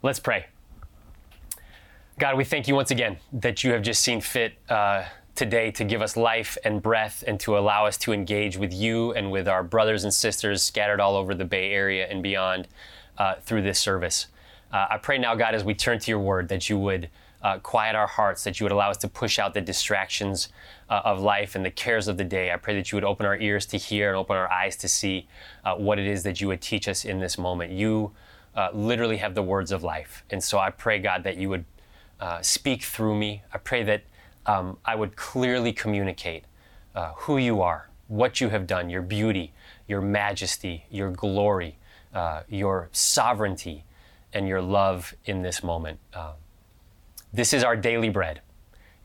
Let's 0.00 0.20
pray. 0.20 0.46
God, 2.20 2.36
we 2.36 2.44
thank 2.44 2.68
you 2.68 2.76
once 2.76 2.92
again 2.92 3.16
that 3.32 3.64
you 3.64 3.72
have 3.72 3.82
just 3.82 4.00
seen 4.00 4.20
fit 4.20 4.54
uh, 4.68 5.06
today 5.34 5.72
to 5.72 5.84
give 5.84 6.02
us 6.02 6.16
life 6.16 6.56
and 6.64 6.80
breath 6.80 7.24
and 7.26 7.40
to 7.40 7.58
allow 7.58 7.84
us 7.84 7.96
to 7.98 8.12
engage 8.12 8.56
with 8.56 8.72
you 8.72 9.12
and 9.14 9.32
with 9.32 9.48
our 9.48 9.64
brothers 9.64 10.04
and 10.04 10.14
sisters 10.14 10.62
scattered 10.62 11.00
all 11.00 11.16
over 11.16 11.34
the 11.34 11.44
Bay 11.44 11.72
Area 11.72 12.06
and 12.06 12.22
beyond 12.22 12.68
uh, 13.18 13.34
through 13.42 13.62
this 13.62 13.80
service. 13.80 14.28
Uh, 14.72 14.86
I 14.88 14.98
pray 14.98 15.18
now, 15.18 15.34
God, 15.34 15.56
as 15.56 15.64
we 15.64 15.74
turn 15.74 15.98
to 15.98 16.10
your 16.12 16.20
word, 16.20 16.46
that 16.48 16.70
you 16.70 16.78
would 16.78 17.10
uh, 17.42 17.58
quiet 17.58 17.96
our 17.96 18.06
hearts, 18.06 18.44
that 18.44 18.60
you 18.60 18.64
would 18.64 18.72
allow 18.72 18.90
us 18.90 18.98
to 18.98 19.08
push 19.08 19.40
out 19.40 19.52
the 19.52 19.60
distractions 19.60 20.48
uh, 20.88 21.00
of 21.04 21.20
life 21.20 21.56
and 21.56 21.64
the 21.64 21.72
cares 21.72 22.06
of 22.06 22.18
the 22.18 22.24
day. 22.24 22.52
I 22.52 22.56
pray 22.56 22.76
that 22.76 22.92
you 22.92 22.96
would 22.96 23.04
open 23.04 23.26
our 23.26 23.36
ears 23.36 23.66
to 23.66 23.78
hear 23.78 24.08
and 24.08 24.16
open 24.16 24.36
our 24.36 24.50
eyes 24.50 24.76
to 24.76 24.88
see 24.88 25.26
uh, 25.64 25.74
what 25.74 25.98
it 25.98 26.06
is 26.06 26.22
that 26.22 26.40
you 26.40 26.46
would 26.46 26.60
teach 26.60 26.86
us 26.86 27.04
in 27.04 27.18
this 27.18 27.36
moment. 27.36 27.72
You 27.72 28.12
uh, 28.58 28.70
literally 28.72 29.18
have 29.18 29.36
the 29.36 29.42
words 29.42 29.70
of 29.70 29.84
life. 29.84 30.24
And 30.30 30.42
so 30.42 30.58
I 30.58 30.70
pray, 30.70 30.98
God, 30.98 31.22
that 31.22 31.36
you 31.36 31.48
would 31.48 31.64
uh, 32.18 32.42
speak 32.42 32.82
through 32.82 33.16
me. 33.16 33.42
I 33.54 33.58
pray 33.58 33.84
that 33.84 34.02
um, 34.46 34.78
I 34.84 34.96
would 34.96 35.14
clearly 35.14 35.72
communicate 35.72 36.44
uh, 36.96 37.12
who 37.14 37.38
you 37.38 37.62
are, 37.62 37.88
what 38.08 38.40
you 38.40 38.48
have 38.48 38.66
done, 38.66 38.90
your 38.90 39.02
beauty, 39.02 39.52
your 39.86 40.00
majesty, 40.00 40.86
your 40.90 41.12
glory, 41.12 41.78
uh, 42.12 42.42
your 42.48 42.88
sovereignty, 42.90 43.84
and 44.32 44.48
your 44.48 44.60
love 44.60 45.14
in 45.24 45.42
this 45.42 45.62
moment. 45.62 46.00
Um, 46.12 46.32
this 47.32 47.52
is 47.52 47.62
our 47.62 47.76
daily 47.76 48.08
bread. 48.08 48.40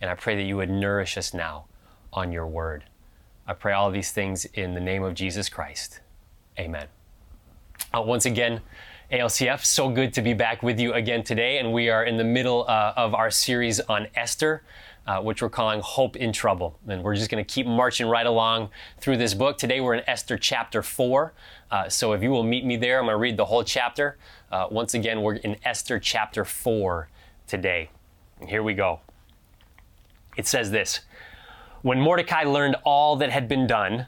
And 0.02 0.10
I 0.10 0.16
pray 0.16 0.36
that 0.36 0.44
you 0.44 0.58
would 0.58 0.72
nourish 0.72 1.16
us 1.16 1.32
now 1.32 1.66
on 2.12 2.32
your 2.32 2.48
word. 2.48 2.86
I 3.46 3.54
pray 3.54 3.74
all 3.74 3.92
these 3.92 4.12
things 4.12 4.46
in 4.46 4.74
the 4.74 4.80
name 4.80 5.04
of 5.04 5.14
Jesus 5.14 5.48
Christ. 5.48 6.00
Amen. 6.58 6.88
Uh, 7.96 8.02
once 8.02 8.26
again, 8.26 8.62
ALCF. 9.14 9.64
So 9.64 9.90
good 9.90 10.12
to 10.14 10.24
be 10.24 10.34
back 10.34 10.64
with 10.64 10.80
you 10.80 10.94
again 10.94 11.24
today. 11.24 11.60
And 11.60 11.72
we 11.72 11.88
are 11.88 12.04
in 12.04 12.18
the 12.18 12.24
middle 12.24 12.66
uh, 12.68 12.94
of 12.98 13.14
our 13.14 13.30
series 13.30 13.80
on 13.82 14.08
Esther, 14.16 14.64
uh, 15.06 15.22
which 15.22 15.40
we're 15.40 15.50
calling 15.50 15.82
Hope 15.82 16.16
in 16.16 16.34
Trouble. 16.34 16.80
And 16.88 17.04
we're 17.04 17.16
just 17.16 17.30
going 17.30 17.44
to 17.44 17.48
keep 17.48 17.68
marching 17.68 18.08
right 18.08 18.26
along 18.26 18.72
through 19.00 19.18
this 19.18 19.36
book. 19.36 19.60
Today 19.60 19.82
we're 19.82 19.94
in 19.94 20.04
Esther 20.10 20.36
chapter 20.36 20.82
4. 20.82 21.32
Uh, 21.70 21.90
so 21.90 22.14
if 22.14 22.24
you 22.24 22.32
will 22.32 22.42
meet 22.42 22.66
me 22.66 22.76
there, 22.76 22.98
I'm 22.98 23.06
going 23.06 23.14
to 23.14 23.20
read 23.20 23.38
the 23.38 23.46
whole 23.46 23.64
chapter. 23.64 24.18
Uh, 24.52 24.66
once 24.72 24.96
again, 24.96 25.22
we're 25.22 25.36
in 25.36 25.58
Esther 25.64 26.00
chapter 26.00 26.44
4 26.44 27.08
today. 27.46 27.92
And 28.40 28.50
here 28.50 28.64
we 28.64 28.74
go. 28.74 29.02
It 30.38 30.48
says 30.48 30.72
this 30.72 31.02
When 31.84 32.02
Mordecai 32.02 32.46
learned 32.46 32.78
all 32.84 33.16
that 33.18 33.30
had 33.30 33.48
been 33.48 33.68
done, 33.68 34.08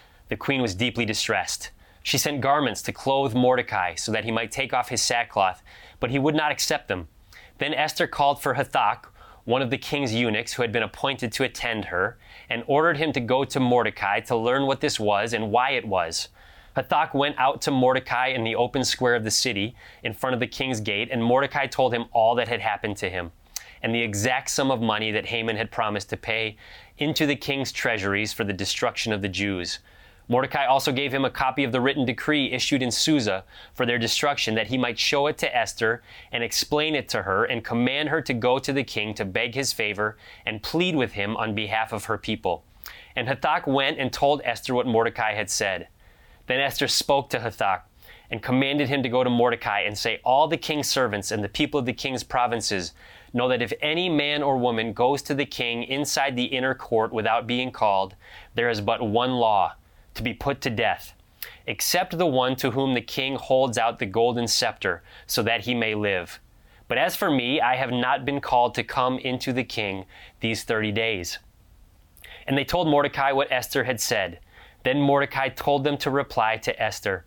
the 0.31 0.37
queen 0.37 0.61
was 0.61 0.73
deeply 0.73 1.03
distressed. 1.03 1.71
She 2.03 2.17
sent 2.17 2.39
garments 2.39 2.81
to 2.83 2.93
clothe 2.93 3.35
Mordecai 3.35 3.95
so 3.95 4.13
that 4.13 4.23
he 4.23 4.31
might 4.31 4.49
take 4.49 4.73
off 4.73 4.87
his 4.87 5.01
sackcloth, 5.01 5.61
but 5.99 6.09
he 6.09 6.19
would 6.19 6.35
not 6.35 6.53
accept 6.53 6.87
them. 6.87 7.09
Then 7.57 7.73
Esther 7.73 8.07
called 8.07 8.41
for 8.41 8.53
Hathach, 8.53 9.07
one 9.43 9.61
of 9.61 9.69
the 9.69 9.77
king's 9.77 10.15
eunuchs 10.15 10.53
who 10.53 10.61
had 10.61 10.71
been 10.71 10.83
appointed 10.83 11.33
to 11.33 11.43
attend 11.43 11.83
her, 11.83 12.17
and 12.49 12.63
ordered 12.65 12.95
him 12.95 13.11
to 13.11 13.19
go 13.19 13.43
to 13.43 13.59
Mordecai 13.59 14.21
to 14.21 14.37
learn 14.37 14.67
what 14.67 14.79
this 14.79 15.01
was 15.01 15.33
and 15.33 15.51
why 15.51 15.71
it 15.71 15.85
was. 15.85 16.29
Hathach 16.77 17.13
went 17.13 17.37
out 17.37 17.61
to 17.63 17.71
Mordecai 17.71 18.27
in 18.27 18.45
the 18.45 18.55
open 18.55 18.85
square 18.85 19.15
of 19.15 19.25
the 19.25 19.31
city 19.31 19.75
in 20.01 20.13
front 20.13 20.33
of 20.33 20.39
the 20.39 20.47
king's 20.47 20.79
gate, 20.79 21.09
and 21.11 21.21
Mordecai 21.21 21.67
told 21.67 21.93
him 21.93 22.05
all 22.13 22.35
that 22.35 22.47
had 22.47 22.61
happened 22.61 22.95
to 22.97 23.09
him, 23.09 23.33
and 23.83 23.93
the 23.93 24.01
exact 24.01 24.49
sum 24.49 24.71
of 24.71 24.79
money 24.79 25.11
that 25.11 25.25
Haman 25.25 25.57
had 25.57 25.71
promised 25.71 26.09
to 26.11 26.15
pay 26.15 26.55
into 26.97 27.25
the 27.25 27.35
king's 27.35 27.73
treasuries 27.73 28.31
for 28.31 28.45
the 28.45 28.53
destruction 28.53 29.11
of 29.11 29.21
the 29.21 29.27
Jews. 29.27 29.79
Mordecai 30.27 30.65
also 30.65 30.91
gave 30.91 31.13
him 31.13 31.25
a 31.25 31.29
copy 31.29 31.63
of 31.63 31.71
the 31.71 31.81
written 31.81 32.05
decree 32.05 32.51
issued 32.51 32.81
in 32.81 32.91
Susa 32.91 33.43
for 33.73 33.85
their 33.85 33.97
destruction, 33.97 34.55
that 34.55 34.67
he 34.67 34.77
might 34.77 34.97
show 34.97 35.27
it 35.27 35.37
to 35.39 35.55
Esther 35.55 36.01
and 36.31 36.43
explain 36.43 36.95
it 36.95 37.09
to 37.09 37.23
her 37.23 37.43
and 37.43 37.63
command 37.63 38.09
her 38.09 38.21
to 38.21 38.33
go 38.33 38.59
to 38.59 38.71
the 38.71 38.83
king 38.83 39.13
to 39.15 39.25
beg 39.25 39.55
his 39.55 39.73
favor 39.73 40.17
and 40.45 40.63
plead 40.63 40.95
with 40.95 41.13
him 41.13 41.35
on 41.35 41.55
behalf 41.55 41.91
of 41.91 42.05
her 42.05 42.17
people. 42.17 42.63
And 43.15 43.27
Hathach 43.27 43.67
went 43.67 43.99
and 43.99 44.11
told 44.11 44.41
Esther 44.43 44.73
what 44.73 44.87
Mordecai 44.87 45.33
had 45.33 45.49
said. 45.49 45.87
Then 46.47 46.59
Esther 46.59 46.87
spoke 46.87 47.29
to 47.31 47.39
Hathach 47.39 47.81
and 48.29 48.41
commanded 48.41 48.87
him 48.87 49.03
to 49.03 49.09
go 49.09 49.23
to 49.23 49.29
Mordecai 49.29 49.81
and 49.81 49.97
say, 49.97 50.21
All 50.23 50.47
the 50.47 50.57
king's 50.57 50.89
servants 50.89 51.31
and 51.31 51.43
the 51.43 51.49
people 51.49 51.79
of 51.79 51.85
the 51.85 51.93
king's 51.93 52.23
provinces 52.23 52.93
know 53.33 53.49
that 53.49 53.61
if 53.61 53.73
any 53.81 54.09
man 54.09 54.41
or 54.41 54.57
woman 54.57 54.93
goes 54.93 55.21
to 55.23 55.33
the 55.33 55.45
king 55.45 55.83
inside 55.83 56.35
the 56.35 56.45
inner 56.45 56.73
court 56.73 57.11
without 57.11 57.47
being 57.47 57.71
called, 57.71 58.15
there 58.55 58.69
is 58.69 58.81
but 58.81 59.01
one 59.01 59.33
law 59.33 59.73
to 60.13 60.23
be 60.23 60.33
put 60.33 60.61
to 60.61 60.69
death, 60.69 61.13
except 61.65 62.17
the 62.17 62.25
one 62.25 62.55
to 62.57 62.71
whom 62.71 62.93
the 62.93 63.01
king 63.01 63.35
holds 63.35 63.77
out 63.77 63.99
the 63.99 64.05
golden 64.05 64.47
scepter, 64.47 65.03
so 65.27 65.41
that 65.43 65.61
he 65.61 65.73
may 65.73 65.95
live. 65.95 66.39
But 66.87 66.97
as 66.97 67.15
for 67.15 67.31
me, 67.31 67.61
I 67.61 67.77
have 67.77 67.91
not 67.91 68.25
been 68.25 68.41
called 68.41 68.75
to 68.75 68.83
come 68.83 69.17
into 69.17 69.53
the 69.53 69.63
king 69.63 70.05
these 70.41 70.63
thirty 70.63 70.91
days. 70.91 71.39
And 72.45 72.57
they 72.57 72.65
told 72.65 72.87
Mordecai 72.87 73.31
what 73.31 73.51
Esther 73.51 73.85
had 73.85 74.01
said. 74.01 74.39
Then 74.83 74.99
Mordecai 74.99 75.49
told 75.49 75.83
them 75.83 75.97
to 75.99 76.09
reply 76.09 76.57
to 76.57 76.81
Esther 76.81 77.23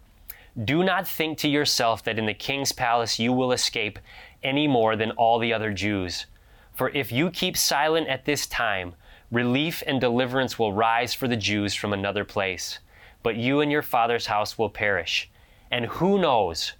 Do 0.62 0.82
not 0.82 1.08
think 1.08 1.38
to 1.38 1.48
yourself 1.48 2.02
that 2.04 2.18
in 2.18 2.26
the 2.26 2.34
king's 2.34 2.72
palace 2.72 3.18
you 3.18 3.32
will 3.32 3.52
escape 3.52 3.98
any 4.42 4.68
more 4.68 4.96
than 4.96 5.12
all 5.12 5.38
the 5.38 5.52
other 5.52 5.72
Jews. 5.72 6.26
For 6.74 6.90
if 6.90 7.10
you 7.10 7.30
keep 7.30 7.56
silent 7.56 8.08
at 8.08 8.24
this 8.24 8.46
time, 8.46 8.94
Relief 9.34 9.82
and 9.84 10.00
deliverance 10.00 10.60
will 10.60 10.72
rise 10.72 11.12
for 11.12 11.26
the 11.26 11.36
Jews 11.36 11.74
from 11.74 11.92
another 11.92 12.24
place, 12.24 12.78
but 13.24 13.34
you 13.34 13.60
and 13.60 13.72
your 13.72 13.82
father's 13.82 14.26
house 14.26 14.56
will 14.56 14.70
perish. 14.70 15.28
And 15.72 15.86
who 15.86 16.20
knows 16.20 16.74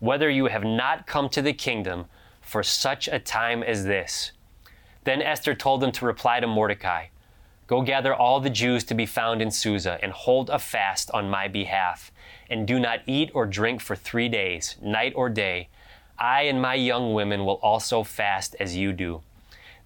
whether 0.00 0.28
you 0.28 0.46
have 0.46 0.64
not 0.64 1.06
come 1.06 1.28
to 1.28 1.40
the 1.40 1.52
kingdom 1.52 2.06
for 2.40 2.64
such 2.64 3.06
a 3.06 3.20
time 3.20 3.62
as 3.62 3.84
this? 3.84 4.32
Then 5.04 5.22
Esther 5.22 5.54
told 5.54 5.80
them 5.80 5.92
to 5.92 6.04
reply 6.04 6.40
to 6.40 6.48
Mordecai 6.48 7.06
Go 7.68 7.80
gather 7.82 8.12
all 8.12 8.40
the 8.40 8.50
Jews 8.50 8.82
to 8.86 8.94
be 8.94 9.06
found 9.06 9.40
in 9.40 9.52
Susa, 9.52 9.96
and 10.02 10.10
hold 10.10 10.50
a 10.50 10.58
fast 10.58 11.12
on 11.12 11.30
my 11.30 11.46
behalf, 11.46 12.10
and 12.50 12.66
do 12.66 12.80
not 12.80 13.02
eat 13.06 13.30
or 13.34 13.46
drink 13.46 13.80
for 13.80 13.94
three 13.94 14.28
days, 14.28 14.74
night 14.82 15.12
or 15.14 15.28
day. 15.28 15.68
I 16.18 16.42
and 16.42 16.60
my 16.60 16.74
young 16.74 17.14
women 17.14 17.44
will 17.44 17.60
also 17.62 18.02
fast 18.02 18.56
as 18.58 18.76
you 18.76 18.92
do. 18.92 19.22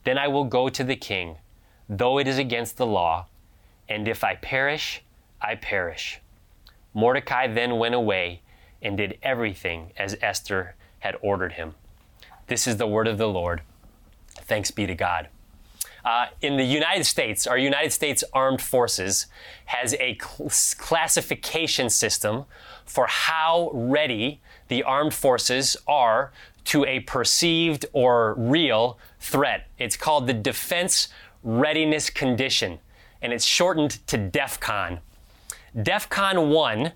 Then 0.05 0.17
I 0.17 0.29
will 0.29 0.45
go 0.45 0.71
to 0.71 0.83
the 0.83 0.97
king 0.97 1.37
though 1.89 2.19
it 2.19 2.29
is 2.29 2.39
against 2.39 2.77
the 2.77 2.87
law, 2.87 3.27
and 3.89 4.09
if 4.09 4.25
I 4.25 4.37
perish, 4.37 5.03
I 5.41 5.57
perish. 5.57 6.21
Mordecai 6.95 7.47
then 7.47 7.79
went 7.79 7.95
away 7.95 8.43
and 8.81 8.97
did 8.97 9.19
everything 9.23 9.93
as 9.97 10.17
Esther 10.21 10.75
had 11.01 11.17
ordered 11.21 11.55
him. 11.55 11.75
This 12.47 12.67
is 12.67 12.77
the 12.77 12.87
word 12.87 13.09
of 13.09 13.19
the 13.19 13.29
Lord. 13.29 13.63
Thanks 14.43 14.71
be 14.71 14.87
to 14.87 14.95
God. 14.95 15.29
Uh, 16.05 16.27
in 16.43 16.59
the 16.59 16.65
United 16.65 17.05
States, 17.05 17.47
our 17.47 17.57
United 17.57 17.91
States 17.91 18.23
Armed 18.35 18.61
Forces 18.61 19.27
has 19.67 19.95
a 19.95 20.19
cl- 20.21 20.51
classification 20.79 21.89
system 21.89 22.45
for 22.85 23.07
how 23.07 23.71
ready 23.73 24.41
the 24.69 24.83
armed 24.83 25.15
forces 25.15 25.79
are 25.89 26.31
to 26.65 26.85
a 26.85 27.01
perceived 27.01 27.87
or 27.93 28.35
real 28.35 28.99
threat. 29.19 29.69
It's 29.79 29.97
called 29.97 30.27
the 30.27 30.35
Defense 30.35 31.09
readiness 31.45 32.11
condition, 32.11 32.79
and 33.23 33.33
it's 33.33 33.45
shortened 33.45 34.05
to 34.09 34.19
DEFCON. 34.19 34.99
DEFCON 35.77 36.49
1 36.49 36.93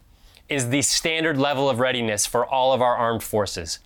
is 0.48 0.70
the 0.70 0.82
standard 0.82 1.36
level 1.36 1.68
of 1.68 1.78
readiness 1.78 2.26
for 2.26 2.46
all 2.46 2.72
of 2.72 2.82
our 2.82 2.96
armed 2.96 3.22
forces. 3.22 3.78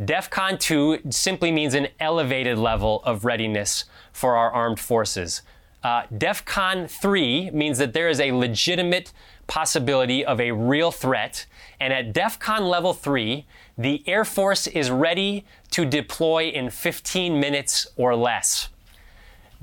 DEFCON 0.00 0.58
2 0.58 0.98
simply 1.10 1.50
means 1.50 1.74
an 1.74 1.88
elevated 2.00 2.58
level 2.58 3.02
of 3.04 3.24
readiness 3.24 3.84
for 4.12 4.36
our 4.36 4.50
armed 4.50 4.80
forces. 4.80 5.42
Uh, 5.82 6.02
DEFCON 6.16 6.90
3 6.90 7.50
means 7.50 7.78
that 7.78 7.92
there 7.92 8.08
is 8.08 8.18
a 8.18 8.32
legitimate 8.32 9.12
possibility 9.46 10.24
of 10.24 10.40
a 10.40 10.50
real 10.50 10.90
threat. 10.90 11.46
And 11.78 11.92
at 11.92 12.12
DEFCON 12.12 12.68
level 12.68 12.92
3, 12.92 13.46
the 13.76 14.02
Air 14.06 14.24
Force 14.24 14.66
is 14.66 14.90
ready 14.90 15.44
to 15.70 15.84
deploy 15.84 16.48
in 16.48 16.70
15 16.70 17.38
minutes 17.38 17.86
or 17.96 18.16
less. 18.16 18.68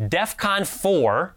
DEFCON 0.09 0.65
4 0.65 1.35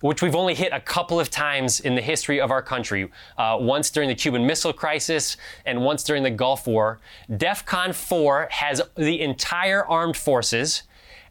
which 0.00 0.22
we've 0.22 0.34
only 0.34 0.54
hit 0.54 0.72
a 0.72 0.80
couple 0.80 1.18
of 1.18 1.30
times 1.30 1.80
in 1.80 1.94
the 1.94 2.02
history 2.02 2.40
of 2.40 2.50
our 2.50 2.62
country, 2.62 3.10
uh, 3.38 3.56
once 3.58 3.90
during 3.90 4.08
the 4.08 4.14
Cuban 4.14 4.46
Missile 4.46 4.72
Crisis 4.72 5.36
and 5.64 5.82
once 5.82 6.02
during 6.04 6.22
the 6.22 6.30
Gulf 6.30 6.66
War. 6.66 7.00
DEFCON 7.30 7.94
4 7.94 8.48
has 8.50 8.82
the 8.96 9.20
entire 9.20 9.84
armed 9.86 10.16
forces 10.16 10.82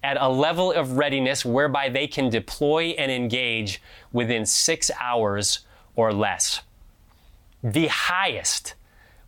at 0.04 0.18
a 0.20 0.28
level 0.28 0.72
of 0.72 0.98
readiness 0.98 1.46
whereby 1.46 1.90
they 1.90 2.08
can 2.08 2.30
deploy 2.30 2.96
and 2.98 3.12
engage 3.12 3.82
within 4.12 4.46
six 4.46 4.90
hours 5.00 5.60
or 5.96 6.12
less. 6.12 6.62
The 7.64 7.88
highest, 7.88 8.76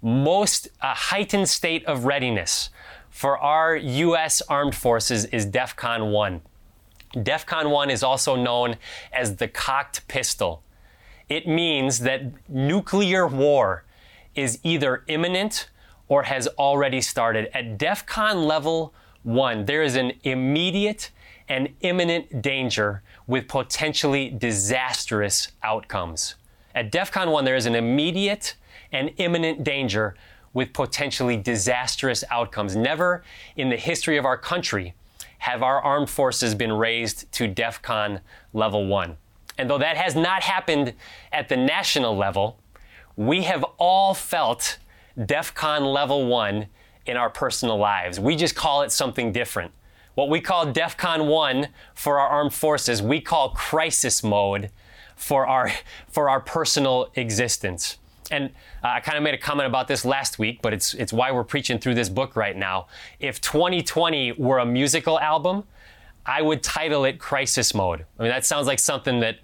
most 0.01 0.67
uh, 0.81 0.93
heightened 0.93 1.49
state 1.49 1.85
of 1.85 2.05
readiness 2.05 2.69
for 3.09 3.37
our 3.37 3.75
U.S. 3.75 4.41
armed 4.43 4.75
forces 4.75 5.25
is 5.25 5.45
DEFCON 5.45 6.11
1. 6.11 6.41
DEFCON 7.13 7.69
1 7.69 7.89
is 7.89 8.03
also 8.03 8.35
known 8.35 8.75
as 9.13 9.37
the 9.37 9.47
cocked 9.47 10.07
pistol. 10.07 10.61
It 11.29 11.47
means 11.47 11.99
that 11.99 12.21
nuclear 12.49 13.27
war 13.27 13.83
is 14.35 14.59
either 14.63 15.03
imminent 15.07 15.69
or 16.07 16.23
has 16.23 16.47
already 16.59 17.01
started. 17.01 17.49
At 17.53 17.77
DEFCON 17.77 18.45
level 18.45 18.93
1, 19.23 19.65
there 19.65 19.83
is 19.83 19.95
an 19.95 20.13
immediate 20.23 21.11
and 21.49 21.69
imminent 21.81 22.41
danger 22.41 23.01
with 23.25 23.47
potentially 23.47 24.29
disastrous 24.29 25.49
outcomes. 25.63 26.35
At 26.75 26.91
DEFCON 26.91 27.31
1, 27.31 27.45
there 27.45 27.55
is 27.55 27.65
an 27.65 27.75
immediate 27.75 28.55
and 28.91 29.11
imminent 29.17 29.63
danger 29.63 30.15
with 30.53 30.73
potentially 30.73 31.37
disastrous 31.37 32.23
outcomes. 32.29 32.75
Never 32.75 33.23
in 33.55 33.69
the 33.69 33.75
history 33.75 34.17
of 34.17 34.25
our 34.25 34.37
country 34.37 34.93
have 35.39 35.63
our 35.63 35.81
armed 35.81 36.09
forces 36.09 36.55
been 36.55 36.73
raised 36.73 37.31
to 37.33 37.47
DEFCON 37.47 38.21
level 38.53 38.87
one. 38.87 39.17
And 39.57 39.69
though 39.69 39.77
that 39.77 39.97
has 39.97 40.15
not 40.15 40.43
happened 40.43 40.93
at 41.31 41.49
the 41.49 41.57
national 41.57 42.15
level, 42.15 42.59
we 43.15 43.43
have 43.43 43.63
all 43.77 44.13
felt 44.13 44.77
DEFCON 45.17 45.91
level 45.91 46.27
one 46.27 46.67
in 47.05 47.17
our 47.17 47.29
personal 47.29 47.77
lives. 47.77 48.19
We 48.19 48.35
just 48.35 48.55
call 48.55 48.81
it 48.83 48.91
something 48.91 49.31
different. 49.31 49.71
What 50.15 50.29
we 50.29 50.41
call 50.41 50.73
DEFCON 50.73 51.27
1 51.27 51.67
for 51.93 52.19
our 52.19 52.27
armed 52.27 52.53
forces, 52.53 53.01
we 53.03 53.21
call 53.21 53.51
crisis 53.51 54.23
mode 54.23 54.71
for 55.15 55.45
our, 55.45 55.71
for 56.07 56.29
our 56.29 56.39
personal 56.39 57.11
existence. 57.15 57.97
And 58.31 58.51
uh, 58.83 58.87
I 58.87 58.99
kind 58.99 59.17
of 59.17 59.23
made 59.23 59.33
a 59.33 59.37
comment 59.37 59.67
about 59.67 59.87
this 59.87 60.03
last 60.05 60.37
week, 60.37 60.61
but 60.61 60.73
it's, 60.73 60.93
it's 60.93 61.13
why 61.13 61.31
we're 61.31 61.43
preaching 61.43 61.79
through 61.79 61.95
this 61.95 62.09
book 62.09 62.35
right 62.35 62.55
now. 62.55 62.87
If 63.19 63.41
2020 63.41 64.33
were 64.33 64.59
a 64.59 64.65
musical 64.65 65.19
album, 65.19 65.63
I 66.25 66.41
would 66.41 66.61
title 66.61 67.05
it 67.05 67.19
Crisis 67.19 67.73
Mode. 67.73 68.05
I 68.19 68.23
mean, 68.23 68.31
that 68.31 68.45
sounds 68.45 68.67
like 68.67 68.79
something 68.79 69.21
that 69.21 69.37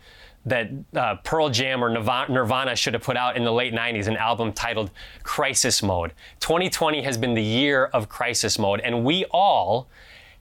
that 0.45 0.69
uh, 0.93 1.15
Pearl 1.23 1.49
Jam 1.49 1.81
or 1.81 1.89
Nirvana 1.89 2.75
should 2.75 2.93
have 2.93 3.03
put 3.03 3.15
out 3.15 3.37
in 3.37 3.45
the 3.45 3.51
late 3.51 3.73
90s, 3.73 4.07
an 4.07 4.17
album 4.17 4.51
titled 4.51 4.91
Crisis 5.23 5.81
Mode. 5.81 6.11
2020 6.41 7.01
has 7.01 7.17
been 7.17 7.33
the 7.33 7.41
year 7.41 7.85
of 7.85 8.09
crisis 8.09 8.59
mode, 8.59 8.81
and 8.81 9.05
we 9.05 9.23
all 9.31 9.87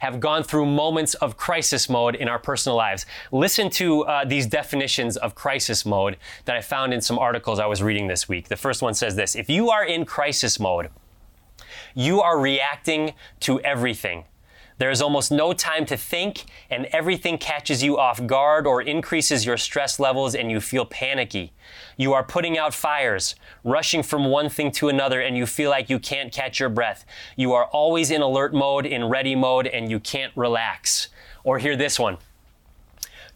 have 0.02 0.18
gone 0.18 0.42
through 0.42 0.66
moments 0.66 1.14
of 1.14 1.36
crisis 1.36 1.88
mode 1.88 2.16
in 2.16 2.26
our 2.26 2.38
personal 2.40 2.76
lives. 2.76 3.06
Listen 3.30 3.70
to 3.70 4.02
uh, 4.02 4.24
these 4.24 4.46
definitions 4.46 5.16
of 5.16 5.36
crisis 5.36 5.86
mode 5.86 6.16
that 6.44 6.56
I 6.56 6.60
found 6.60 6.92
in 6.92 7.00
some 7.00 7.20
articles 7.20 7.60
I 7.60 7.66
was 7.66 7.84
reading 7.84 8.08
this 8.08 8.28
week. 8.28 8.48
The 8.48 8.56
first 8.56 8.82
one 8.82 8.94
says 8.94 9.14
this 9.14 9.36
If 9.36 9.48
you 9.48 9.70
are 9.70 9.84
in 9.84 10.04
crisis 10.04 10.58
mode, 10.58 10.88
you 11.94 12.20
are 12.20 12.40
reacting 12.40 13.12
to 13.40 13.60
everything. 13.60 14.24
There 14.78 14.90
is 14.90 15.02
almost 15.02 15.30
no 15.30 15.52
time 15.52 15.86
to 15.86 15.96
think, 15.96 16.44
and 16.70 16.86
everything 16.86 17.38
catches 17.38 17.82
you 17.82 17.98
off 17.98 18.26
guard 18.26 18.66
or 18.66 18.82
increases 18.82 19.46
your 19.46 19.56
stress 19.56 20.00
levels, 20.00 20.34
and 20.34 20.50
you 20.50 20.60
feel 20.60 20.84
panicky. 20.84 21.52
You 21.96 22.12
are 22.14 22.24
putting 22.24 22.58
out 22.58 22.74
fires, 22.74 23.34
rushing 23.64 24.02
from 24.02 24.24
one 24.26 24.48
thing 24.48 24.72
to 24.72 24.88
another, 24.88 25.20
and 25.20 25.36
you 25.36 25.46
feel 25.46 25.70
like 25.70 25.90
you 25.90 25.98
can't 25.98 26.32
catch 26.32 26.58
your 26.58 26.68
breath. 26.68 27.04
You 27.36 27.52
are 27.52 27.66
always 27.66 28.10
in 28.10 28.22
alert 28.22 28.54
mode, 28.54 28.86
in 28.86 29.08
ready 29.08 29.34
mode, 29.34 29.66
and 29.66 29.90
you 29.90 30.00
can't 30.00 30.32
relax. 30.36 31.08
Or 31.44 31.58
hear 31.58 31.76
this 31.76 31.98
one. 31.98 32.18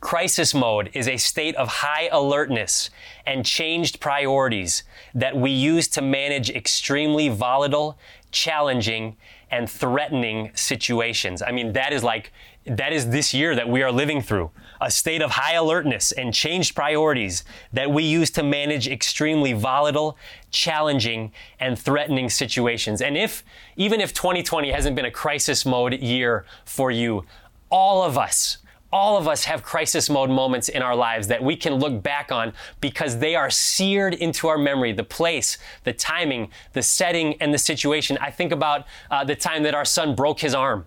Crisis 0.01 0.55
mode 0.55 0.91
is 0.93 1.09
a 1.09 1.17
state 1.17 1.57
of 1.57 1.69
high 1.69 2.09
alertness 2.13 2.91
and 3.27 3.45
changed 3.45 3.99
priorities 3.99 4.85
that 5.15 5.37
we 5.37 5.51
use 5.51 5.89
to 5.89 6.03
manage 6.03 6.51
extremely 6.51 7.29
volatile, 7.29 7.99
challenging, 8.31 9.17
and 9.51 9.71
threatening 9.71 10.51
situations. 10.55 11.43
I 11.43 11.53
mean, 11.53 11.73
that 11.75 11.93
is 11.93 12.03
like, 12.03 12.33
that 12.67 12.93
is 12.93 13.11
this 13.11 13.33
year 13.33 13.55
that 13.55 13.69
we 13.69 13.83
are 13.83 13.93
living 13.93 14.21
through 14.21 14.51
a 14.81 14.91
state 14.91 15.23
of 15.23 15.31
high 15.31 15.55
alertness 15.55 16.13
and 16.13 16.35
changed 16.35 16.75
priorities 16.75 17.45
that 17.73 17.91
we 17.91 18.03
use 18.03 18.31
to 18.33 18.43
manage 18.43 18.89
extremely 18.89 19.53
volatile, 19.53 20.19
challenging, 20.51 21.33
and 21.61 21.79
threatening 21.79 22.29
situations. 22.29 23.01
And 23.01 23.17
if, 23.17 23.45
even 23.77 24.01
if 24.01 24.13
2020 24.13 24.71
hasn't 24.71 24.97
been 24.97 25.05
a 25.05 25.11
crisis 25.11 25.65
mode 25.65 25.95
year 25.95 26.45
for 26.65 26.91
you, 26.91 27.25
all 27.71 28.03
of 28.03 28.19
us, 28.19 28.59
all 28.93 29.17
of 29.17 29.27
us 29.27 29.45
have 29.45 29.63
crisis 29.63 30.09
mode 30.09 30.31
moments 30.31 30.69
in 30.69 30.83
our 30.83 30.95
lives 30.95 31.27
that 31.29 31.43
we 31.43 31.57
can 31.57 31.75
look 31.75 32.03
back 32.03 32.31
on 32.31 32.53
because 32.81 33.19
they 33.19 33.35
are 33.35 33.51
seared 33.51 34.15
into 34.15 34.49
our 34.49 34.59
memory 34.59 34.93
the 34.93 35.05
place, 35.05 35.59
the 35.85 35.93
timing, 35.93 36.51
the 36.73 36.83
setting, 36.83 37.41
and 37.41 37.53
the 37.53 37.59
situation. 37.59 38.17
I 38.21 38.31
think 38.31 38.53
about 38.53 38.87
uh, 39.11 39.25
the 39.25 39.37
time 39.37 39.63
that 39.65 39.75
our 39.75 39.85
son 39.85 40.15
broke 40.15 40.41
his 40.41 40.55
arm. 40.55 40.87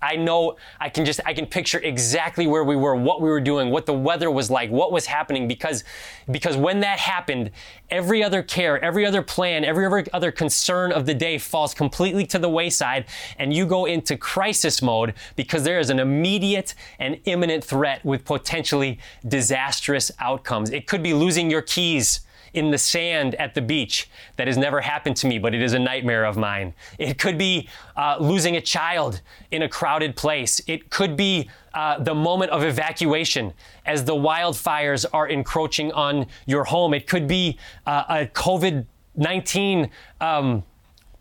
I 0.00 0.16
know 0.16 0.56
I 0.78 0.88
can 0.88 1.04
just 1.04 1.20
I 1.26 1.34
can 1.34 1.46
picture 1.46 1.78
exactly 1.80 2.46
where 2.46 2.64
we 2.64 2.76
were, 2.76 2.94
what 2.94 3.20
we 3.20 3.28
were 3.28 3.40
doing, 3.40 3.70
what 3.70 3.86
the 3.86 3.92
weather 3.94 4.30
was 4.30 4.50
like, 4.50 4.70
what 4.70 4.92
was 4.92 5.06
happening 5.06 5.48
because 5.48 5.84
because 6.30 6.56
when 6.56 6.80
that 6.80 6.98
happened, 6.98 7.50
every 7.90 8.22
other 8.22 8.42
care, 8.42 8.82
every 8.82 9.04
other 9.04 9.22
plan, 9.22 9.64
every 9.64 10.06
other 10.12 10.30
concern 10.30 10.92
of 10.92 11.06
the 11.06 11.14
day 11.14 11.38
falls 11.38 11.74
completely 11.74 12.26
to 12.26 12.38
the 12.38 12.48
wayside 12.48 13.06
and 13.38 13.52
you 13.52 13.66
go 13.66 13.86
into 13.86 14.16
crisis 14.16 14.82
mode 14.82 15.14
because 15.36 15.64
there 15.64 15.78
is 15.78 15.90
an 15.90 15.98
immediate 15.98 16.74
and 16.98 17.18
imminent 17.24 17.64
threat 17.64 18.04
with 18.04 18.24
potentially 18.24 18.98
disastrous 19.26 20.12
outcomes. 20.20 20.70
It 20.70 20.86
could 20.86 21.02
be 21.02 21.14
losing 21.14 21.50
your 21.50 21.62
keys 21.62 22.20
in 22.54 22.70
the 22.70 22.78
sand 22.78 23.34
at 23.36 23.54
the 23.54 23.62
beach. 23.62 24.08
That 24.36 24.46
has 24.46 24.56
never 24.56 24.80
happened 24.80 25.16
to 25.16 25.26
me, 25.26 25.38
but 25.38 25.54
it 25.54 25.62
is 25.62 25.72
a 25.72 25.78
nightmare 25.78 26.24
of 26.24 26.36
mine. 26.36 26.74
It 26.98 27.18
could 27.18 27.38
be 27.38 27.68
uh, 27.96 28.16
losing 28.20 28.56
a 28.56 28.60
child 28.60 29.20
in 29.50 29.62
a 29.62 29.68
crowded 29.68 30.16
place. 30.16 30.60
It 30.66 30.90
could 30.90 31.16
be 31.16 31.48
uh, 31.74 31.98
the 32.02 32.14
moment 32.14 32.50
of 32.50 32.64
evacuation 32.64 33.52
as 33.86 34.04
the 34.04 34.14
wildfires 34.14 35.06
are 35.12 35.28
encroaching 35.28 35.92
on 35.92 36.26
your 36.46 36.64
home. 36.64 36.94
It 36.94 37.06
could 37.06 37.28
be 37.28 37.58
uh, 37.86 38.04
a 38.08 38.26
COVID 38.26 38.86
19. 39.16 39.90
Um, 40.20 40.62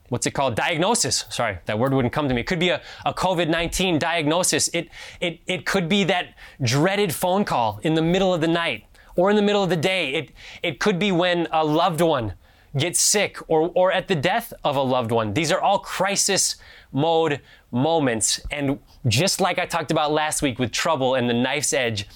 what's 0.10 0.26
it 0.26 0.32
called? 0.32 0.56
Diagnosis. 0.56 1.26
Sorry, 1.30 1.58
that 1.66 1.78
word 1.78 1.94
wouldn't 1.94 2.14
come 2.14 2.28
to 2.28 2.34
me. 2.34 2.42
It 2.42 2.48
could 2.48 2.60
be 2.60 2.70
a, 2.70 2.82
a 3.06 3.14
COVID 3.14 3.50
19 3.50 4.00
diagnosis. 4.00 4.70
It, 4.70 4.90
it, 5.20 5.40
it 5.48 5.66
could 5.66 5.90
be 5.90 6.04
that 6.06 6.36
dreaded 6.62 7.14
phone 7.14 7.44
call 7.44 7.80
in 7.84 7.96
the 7.96 8.02
middle 8.02 8.34
of 8.34 8.42
the 8.42 8.48
night 8.48 8.86
or 9.18 9.30
in 9.30 9.36
the 9.36 9.42
middle 9.42 9.64
of 9.64 9.70
the 9.70 9.76
day. 9.76 10.14
It, 10.14 10.32
it 10.64 10.80
could 10.80 10.98
be 10.98 11.12
when 11.12 11.48
a 11.52 11.66
loved 11.66 12.00
one 12.00 12.34
gets 12.78 13.02
sick 13.02 13.38
or, 13.50 13.72
or 13.76 13.92
at 13.92 14.08
the 14.08 14.16
death 14.16 14.54
of 14.64 14.76
a 14.76 14.82
loved 14.82 15.12
one. 15.12 15.34
These 15.34 15.52
are 15.52 15.60
all 15.60 15.80
crisis 15.80 16.56
mode 16.94 17.42
moments. 17.72 18.40
And 18.52 18.80
just 19.08 19.42
like 19.42 19.60
I 19.60 19.66
talked 19.66 19.92
about 19.92 20.12
last 20.12 20.42
week 20.42 20.60
with 20.60 20.72
trouble 20.72 21.16
and 21.16 21.30
the 21.30 21.34
knife's 21.34 21.74
edge, 21.74 22.08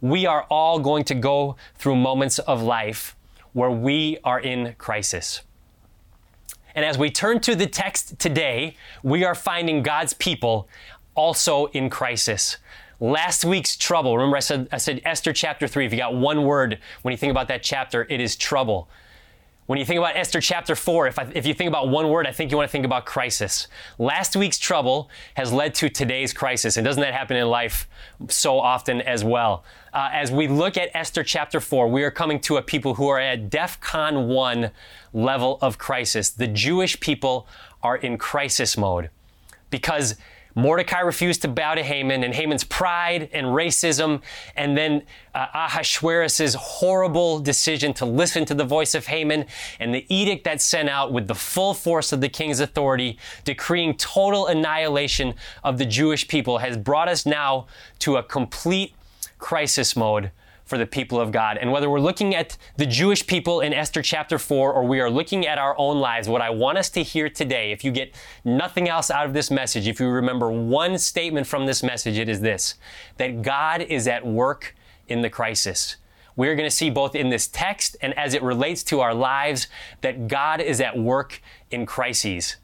we 0.00 0.26
are 0.26 0.42
all 0.50 0.78
going 0.78 1.04
to 1.04 1.14
go 1.14 1.56
through 1.76 1.96
moments 1.96 2.38
of 2.40 2.62
life 2.62 3.16
where 3.52 3.70
we 3.70 4.18
are 4.24 4.40
in 4.40 4.74
crisis. 4.78 5.42
And 6.74 6.84
as 6.84 6.98
we 6.98 7.10
turn 7.10 7.40
to 7.40 7.56
the 7.56 7.66
text 7.66 8.18
today, 8.18 8.76
we 9.02 9.24
are 9.24 9.34
finding 9.34 9.82
God's 9.82 10.12
people 10.12 10.68
also 11.14 11.66
in 11.66 11.90
crisis. 11.90 12.58
Last 13.00 13.44
week's 13.44 13.76
trouble. 13.76 14.16
Remember, 14.16 14.36
I 14.36 14.40
said, 14.40 14.68
I 14.72 14.78
said 14.78 15.00
Esther 15.04 15.32
chapter 15.32 15.68
3. 15.68 15.86
If 15.86 15.92
you 15.92 15.98
got 15.98 16.14
one 16.14 16.42
word 16.42 16.78
when 17.02 17.12
you 17.12 17.18
think 17.18 17.30
about 17.30 17.48
that 17.48 17.62
chapter, 17.62 18.06
it 18.10 18.20
is 18.20 18.34
trouble. 18.34 18.88
When 19.66 19.78
you 19.78 19.84
think 19.84 19.98
about 19.98 20.16
Esther 20.16 20.40
chapter 20.40 20.74
4, 20.74 21.08
if, 21.08 21.18
I, 21.18 21.30
if 21.34 21.46
you 21.46 21.52
think 21.52 21.68
about 21.68 21.90
one 21.90 22.08
word, 22.08 22.26
I 22.26 22.32
think 22.32 22.50
you 22.50 22.56
want 22.56 22.68
to 22.68 22.72
think 22.72 22.86
about 22.86 23.04
crisis. 23.04 23.68
Last 23.98 24.34
week's 24.34 24.58
trouble 24.58 25.10
has 25.34 25.52
led 25.52 25.74
to 25.74 25.90
today's 25.90 26.32
crisis. 26.32 26.78
And 26.78 26.86
doesn't 26.86 27.02
that 27.02 27.12
happen 27.12 27.36
in 27.36 27.46
life 27.48 27.86
so 28.28 28.58
often 28.58 29.02
as 29.02 29.22
well? 29.22 29.64
Uh, 29.92 30.08
as 30.10 30.32
we 30.32 30.48
look 30.48 30.78
at 30.78 30.88
Esther 30.94 31.22
chapter 31.22 31.60
4, 31.60 31.86
we 31.86 32.02
are 32.02 32.10
coming 32.10 32.40
to 32.40 32.56
a 32.56 32.62
people 32.62 32.94
who 32.94 33.08
are 33.08 33.20
at 33.20 33.50
DEFCON 33.50 34.26
1 34.26 34.70
level 35.12 35.58
of 35.60 35.76
crisis. 35.76 36.30
The 36.30 36.48
Jewish 36.48 36.98
people 36.98 37.46
are 37.82 37.96
in 37.96 38.16
crisis 38.16 38.76
mode 38.78 39.10
because 39.70 40.16
Mordecai 40.58 40.98
refused 40.98 41.42
to 41.42 41.48
bow 41.48 41.74
to 41.74 41.84
Haman, 41.84 42.24
and 42.24 42.34
Haman's 42.34 42.64
pride 42.64 43.30
and 43.32 43.46
racism, 43.46 44.22
and 44.56 44.76
then 44.76 45.04
uh, 45.32 45.46
Ahasuerus' 45.54 46.54
horrible 46.54 47.38
decision 47.38 47.94
to 47.94 48.04
listen 48.04 48.44
to 48.46 48.54
the 48.54 48.64
voice 48.64 48.96
of 48.96 49.06
Haman, 49.06 49.44
and 49.78 49.94
the 49.94 50.04
edict 50.08 50.42
that 50.42 50.60
sent 50.60 50.88
out 50.88 51.12
with 51.12 51.28
the 51.28 51.34
full 51.34 51.74
force 51.74 52.12
of 52.12 52.20
the 52.20 52.28
king's 52.28 52.58
authority, 52.58 53.18
decreeing 53.44 53.94
total 53.94 54.48
annihilation 54.48 55.34
of 55.62 55.78
the 55.78 55.86
Jewish 55.86 56.26
people, 56.26 56.58
has 56.58 56.76
brought 56.76 57.06
us 57.06 57.24
now 57.24 57.68
to 58.00 58.16
a 58.16 58.22
complete 58.24 58.94
crisis 59.38 59.94
mode 59.94 60.32
for 60.68 60.76
the 60.76 60.86
people 60.86 61.18
of 61.18 61.32
God. 61.32 61.56
And 61.56 61.72
whether 61.72 61.88
we're 61.88 61.98
looking 61.98 62.34
at 62.34 62.58
the 62.76 62.84
Jewish 62.84 63.26
people 63.26 63.60
in 63.60 63.72
Esther 63.72 64.02
chapter 64.02 64.38
4 64.38 64.72
or 64.72 64.84
we 64.84 65.00
are 65.00 65.10
looking 65.10 65.46
at 65.46 65.56
our 65.56 65.74
own 65.78 65.98
lives, 65.98 66.28
what 66.28 66.42
I 66.42 66.50
want 66.50 66.76
us 66.76 66.90
to 66.90 67.02
hear 67.02 67.30
today, 67.30 67.72
if 67.72 67.82
you 67.82 67.90
get 67.90 68.14
nothing 68.44 68.86
else 68.86 69.10
out 69.10 69.24
of 69.24 69.32
this 69.32 69.50
message, 69.50 69.88
if 69.88 69.98
you 69.98 70.08
remember 70.08 70.50
one 70.50 70.98
statement 70.98 71.46
from 71.46 71.64
this 71.64 71.82
message, 71.82 72.18
it 72.18 72.28
is 72.28 72.42
this 72.42 72.74
that 73.16 73.40
God 73.40 73.80
is 73.80 74.06
at 74.06 74.26
work 74.26 74.76
in 75.08 75.22
the 75.22 75.30
crisis. 75.30 75.96
We're 76.36 76.54
going 76.54 76.68
to 76.68 76.76
see 76.76 76.90
both 76.90 77.14
in 77.14 77.30
this 77.30 77.48
text 77.48 77.96
and 78.02 78.16
as 78.16 78.34
it 78.34 78.42
relates 78.42 78.82
to 78.84 79.00
our 79.00 79.14
lives 79.14 79.68
that 80.02 80.28
God 80.28 80.60
is 80.60 80.80
at 80.80 80.98
work 80.98 81.40
in 81.70 81.86
crises. 81.86 82.56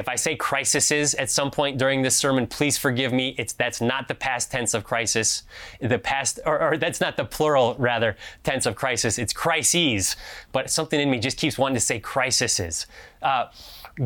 If 0.00 0.08
I 0.08 0.16
say 0.16 0.34
crises 0.34 1.14
at 1.14 1.28
some 1.28 1.50
point 1.50 1.76
during 1.76 2.00
this 2.00 2.16
sermon, 2.16 2.46
please 2.46 2.78
forgive 2.78 3.12
me. 3.12 3.34
It's 3.36 3.52
that's 3.52 3.82
not 3.82 4.08
the 4.08 4.14
past 4.14 4.50
tense 4.50 4.72
of 4.72 4.82
crisis. 4.82 5.42
The 5.78 5.98
past, 5.98 6.40
or, 6.46 6.58
or 6.58 6.78
that's 6.78 7.02
not 7.02 7.18
the 7.18 7.26
plural 7.26 7.76
rather 7.78 8.16
tense 8.42 8.64
of 8.64 8.76
crisis. 8.76 9.18
It's 9.18 9.34
crises. 9.34 10.16
But 10.52 10.70
something 10.70 10.98
in 10.98 11.10
me 11.10 11.18
just 11.18 11.36
keeps 11.36 11.58
wanting 11.58 11.74
to 11.74 11.82
say 11.82 12.00
crises. 12.00 12.86
Uh, 13.20 13.48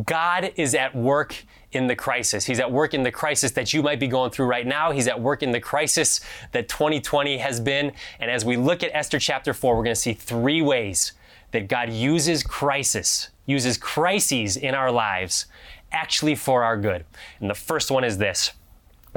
God 0.05 0.51
is 0.57 0.75
at 0.75 0.97
work 0.97 1.45
in 1.71 1.87
the 1.87 1.95
crisis. 1.95 2.45
He's 2.45 2.59
at 2.59 2.73
work 2.73 2.93
in 2.93 3.05
the 3.05 3.13
crisis 3.13 3.53
that 3.53 3.73
you 3.73 3.81
might 3.81 4.01
be 4.01 4.09
going 4.09 4.33
through 4.33 4.47
right 4.47 4.67
now. 4.67 4.91
He's 4.91 5.07
at 5.07 5.21
work 5.21 5.45
in 5.45 5.53
the 5.53 5.61
crisis 5.61 6.21
that 6.51 6.69
2020 6.69 7.39
has 7.39 7.61
been. 7.61 7.93
And 8.19 8.33
as 8.33 8.45
we 8.45 8.57
look 8.57 8.83
at 8.83 8.91
Esther 8.93 9.21
chapter 9.21 9.55
4, 9.55 9.77
we're 9.77 9.85
going 9.85 9.95
to 9.95 10.01
see 10.01 10.13
three 10.13 10.61
ways 10.61 11.13
that 11.53 11.69
God 11.69 11.91
uses 11.91 12.43
crisis, 12.43 13.29
uses 13.47 13.79
crises 13.79 14.57
in 14.57 14.75
our 14.75 14.91
lives 14.91 15.47
actually 15.95 16.35
for 16.35 16.65
our 16.65 16.77
good. 16.77 17.05
And 17.41 17.49
the 17.49 17.55
first 17.55 17.91
one 17.91 18.05
is 18.05 18.19
this 18.19 18.53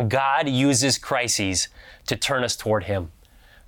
God 0.07 0.47
uses 0.47 0.97
crises 0.97 1.67
to 2.05 2.15
turn 2.15 2.43
us 2.43 2.55
toward 2.55 2.85
Him. 2.85 3.11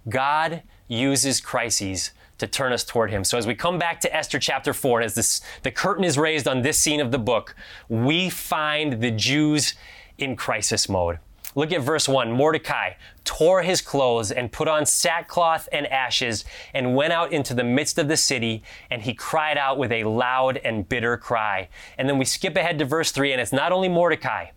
God 0.07 0.61
uses 0.87 1.41
crises 1.41 2.11
to 2.37 2.47
turn 2.47 2.71
us 2.71 2.83
toward 2.83 3.11
Him. 3.11 3.23
So 3.23 3.37
as 3.37 3.45
we 3.45 3.55
come 3.55 3.77
back 3.77 3.99
to 4.01 4.15
Esther 4.15 4.39
chapter 4.39 4.73
4, 4.73 4.99
and 4.99 5.05
as 5.05 5.15
this, 5.15 5.41
the 5.63 5.71
curtain 5.71 6.03
is 6.03 6.17
raised 6.17 6.47
on 6.47 6.61
this 6.61 6.79
scene 6.79 7.01
of 7.01 7.11
the 7.11 7.19
book, 7.19 7.55
we 7.89 8.29
find 8.29 9.01
the 9.01 9.11
Jews 9.11 9.73
in 10.17 10.35
crisis 10.35 10.87
mode. 10.87 11.19
Look 11.55 11.71
at 11.71 11.81
verse 11.81 12.07
1. 12.07 12.31
Mordecai 12.31 12.91
tore 13.23 13.63
his 13.63 13.81
clothes 13.81 14.31
and 14.31 14.51
put 14.51 14.67
on 14.67 14.85
sackcloth 14.85 15.67
and 15.71 15.87
ashes 15.87 16.45
and 16.73 16.95
went 16.95 17.11
out 17.11 17.33
into 17.33 17.55
the 17.55 17.63
midst 17.63 17.97
of 17.97 18.07
the 18.07 18.17
city 18.17 18.61
and 18.91 19.01
he 19.01 19.13
cried 19.15 19.57
out 19.57 19.77
with 19.79 19.91
a 19.91 20.03
loud 20.03 20.57
and 20.57 20.87
bitter 20.87 21.17
cry. 21.17 21.69
And 21.97 22.07
then 22.07 22.19
we 22.19 22.25
skip 22.25 22.55
ahead 22.55 22.77
to 22.79 22.85
verse 22.85 23.11
3 23.11 23.31
and 23.31 23.41
it's 23.41 23.51
not 23.51 23.71
only 23.71 23.89
Mordecai, 23.89 24.47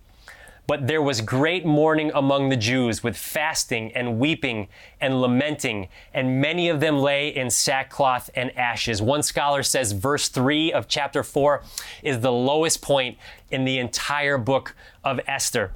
but 0.67 0.87
there 0.87 1.03
was 1.03 1.21
great 1.21 1.67
mourning 1.67 2.13
among 2.15 2.49
the 2.49 2.57
Jews 2.57 3.03
with 3.03 3.17
fasting 3.17 3.93
and 3.95 4.19
weeping 4.19 4.69
and 5.01 5.21
lamenting, 5.21 5.89
and 6.15 6.41
many 6.41 6.69
of 6.69 6.79
them 6.79 6.99
lay 6.99 7.29
in 7.29 7.51
sackcloth 7.51 8.31
and 8.35 8.57
ashes. 8.57 9.03
One 9.03 9.25
scholar 9.25 9.65
says 9.65 9.91
verse 9.91 10.29
3 10.29 10.73
of 10.73 10.87
chapter 10.87 11.25
4 11.25 11.63
is 12.03 12.21
the 12.21 12.33
lowest 12.33 12.81
point 12.81 13.19
in 13.51 13.65
the 13.65 13.79
entire 13.79 14.39
book 14.39 14.77
of 15.03 15.19
Esther. 15.27 15.73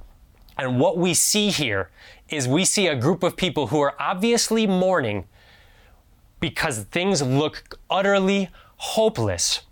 And 0.56 0.80
what 0.80 0.96
we 0.96 1.14
see 1.14 1.50
here 1.50 1.90
is 2.28 2.48
we 2.48 2.64
see 2.64 2.86
a 2.86 2.96
group 2.96 3.22
of 3.22 3.36
people 3.36 3.68
who 3.68 3.80
are 3.80 3.94
obviously 4.00 4.66
mourning 4.66 5.26
because 6.40 6.84
things 6.84 7.22
look 7.22 7.78
utterly 7.90 8.48
hopeless. 8.76 9.62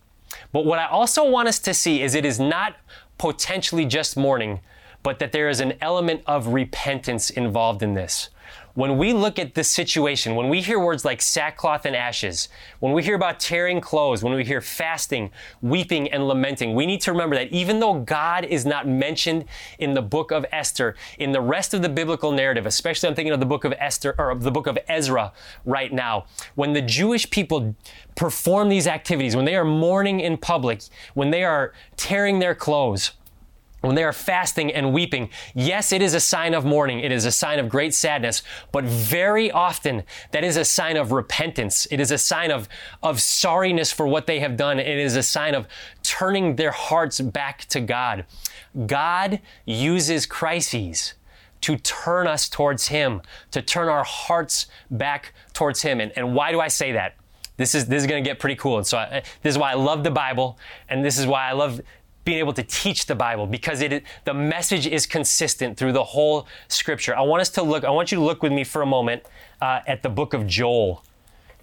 But 0.53 0.65
what 0.65 0.79
I 0.79 0.87
also 0.87 1.29
want 1.29 1.49
us 1.49 1.59
to 1.61 1.75
see 1.75 2.03
is 2.03 2.15
it 2.15 2.25
is 2.25 2.41
not 2.41 2.77
potentially 3.19 3.85
just 3.85 4.17
mourning, 4.17 4.61
but 5.03 5.19
that 5.19 5.33
there 5.33 5.49
is 5.49 5.61
an 5.61 5.75
element 5.81 6.23
of 6.27 6.49
repentance 6.49 7.31
involved 7.31 7.83
in 7.83 7.95
this 7.95 8.31
when 8.75 8.99
we 8.99 9.13
look 9.13 9.39
at 9.39 9.55
this 9.55 9.71
situation, 9.71 10.35
when 10.35 10.49
we 10.49 10.61
hear 10.61 10.79
words 10.79 11.05
like 11.05 11.23
sackcloth 11.23 11.87
and 11.87 11.95
ashes, 11.95 12.49
when 12.81 12.93
we 12.93 13.03
hear 13.03 13.15
about 13.15 13.39
tearing 13.39 13.81
clothes, 13.81 14.23
when 14.23 14.35
we 14.35 14.45
hear 14.45 14.61
fasting, 14.61 15.31
weeping, 15.63 16.11
and 16.11 16.27
lamenting, 16.27 16.75
we 16.75 16.85
need 16.85 17.01
to 17.01 17.13
remember 17.13 17.37
that 17.37 17.53
even 17.53 17.79
though 17.79 18.01
God 18.01 18.45
is 18.45 18.67
not 18.67 18.89
mentioned 18.89 19.45
in 19.79 19.95
the 19.95 20.03
book 20.03 20.33
of 20.33 20.45
Esther, 20.51 20.97
in 21.19 21.31
the 21.31 21.41
rest 21.41 21.73
of 21.73 21.83
the 21.83 21.89
biblical 21.89 22.33
narrative, 22.33 22.67
especially 22.67 23.09
I'm 23.09 23.15
thinking 23.15 23.33
of 23.33 23.41
the 23.41 23.47
book 23.47 23.65
of 23.65 23.73
Esther 23.79 24.15
or 24.19 24.35
the 24.35 24.51
book 24.51 24.67
of 24.67 24.77
Ezra 24.89 25.33
right 25.65 25.93
now, 25.93 26.27
when 26.57 26.73
the 26.73 26.83
Jewish 26.83 27.31
people 27.31 27.77
perform 28.17 28.69
these 28.69 28.89
activities, 28.89 29.37
when 29.37 29.45
they 29.45 29.55
are 29.55 29.65
mourning 29.65 30.19
in 30.19 30.37
public, 30.37 30.83
when 31.15 31.31
they 31.31 31.45
are 31.45 31.73
tearing 31.97 32.41
their 32.41 32.55
clothes, 32.55 33.13
when 33.85 33.95
they 33.95 34.05
are 34.05 34.13
fasting 34.13 34.73
and 34.73 34.93
weeping, 34.93 35.29
yes, 35.55 35.93
it 35.93 36.01
is 36.01 36.15
a 36.15 36.21
sign 36.21 36.55
of 36.55 36.65
mourning. 36.65 37.01
It 37.01 37.13
is 37.13 37.25
a 37.25 37.31
sign 37.31 37.59
of 37.59 37.69
great 37.69 37.95
sadness, 37.95 38.43
but 38.73 38.85
very 38.85 39.51
often 39.51 40.05
that 40.31 40.43
is 40.43 40.57
a 40.57 40.65
sign 40.65 40.97
of 40.97 41.13
repentance. 41.13 41.87
It 41.91 42.01
is 42.01 42.11
a 42.11 42.19
sign 42.19 42.51
of, 42.51 42.69
of 43.03 43.17
sorriness 43.17 43.93
for 43.93 44.07
what 44.07 44.27
they 44.27 44.41
have 44.41 44.57
done. 44.57 44.81
It 44.81 44.99
is 44.99 45.17
a 45.17 45.23
sign 45.23 45.55
of 45.55 45.67
turning 46.03 46.57
their 46.57 46.71
hearts 46.71 47.21
back 47.21 47.67
to 47.67 47.81
God. 47.81 48.25
God 48.87 49.41
uses 49.67 50.27
crises 50.27 51.15
to 51.61 51.77
turn 51.77 52.27
us 52.27 52.49
towards 52.49 52.89
Him, 52.89 53.23
to 53.51 53.63
turn 53.63 53.89
our 53.89 54.05
hearts 54.05 54.67
back 54.91 55.33
towards 55.53 55.83
Him. 55.83 56.01
And, 56.01 56.13
and 56.17 56.35
why 56.35 56.53
do 56.53 56.61
I 56.61 56.69
say 56.69 56.93
that? 56.93 57.17
This 57.57 57.75
is, 57.75 57.87
this 57.87 58.03
is 58.03 58.07
going 58.07 58.23
to 58.23 58.29
get 58.29 58.39
pretty 58.39 58.57
cool. 58.57 58.79
And 58.79 58.87
so 58.87 58.99
I, 58.99 59.23
this 59.43 59.55
is 59.55 59.59
why 59.59 59.71
I 59.71 59.75
love 59.75 60.05
the 60.05 60.11
Bible, 60.11 60.59
and 60.89 61.05
this 61.05 61.19
is 61.19 61.27
why 61.27 61.49
I 61.49 61.53
love 61.53 61.81
being 62.25 62.39
able 62.39 62.53
to 62.55 62.63
teach 62.63 63.07
the 63.07 63.15
Bible 63.15 63.47
because 63.47 63.81
it 63.81 64.03
the 64.25 64.35
message 64.35 64.87
is 64.87 65.07
consistent 65.07 65.77
through 65.77 65.93
the 65.93 66.05
whole 66.05 66.47
Scripture. 66.69 67.17
I 67.17 67.23
want 67.23 67.41
us 67.41 67.51
to 67.51 67.63
look. 67.63 67.85
I 67.85 67.91
want 67.91 68.11
you 68.13 68.19
to 68.19 68.25
look 68.25 68.43
with 68.43 68.53
me 68.53 68.65
for 68.65 68.83
a 68.83 68.87
moment 68.87 69.23
uh, 69.61 69.81
at 69.87 70.03
the 70.03 70.09
book 70.09 70.35
of 70.35 70.47
Joel. 70.47 71.05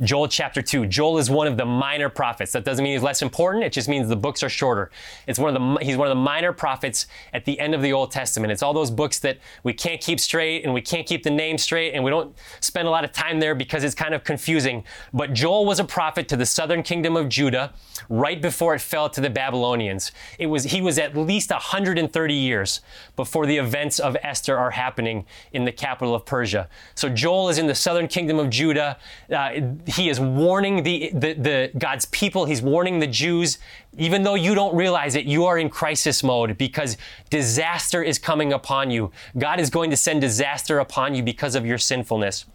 Joel 0.04 0.28
chapter 0.28 0.64
2. 0.64 0.88
Joel 0.88 1.20
is 1.20 1.30
one 1.30 1.46
of 1.46 1.58
the 1.58 1.66
minor 1.66 2.10
prophets. 2.10 2.52
That 2.54 2.66
doesn't 2.66 2.84
mean 2.84 2.94
he's 2.94 3.04
less 3.04 3.22
important, 3.22 3.64
it 3.64 3.72
just 3.72 3.88
means 3.88 4.08
the 4.08 4.16
books 4.16 4.42
are 4.42 4.50
shorter. 4.50 4.90
It's 5.28 5.38
one 5.38 5.56
of 5.56 5.62
the 5.62 5.86
he's 5.86 5.96
one 5.96 6.08
of 6.08 6.12
the 6.12 6.22
minor 6.22 6.54
prophets 6.54 7.06
at 7.34 7.46
the 7.46 7.60
end 7.60 7.76
of 7.76 7.84
the 7.84 7.94
Old 7.94 8.12
Testament. 8.12 8.52
It's 8.52 8.64
all 8.64 8.74
those 8.74 8.90
books 8.90 9.20
that 9.20 9.38
we 9.64 9.74
can't 9.74 10.02
keep 10.02 10.20
straight 10.20 10.64
and 10.64 10.74
we 10.74 10.82
can't 10.82 11.06
keep 11.06 11.22
the 11.24 11.30
name 11.30 11.58
straight 11.58 11.94
and 11.94 12.04
we 12.04 12.10
don't 12.10 12.36
spend 12.62 12.88
a 12.88 12.92
lot 12.92 13.04
of 13.04 13.12
time 13.12 13.40
there 13.40 13.54
because 13.54 13.84
it's 13.84 13.94
kind 13.94 14.16
of 14.16 14.24
confusing. 14.24 14.84
But 15.14 15.34
Joel 15.34 15.66
was 15.66 15.80
a 15.80 15.84
prophet 15.84 16.28
to 16.30 16.36
the 16.36 16.46
southern 16.48 16.82
kingdom 16.82 17.16
of 17.16 17.30
Judah 17.30 17.74
right 18.10 18.42
before 18.42 18.74
it 18.74 18.82
fell 18.82 19.10
to 19.10 19.22
the 19.22 19.30
Babylonians. 19.30 20.12
It 20.40 20.48
was 20.48 20.64
he 20.64 20.82
was 20.82 20.98
at 20.98 21.16
least 21.16 21.52
130 21.52 22.34
years 22.34 22.82
before 23.16 23.46
the 23.46 23.58
events 23.58 24.00
of 24.00 24.18
Esther 24.24 24.58
are 24.58 24.72
happening 24.72 25.26
in 25.54 25.66
the 25.66 25.72
capital 25.72 26.16
of 26.16 26.26
Persia. 26.26 26.68
So 26.96 27.08
Joel 27.08 27.50
is 27.50 27.60
in 27.60 27.68
the 27.68 27.76
southern 27.76 28.08
kingdom 28.08 28.40
of 28.40 28.50
Judah. 28.50 28.98
Uh, 29.32 29.62
he 29.92 30.10
is 30.10 30.20
warning 30.20 30.84
the, 30.84 31.12
the, 31.14 31.34
the 31.34 31.72
God's 31.78 32.06
people. 32.06 32.46
He's 32.46 32.62
warning 32.62 33.00
the 33.00 33.08
Jews. 33.08 33.60
Even 33.98 34.24
though 34.24 34.36
you 34.36 34.56
don't 34.56 34.76
realize 34.76 35.16
it, 35.16 35.26
you 35.26 35.46
are 35.46 35.58
in 35.58 35.70
crisis 35.70 36.24
mode 36.24 36.58
because 36.58 36.98
disaster 37.30 38.02
is 38.02 38.18
coming 38.18 38.54
upon 38.54 38.90
you. 38.90 39.12
God 39.38 39.60
is 39.60 39.70
going 39.70 39.90
to 39.90 39.98
send 39.98 40.22
disaster 40.22 40.80
upon 40.80 41.14
you 41.16 41.24
because 41.24 41.56
of 41.56 41.66
your 41.66 41.78
sinfulness. 41.78 42.46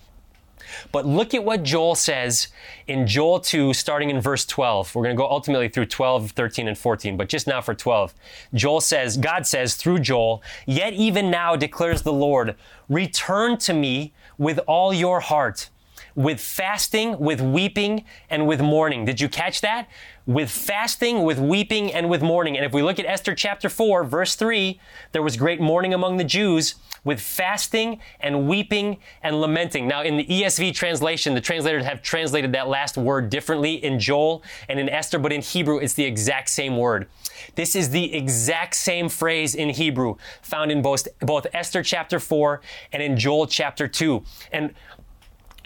But 0.92 1.06
look 1.06 1.34
at 1.34 1.44
what 1.44 1.62
Joel 1.62 1.94
says 1.94 2.48
in 2.88 3.06
Joel 3.06 3.40
2, 3.40 3.72
starting 3.72 4.10
in 4.10 4.20
verse 4.20 4.44
12. 4.44 4.94
We're 4.94 5.04
going 5.04 5.14
to 5.14 5.20
go 5.20 5.28
ultimately 5.28 5.68
through 5.68 5.86
12, 5.86 6.32
13, 6.32 6.68
and 6.68 6.76
14, 6.76 7.16
but 7.16 7.28
just 7.28 7.46
now 7.46 7.60
for 7.60 7.74
12. 7.74 8.14
Joel 8.54 8.80
says, 8.80 9.16
God 9.16 9.46
says 9.46 9.74
through 9.76 10.00
Joel, 10.00 10.42
Yet 10.66 10.94
even 10.94 11.30
now 11.30 11.54
declares 11.54 12.02
the 12.02 12.12
Lord, 12.12 12.56
return 12.88 13.58
to 13.58 13.72
me 13.72 14.12
with 14.38 14.58
all 14.66 14.92
your 14.92 15.20
heart 15.20 15.70
with 16.16 16.40
fasting, 16.40 17.18
with 17.18 17.40
weeping, 17.40 18.04
and 18.28 18.48
with 18.48 18.60
mourning. 18.60 19.04
Did 19.04 19.20
you 19.20 19.28
catch 19.28 19.60
that? 19.60 19.88
With 20.24 20.50
fasting, 20.50 21.22
with 21.22 21.38
weeping, 21.38 21.92
and 21.92 22.10
with 22.10 22.22
mourning. 22.22 22.56
And 22.56 22.64
if 22.64 22.72
we 22.72 22.82
look 22.82 22.98
at 22.98 23.06
Esther 23.06 23.34
chapter 23.34 23.68
4, 23.68 24.02
verse 24.02 24.34
3, 24.34 24.80
there 25.12 25.22
was 25.22 25.36
great 25.36 25.60
mourning 25.60 25.94
among 25.94 26.16
the 26.16 26.24
Jews 26.24 26.74
with 27.04 27.20
fasting 27.20 28.00
and 28.18 28.48
weeping 28.48 28.96
and 29.22 29.40
lamenting. 29.40 29.86
Now, 29.86 30.02
in 30.02 30.16
the 30.16 30.24
ESV 30.24 30.74
translation, 30.74 31.34
the 31.34 31.40
translators 31.40 31.84
have 31.84 32.02
translated 32.02 32.50
that 32.52 32.66
last 32.66 32.96
word 32.96 33.30
differently 33.30 33.74
in 33.74 34.00
Joel 34.00 34.42
and 34.68 34.80
in 34.80 34.88
Esther, 34.88 35.20
but 35.20 35.32
in 35.32 35.40
Hebrew, 35.42 35.78
it's 35.78 35.94
the 35.94 36.04
exact 36.04 36.48
same 36.48 36.76
word. 36.76 37.06
This 37.54 37.76
is 37.76 37.90
the 37.90 38.12
exact 38.12 38.74
same 38.74 39.08
phrase 39.08 39.54
in 39.54 39.68
Hebrew 39.68 40.16
found 40.42 40.72
in 40.72 40.82
both, 40.82 41.06
both 41.20 41.46
Esther 41.52 41.82
chapter 41.82 42.18
4 42.18 42.60
and 42.92 43.02
in 43.02 43.16
Joel 43.16 43.46
chapter 43.46 43.86
2. 43.86 44.24
And 44.50 44.74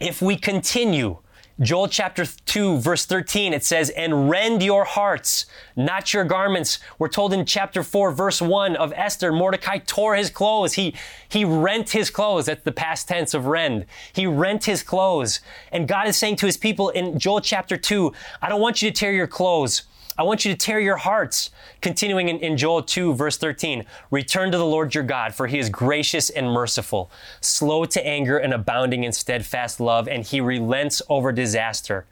if 0.00 0.23
we 0.23 0.37
continue, 0.37 1.19
Joel 1.61 1.88
chapter 1.88 2.25
2, 2.25 2.78
verse 2.78 3.04
13, 3.04 3.52
it 3.52 3.62
says, 3.62 3.90
And 3.90 4.30
rend 4.30 4.62
your 4.62 4.85
hearts, 4.85 5.45
not 5.76 6.14
your 6.14 6.25
garments. 6.25 6.78
We're 6.99 7.09
told 7.09 7.35
in 7.35 7.45
chapter 7.45 7.83
4, 7.83 8.12
verse 8.12 8.40
1 8.40 8.76
of 8.76 8.95
Esther, 8.97 9.30
Mordecai 9.30 9.76
tore 9.76 10.16
his 10.16 10.30
clothes. 10.30 10.73
He, 10.73 10.95
he 11.28 11.45
rent 11.45 11.90
his 11.90 12.09
clothes. 12.09 12.47
That's 12.47 12.64
the 12.64 12.73
past 12.73 13.09
tense 13.09 13.35
of 13.35 13.45
rend. 13.45 13.85
He 14.14 14.26
rent 14.26 14.64
his 14.64 14.83
clothes. 14.83 15.40
And 15.71 15.87
God 15.87 16.09
is 16.09 16.16
saying 16.16 16.37
to 16.37 16.47
his 16.47 16.57
people 16.57 16.88
in 16.88 17.19
Joel 17.19 17.42
chapter 17.42 17.76
2, 17.76 18.11
I 18.40 18.49
don't 18.49 18.62
want 18.62 18.80
you 18.80 18.90
to 18.90 18.97
tear 18.97 19.12
your 19.12 19.26
clothes. 19.26 19.83
I 20.21 20.23
want 20.23 20.45
you 20.45 20.53
to 20.53 20.59
tear 20.59 20.79
your 20.79 20.99
hearts. 20.99 21.49
Continuing 21.81 22.29
in, 22.29 22.41
in 22.41 22.59
Joel 22.59 22.83
2, 22.83 23.15
verse 23.15 23.39
13 23.39 23.87
Return 24.11 24.53
to 24.53 24.59
the 24.59 24.67
Lord 24.67 24.95
your 24.95 25.03
God, 25.03 25.35
for 25.35 25.47
he 25.47 25.59
is 25.59 25.71
gracious 25.71 26.29
and 26.29 26.50
merciful, 26.53 27.11
slow 27.41 27.87
to 27.87 28.07
anger 28.07 28.37
and 28.37 28.53
abounding 28.53 29.05
in 29.05 29.12
steadfast 29.12 29.81
love, 29.81 30.07
and 30.09 30.23
he 30.23 30.43
relents 30.43 31.00
over 31.09 31.33
disaster. 31.33 32.05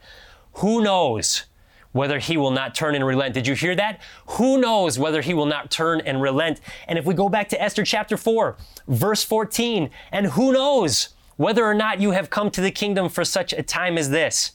Who 0.55 0.83
knows? 0.83 1.45
whether 1.93 2.19
he 2.19 2.37
will 2.37 2.51
not 2.51 2.75
turn 2.75 2.95
and 2.95 3.05
relent. 3.05 3.33
Did 3.33 3.47
you 3.47 3.55
hear 3.55 3.75
that? 3.75 4.01
Who 4.27 4.61
knows 4.61 4.99
whether 4.99 5.23
he 5.23 5.33
will 5.33 5.47
not 5.47 5.71
turn 5.71 6.03
and 6.03 6.21
relent? 6.21 6.61
And 6.87 6.99
if 6.99 7.07
we 7.07 7.15
go 7.15 7.31
back 7.31 7.49
to 7.49 7.61
Esther 7.61 7.83
chapter 7.83 8.19
4, 8.19 8.57
verse 8.89 9.25
14, 9.25 9.89
and 10.13 10.27
who 10.27 10.53
knows 10.53 11.09
whether 11.39 11.65
or 11.65 11.73
not 11.73 11.99
you 11.99 12.11
have 12.11 12.29
come 12.29 12.51
to 12.51 12.61
the 12.61 12.71
kingdom 12.71 13.09
for 13.09 13.25
such 13.25 13.55
a 13.55 13.63
time 13.63 13.97
as 13.97 14.11
this? 14.11 14.53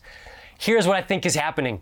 Here's 0.59 0.85
what 0.85 0.95
I 0.95 1.01
think 1.01 1.25
is 1.25 1.33
happening 1.33 1.81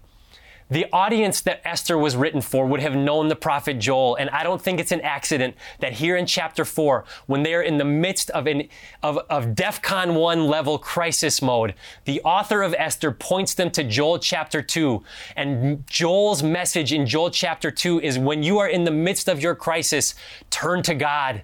the 0.71 0.87
audience 0.93 1.41
that 1.41 1.61
Esther 1.65 1.97
was 1.97 2.15
written 2.15 2.39
for 2.39 2.65
would 2.65 2.79
have 2.79 2.95
known 2.95 3.27
the 3.27 3.35
prophet 3.35 3.77
Joel. 3.77 4.15
And 4.15 4.29
I 4.29 4.41
don't 4.41 4.61
think 4.61 4.79
it's 4.79 4.93
an 4.93 5.01
accident 5.01 5.55
that 5.79 5.91
here 5.91 6.15
in 6.15 6.25
chapter 6.25 6.63
four, 6.63 7.03
when 7.27 7.43
they're 7.43 7.61
in 7.61 7.77
the 7.77 7.85
midst 7.85 8.29
of 8.29 8.47
an, 8.47 8.69
of, 9.03 9.17
of 9.29 9.47
DEFCON 9.47 10.15
one 10.15 10.47
level 10.47 10.79
crisis 10.79 11.41
mode, 11.41 11.75
the 12.05 12.21
author 12.21 12.63
of 12.63 12.73
Esther 12.75 13.11
points 13.11 13.53
them 13.53 13.69
to 13.71 13.83
Joel 13.83 14.17
chapter 14.17 14.61
two. 14.61 15.03
And 15.35 15.85
Joel's 15.87 16.41
message 16.41 16.93
in 16.93 17.05
Joel 17.05 17.31
chapter 17.31 17.69
two 17.69 17.99
is 17.99 18.17
when 18.17 18.41
you 18.41 18.57
are 18.59 18.69
in 18.69 18.85
the 18.85 18.91
midst 18.91 19.27
of 19.27 19.41
your 19.41 19.55
crisis, 19.55 20.15
turn 20.49 20.83
to 20.83 20.95
God. 20.95 21.43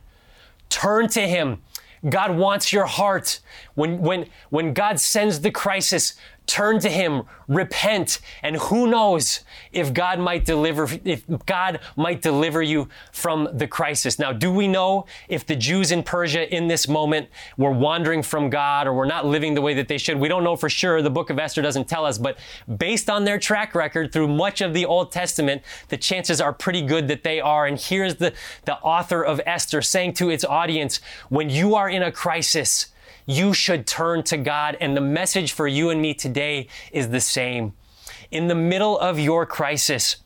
Turn 0.70 1.10
to 1.10 1.28
Him. 1.28 1.62
God 2.08 2.38
wants 2.38 2.72
your 2.72 2.86
heart. 2.86 3.40
When, 3.76 4.00
when, 4.00 4.28
when 4.50 4.74
God 4.74 5.00
sends 5.00 5.42
the 5.42 5.52
crisis, 5.52 6.14
turn 6.48 6.80
to 6.80 6.89
him, 6.89 7.24
repent, 7.48 8.20
and 8.42 8.56
who 8.56 8.88
knows 8.88 9.42
if 9.72 9.94
God 9.94 10.20
might 10.20 10.46
deliver 10.46 10.88
if 11.04 11.24
God 11.46 11.80
might 11.96 12.22
deliver 12.22 12.62
you 12.62 12.88
from 13.12 13.50
the 13.54 13.68
crisis. 13.68 14.18
Now, 14.18 14.32
do 14.34 14.51
we 14.51 14.68
know 14.68 15.06
if 15.27 15.46
the 15.46 15.56
Jews 15.56 15.92
in 15.92 16.04
Persia 16.04 16.54
in 16.54 16.68
this 16.68 16.88
moment 16.88 17.27
were 17.58 17.72
wandering 17.72 18.24
from 18.24 18.50
God 18.50 18.88
or 18.88 18.94
were 18.94 19.06
not 19.06 19.25
living 19.25 19.54
the 19.54 19.62
way 19.62 19.74
that 19.75 19.88
they 19.88 19.98
should? 19.98 20.18
We 20.18 20.30
don't 20.30 20.44
know 20.44 20.56
for 20.56 20.70
sure. 20.70 21.01
The 21.01 21.10
book 21.10 21.30
of 21.30 21.38
Esther 21.38 21.62
doesn't 21.62 21.88
tell 21.88 22.06
us, 22.06 22.18
but 22.18 22.38
based 22.77 23.10
on 23.10 23.25
their 23.25 23.38
track 23.38 23.75
record 23.75 24.12
through 24.13 24.30
much 24.30 24.62
of 24.62 24.74
the 24.74 24.86
Old 24.86 25.12
Testament, 25.12 25.62
the 25.89 25.98
chances 25.98 26.39
are 26.39 26.54
pretty 26.54 26.82
good 26.82 27.08
that 27.10 27.24
they 27.24 27.42
are. 27.42 27.68
And 27.68 27.77
here's 27.77 28.16
the, 28.16 28.34
the 28.66 28.77
author 28.77 29.24
of 29.24 29.42
Esther 29.46 29.82
saying 29.82 30.13
to 30.13 30.30
its 30.30 30.46
audience, 30.46 31.01
when 31.30 31.50
you 31.50 31.75
are 31.75 31.89
in 31.89 32.01
a 32.01 32.12
crisis, 32.12 32.88
you 33.28 33.54
should 33.54 33.86
turn 33.86 34.24
to 34.24 34.38
God. 34.38 34.76
And 34.82 34.98
the 34.98 35.02
message 35.02 35.52
for 35.52 35.68
you 35.68 35.92
and 35.92 36.02
me 36.02 36.16
today 36.16 36.68
is 36.92 37.10
the 37.10 37.22
same. 37.22 37.74
In 38.32 38.48
the 38.48 38.56
middle 38.56 38.98
of 38.98 39.20
your 39.20 39.46
crisis, 39.46 40.18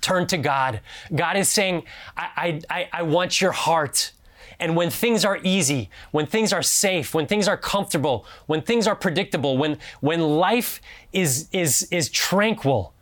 turn 0.00 0.26
to 0.26 0.36
God. 0.36 0.80
God 1.14 1.36
is 1.36 1.48
saying, 1.48 1.84
I, 2.16 2.60
I, 2.68 2.88
I 2.92 3.02
want 3.02 3.40
your 3.40 3.52
heart. 3.52 4.12
And 4.58 4.76
when 4.76 4.90
things 4.90 5.24
are 5.24 5.38
easy, 5.42 5.90
when 6.10 6.26
things 6.26 6.52
are 6.52 6.62
safe, 6.62 7.14
when 7.14 7.26
things 7.26 7.48
are 7.48 7.56
comfortable, 7.56 8.26
when 8.46 8.62
things 8.62 8.86
are 8.86 8.96
predictable, 8.96 9.56
when, 9.56 9.78
when 10.00 10.20
life 10.20 10.80
is, 11.12 11.48
is, 11.52 11.88
is 11.90 12.08
tranquil, 12.08 12.94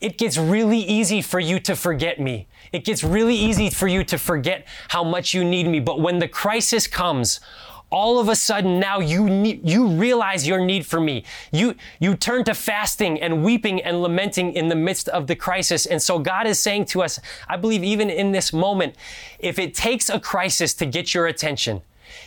it 0.00 0.16
gets 0.16 0.38
really 0.38 0.78
easy 0.78 1.22
for 1.22 1.40
you 1.40 1.58
to 1.60 1.74
forget 1.74 2.20
me. 2.20 2.46
It 2.72 2.84
gets 2.84 3.02
really 3.02 3.34
easy 3.34 3.68
for 3.70 3.88
you 3.88 4.04
to 4.04 4.18
forget 4.18 4.66
how 4.88 5.02
much 5.02 5.34
you 5.34 5.42
need 5.42 5.66
me. 5.66 5.80
But 5.80 6.00
when 6.00 6.18
the 6.18 6.28
crisis 6.28 6.86
comes, 6.86 7.40
all 7.90 8.18
of 8.18 8.28
a 8.28 8.36
sudden 8.36 8.78
now 8.78 9.00
you 9.00 9.28
need, 9.28 9.68
you 9.68 9.88
realize 9.88 10.46
your 10.46 10.64
need 10.64 10.84
for 10.84 11.00
me. 11.00 11.24
You 11.52 11.74
you 11.98 12.14
turn 12.16 12.44
to 12.44 12.54
fasting 12.54 13.20
and 13.20 13.42
weeping 13.42 13.82
and 13.82 14.02
lamenting 14.02 14.52
in 14.52 14.68
the 14.68 14.74
midst 14.74 15.08
of 15.08 15.26
the 15.26 15.36
crisis. 15.36 15.86
And 15.86 16.02
so 16.02 16.18
God 16.18 16.46
is 16.46 16.58
saying 16.58 16.86
to 16.86 17.02
us, 17.02 17.18
I 17.48 17.56
believe 17.56 17.82
even 17.82 18.10
in 18.10 18.32
this 18.32 18.52
moment, 18.52 18.94
if 19.38 19.58
it 19.58 19.74
takes 19.74 20.10
a 20.10 20.20
crisis 20.20 20.74
to 20.74 20.86
get 20.86 21.14
your 21.14 21.26
attention, 21.26 21.82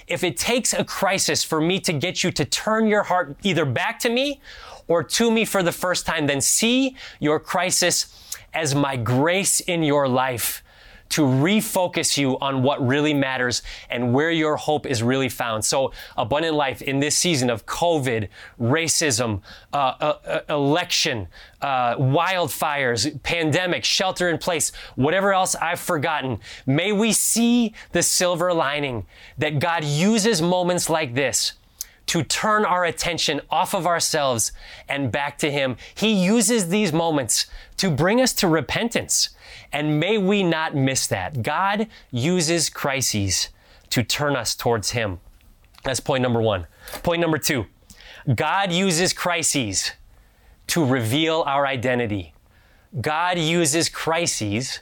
if 0.07 0.23
it 0.23 0.37
takes 0.37 0.73
a 0.73 0.83
crisis 0.83 1.43
for 1.43 1.61
me 1.61 1.79
to 1.81 1.93
get 1.93 2.23
you 2.23 2.31
to 2.31 2.45
turn 2.45 2.87
your 2.87 3.03
heart 3.03 3.37
either 3.43 3.65
back 3.65 3.99
to 3.99 4.09
me 4.09 4.41
or 4.87 5.03
to 5.03 5.31
me 5.31 5.45
for 5.45 5.63
the 5.63 5.71
first 5.71 6.05
time, 6.05 6.27
then 6.27 6.41
see 6.41 6.95
your 7.19 7.39
crisis 7.39 8.35
as 8.53 8.75
my 8.75 8.95
grace 8.97 9.59
in 9.59 9.83
your 9.83 10.07
life 10.07 10.63
to 11.11 11.21
refocus 11.21 12.17
you 12.17 12.37
on 12.39 12.63
what 12.63 12.85
really 12.85 13.13
matters 13.13 13.61
and 13.89 14.13
where 14.13 14.31
your 14.31 14.55
hope 14.55 14.85
is 14.85 15.03
really 15.03 15.29
found. 15.29 15.63
So, 15.63 15.91
abundant 16.17 16.55
life 16.55 16.81
in 16.81 16.99
this 16.99 17.17
season 17.17 17.49
of 17.49 17.65
COVID, 17.65 18.27
racism, 18.59 19.41
uh, 19.73 19.93
uh, 19.99 20.17
uh, 20.25 20.39
election, 20.49 21.27
uh, 21.61 21.95
wildfires, 21.95 23.21
pandemic, 23.23 23.83
shelter 23.85 24.29
in 24.29 24.37
place, 24.37 24.71
whatever 24.95 25.33
else 25.33 25.55
I've 25.55 25.79
forgotten, 25.79 26.39
may 26.65 26.91
we 26.91 27.13
see 27.13 27.73
the 27.91 28.03
silver 28.03 28.53
lining 28.53 29.05
that 29.37 29.59
God 29.59 29.83
uses 29.83 30.41
moments 30.41 30.89
like 30.89 31.13
this 31.13 31.53
to 32.11 32.23
turn 32.23 32.65
our 32.65 32.83
attention 32.83 33.39
off 33.49 33.73
of 33.73 33.87
ourselves 33.87 34.51
and 34.89 35.13
back 35.13 35.37
to 35.37 35.49
Him. 35.49 35.77
He 35.95 36.11
uses 36.11 36.67
these 36.67 36.91
moments 36.91 37.45
to 37.77 37.89
bring 37.89 38.19
us 38.19 38.33
to 38.33 38.49
repentance. 38.49 39.29
And 39.71 39.97
may 39.97 40.17
we 40.17 40.43
not 40.43 40.75
miss 40.75 41.07
that. 41.07 41.41
God 41.41 41.87
uses 42.11 42.69
crises 42.69 43.47
to 43.91 44.03
turn 44.03 44.35
us 44.35 44.55
towards 44.55 44.91
Him. 44.91 45.21
That's 45.85 46.01
point 46.01 46.21
number 46.21 46.41
one. 46.41 46.67
Point 47.01 47.21
number 47.21 47.37
two 47.37 47.67
God 48.35 48.73
uses 48.73 49.13
crises 49.13 49.91
to 50.67 50.83
reveal 50.83 51.45
our 51.47 51.65
identity. 51.65 52.33
God 52.99 53.39
uses 53.39 53.87
crises 53.87 54.81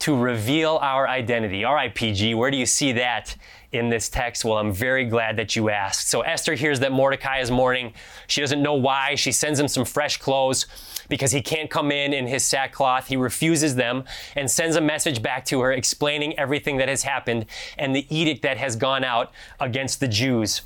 to 0.00 0.14
reveal 0.14 0.78
our 0.82 1.08
identity. 1.08 1.64
All 1.64 1.74
right, 1.74 1.94
PG, 1.94 2.34
where 2.34 2.50
do 2.50 2.58
you 2.58 2.66
see 2.66 2.92
that 2.92 3.34
in 3.72 3.88
this 3.88 4.08
text? 4.08 4.44
Well, 4.44 4.58
I'm 4.58 4.72
very 4.72 5.04
glad 5.04 5.36
that 5.36 5.56
you 5.56 5.70
asked. 5.70 6.08
So 6.08 6.20
Esther 6.22 6.54
hears 6.54 6.80
that 6.80 6.92
Mordecai 6.92 7.40
is 7.40 7.50
mourning. 7.50 7.92
She 8.26 8.40
doesn't 8.40 8.62
know 8.62 8.74
why. 8.74 9.14
She 9.14 9.32
sends 9.32 9.58
him 9.58 9.68
some 9.68 9.84
fresh 9.84 10.16
clothes 10.18 10.66
because 11.08 11.32
he 11.32 11.40
can't 11.40 11.70
come 11.70 11.92
in 11.92 12.12
in 12.12 12.26
his 12.26 12.44
sackcloth. 12.44 13.06
He 13.06 13.16
refuses 13.16 13.76
them 13.76 14.04
and 14.34 14.50
sends 14.50 14.76
a 14.76 14.80
message 14.80 15.22
back 15.22 15.44
to 15.46 15.60
her 15.60 15.72
explaining 15.72 16.38
everything 16.38 16.76
that 16.78 16.88
has 16.88 17.02
happened 17.02 17.46
and 17.78 17.94
the 17.94 18.06
edict 18.14 18.42
that 18.42 18.56
has 18.56 18.76
gone 18.76 19.04
out 19.04 19.32
against 19.60 20.00
the 20.00 20.08
Jews. 20.08 20.62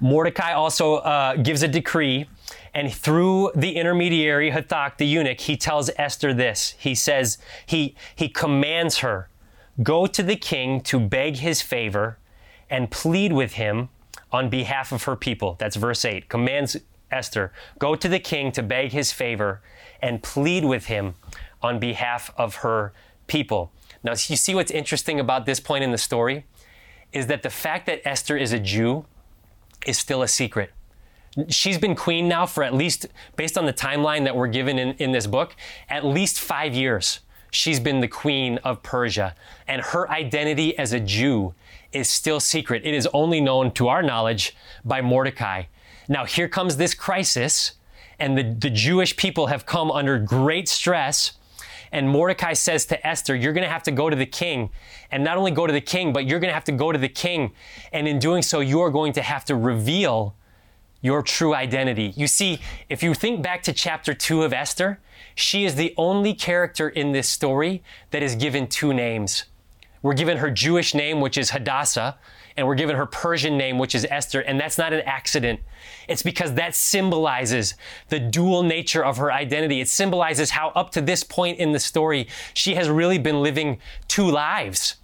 Mordecai 0.00 0.52
also 0.52 0.96
uh, 0.96 1.36
gives 1.36 1.62
a 1.62 1.68
decree 1.68 2.26
and 2.72 2.92
through 2.92 3.50
the 3.54 3.72
intermediary 3.76 4.50
Hathach, 4.50 4.96
the 4.96 5.06
eunuch, 5.06 5.40
he 5.40 5.56
tells 5.56 5.90
Esther 5.96 6.32
this. 6.32 6.74
He 6.78 6.94
says, 6.94 7.38
he, 7.66 7.96
he 8.14 8.28
commands 8.28 8.98
her 8.98 9.28
Go 9.82 10.06
to 10.06 10.22
the 10.22 10.36
king 10.36 10.80
to 10.82 10.98
beg 10.98 11.36
his 11.36 11.62
favor 11.62 12.18
and 12.68 12.90
plead 12.90 13.32
with 13.32 13.54
him 13.54 13.88
on 14.32 14.48
behalf 14.48 14.92
of 14.92 15.04
her 15.04 15.16
people. 15.16 15.56
That's 15.58 15.76
verse 15.76 16.04
8. 16.04 16.28
Commands 16.28 16.76
Esther, 17.10 17.52
go 17.78 17.94
to 17.94 18.08
the 18.08 18.18
king 18.18 18.52
to 18.52 18.62
beg 18.62 18.92
his 18.92 19.12
favor 19.12 19.60
and 20.00 20.22
plead 20.22 20.64
with 20.64 20.86
him 20.86 21.14
on 21.62 21.78
behalf 21.78 22.30
of 22.36 22.56
her 22.56 22.92
people. 23.26 23.72
Now, 24.02 24.12
you 24.12 24.36
see 24.36 24.54
what's 24.54 24.70
interesting 24.70 25.20
about 25.20 25.46
this 25.46 25.60
point 25.60 25.84
in 25.84 25.90
the 25.90 25.98
story 25.98 26.46
is 27.12 27.26
that 27.26 27.42
the 27.42 27.50
fact 27.50 27.86
that 27.86 28.06
Esther 28.06 28.36
is 28.36 28.52
a 28.52 28.58
Jew 28.58 29.04
is 29.86 29.98
still 29.98 30.22
a 30.22 30.28
secret. 30.28 30.70
She's 31.48 31.78
been 31.78 31.94
queen 31.94 32.28
now 32.28 32.46
for 32.46 32.62
at 32.62 32.74
least, 32.74 33.06
based 33.36 33.58
on 33.58 33.66
the 33.66 33.72
timeline 33.72 34.24
that 34.24 34.34
we're 34.34 34.48
given 34.48 34.78
in, 34.78 34.92
in 34.94 35.12
this 35.12 35.26
book, 35.26 35.54
at 35.88 36.04
least 36.04 36.40
five 36.40 36.74
years 36.74 37.20
she's 37.50 37.80
been 37.80 38.00
the 38.00 38.08
queen 38.08 38.58
of 38.58 38.82
Persia. 38.82 39.34
And 39.66 39.82
her 39.82 40.10
identity 40.10 40.76
as 40.78 40.92
a 40.92 41.00
Jew 41.00 41.54
is 41.92 42.08
still 42.08 42.40
secret. 42.40 42.82
It 42.84 42.94
is 42.94 43.08
only 43.12 43.40
known 43.40 43.72
to 43.72 43.88
our 43.88 44.02
knowledge 44.02 44.56
by 44.84 45.00
Mordecai. 45.00 45.64
Now, 46.08 46.24
here 46.24 46.48
comes 46.48 46.76
this 46.76 46.94
crisis, 46.94 47.72
and 48.18 48.36
the, 48.36 48.42
the 48.42 48.70
Jewish 48.70 49.16
people 49.16 49.46
have 49.46 49.66
come 49.66 49.90
under 49.90 50.18
great 50.18 50.68
stress. 50.68 51.32
And 51.92 52.08
Mordecai 52.08 52.52
says 52.52 52.86
to 52.86 53.06
Esther, 53.06 53.34
You're 53.34 53.52
going 53.52 53.64
to 53.64 53.70
have 53.70 53.82
to 53.84 53.90
go 53.90 54.10
to 54.10 54.16
the 54.16 54.26
king. 54.26 54.70
And 55.10 55.24
not 55.24 55.38
only 55.38 55.50
go 55.50 55.66
to 55.66 55.72
the 55.72 55.80
king, 55.80 56.12
but 56.12 56.26
you're 56.26 56.38
going 56.38 56.50
to 56.50 56.54
have 56.54 56.64
to 56.64 56.72
go 56.72 56.92
to 56.92 56.98
the 56.98 57.08
king. 57.08 57.52
And 57.92 58.06
in 58.06 58.18
doing 58.18 58.42
so, 58.42 58.60
you 58.60 58.80
are 58.80 58.90
going 58.90 59.12
to 59.14 59.22
have 59.22 59.44
to 59.46 59.56
reveal 59.56 60.36
your 61.00 61.22
true 61.22 61.54
identity. 61.54 62.12
You 62.16 62.26
see, 62.26 62.60
if 62.88 63.02
you 63.02 63.14
think 63.14 63.42
back 63.42 63.62
to 63.64 63.72
chapter 63.72 64.14
2 64.14 64.42
of 64.42 64.52
Esther, 64.52 65.00
she 65.34 65.64
is 65.64 65.74
the 65.76 65.94
only 65.96 66.34
character 66.34 66.88
in 66.88 67.12
this 67.12 67.28
story 67.28 67.82
that 68.10 68.22
is 68.22 68.34
given 68.34 68.66
two 68.66 68.92
names. 68.92 69.44
We're 70.02 70.14
given 70.14 70.38
her 70.38 70.50
Jewish 70.50 70.94
name, 70.94 71.20
which 71.20 71.36
is 71.36 71.50
Hadassah, 71.50 72.18
and 72.56 72.66
we're 72.66 72.74
given 72.74 72.96
her 72.96 73.06
Persian 73.06 73.56
name, 73.56 73.78
which 73.78 73.94
is 73.94 74.06
Esther, 74.10 74.40
and 74.40 74.58
that's 74.58 74.78
not 74.78 74.92
an 74.92 75.02
accident. 75.02 75.60
It's 76.08 76.22
because 76.22 76.54
that 76.54 76.74
symbolizes 76.74 77.74
the 78.08 78.18
dual 78.18 78.62
nature 78.62 79.04
of 79.04 79.18
her 79.18 79.30
identity. 79.30 79.80
It 79.80 79.88
symbolizes 79.88 80.50
how, 80.50 80.70
up 80.70 80.90
to 80.92 81.00
this 81.00 81.22
point 81.22 81.58
in 81.58 81.72
the 81.72 81.80
story, 81.80 82.28
she 82.54 82.74
has 82.74 82.88
really 82.88 83.18
been 83.18 83.42
living 83.42 83.78
two 84.08 84.30
lives. 84.30 84.96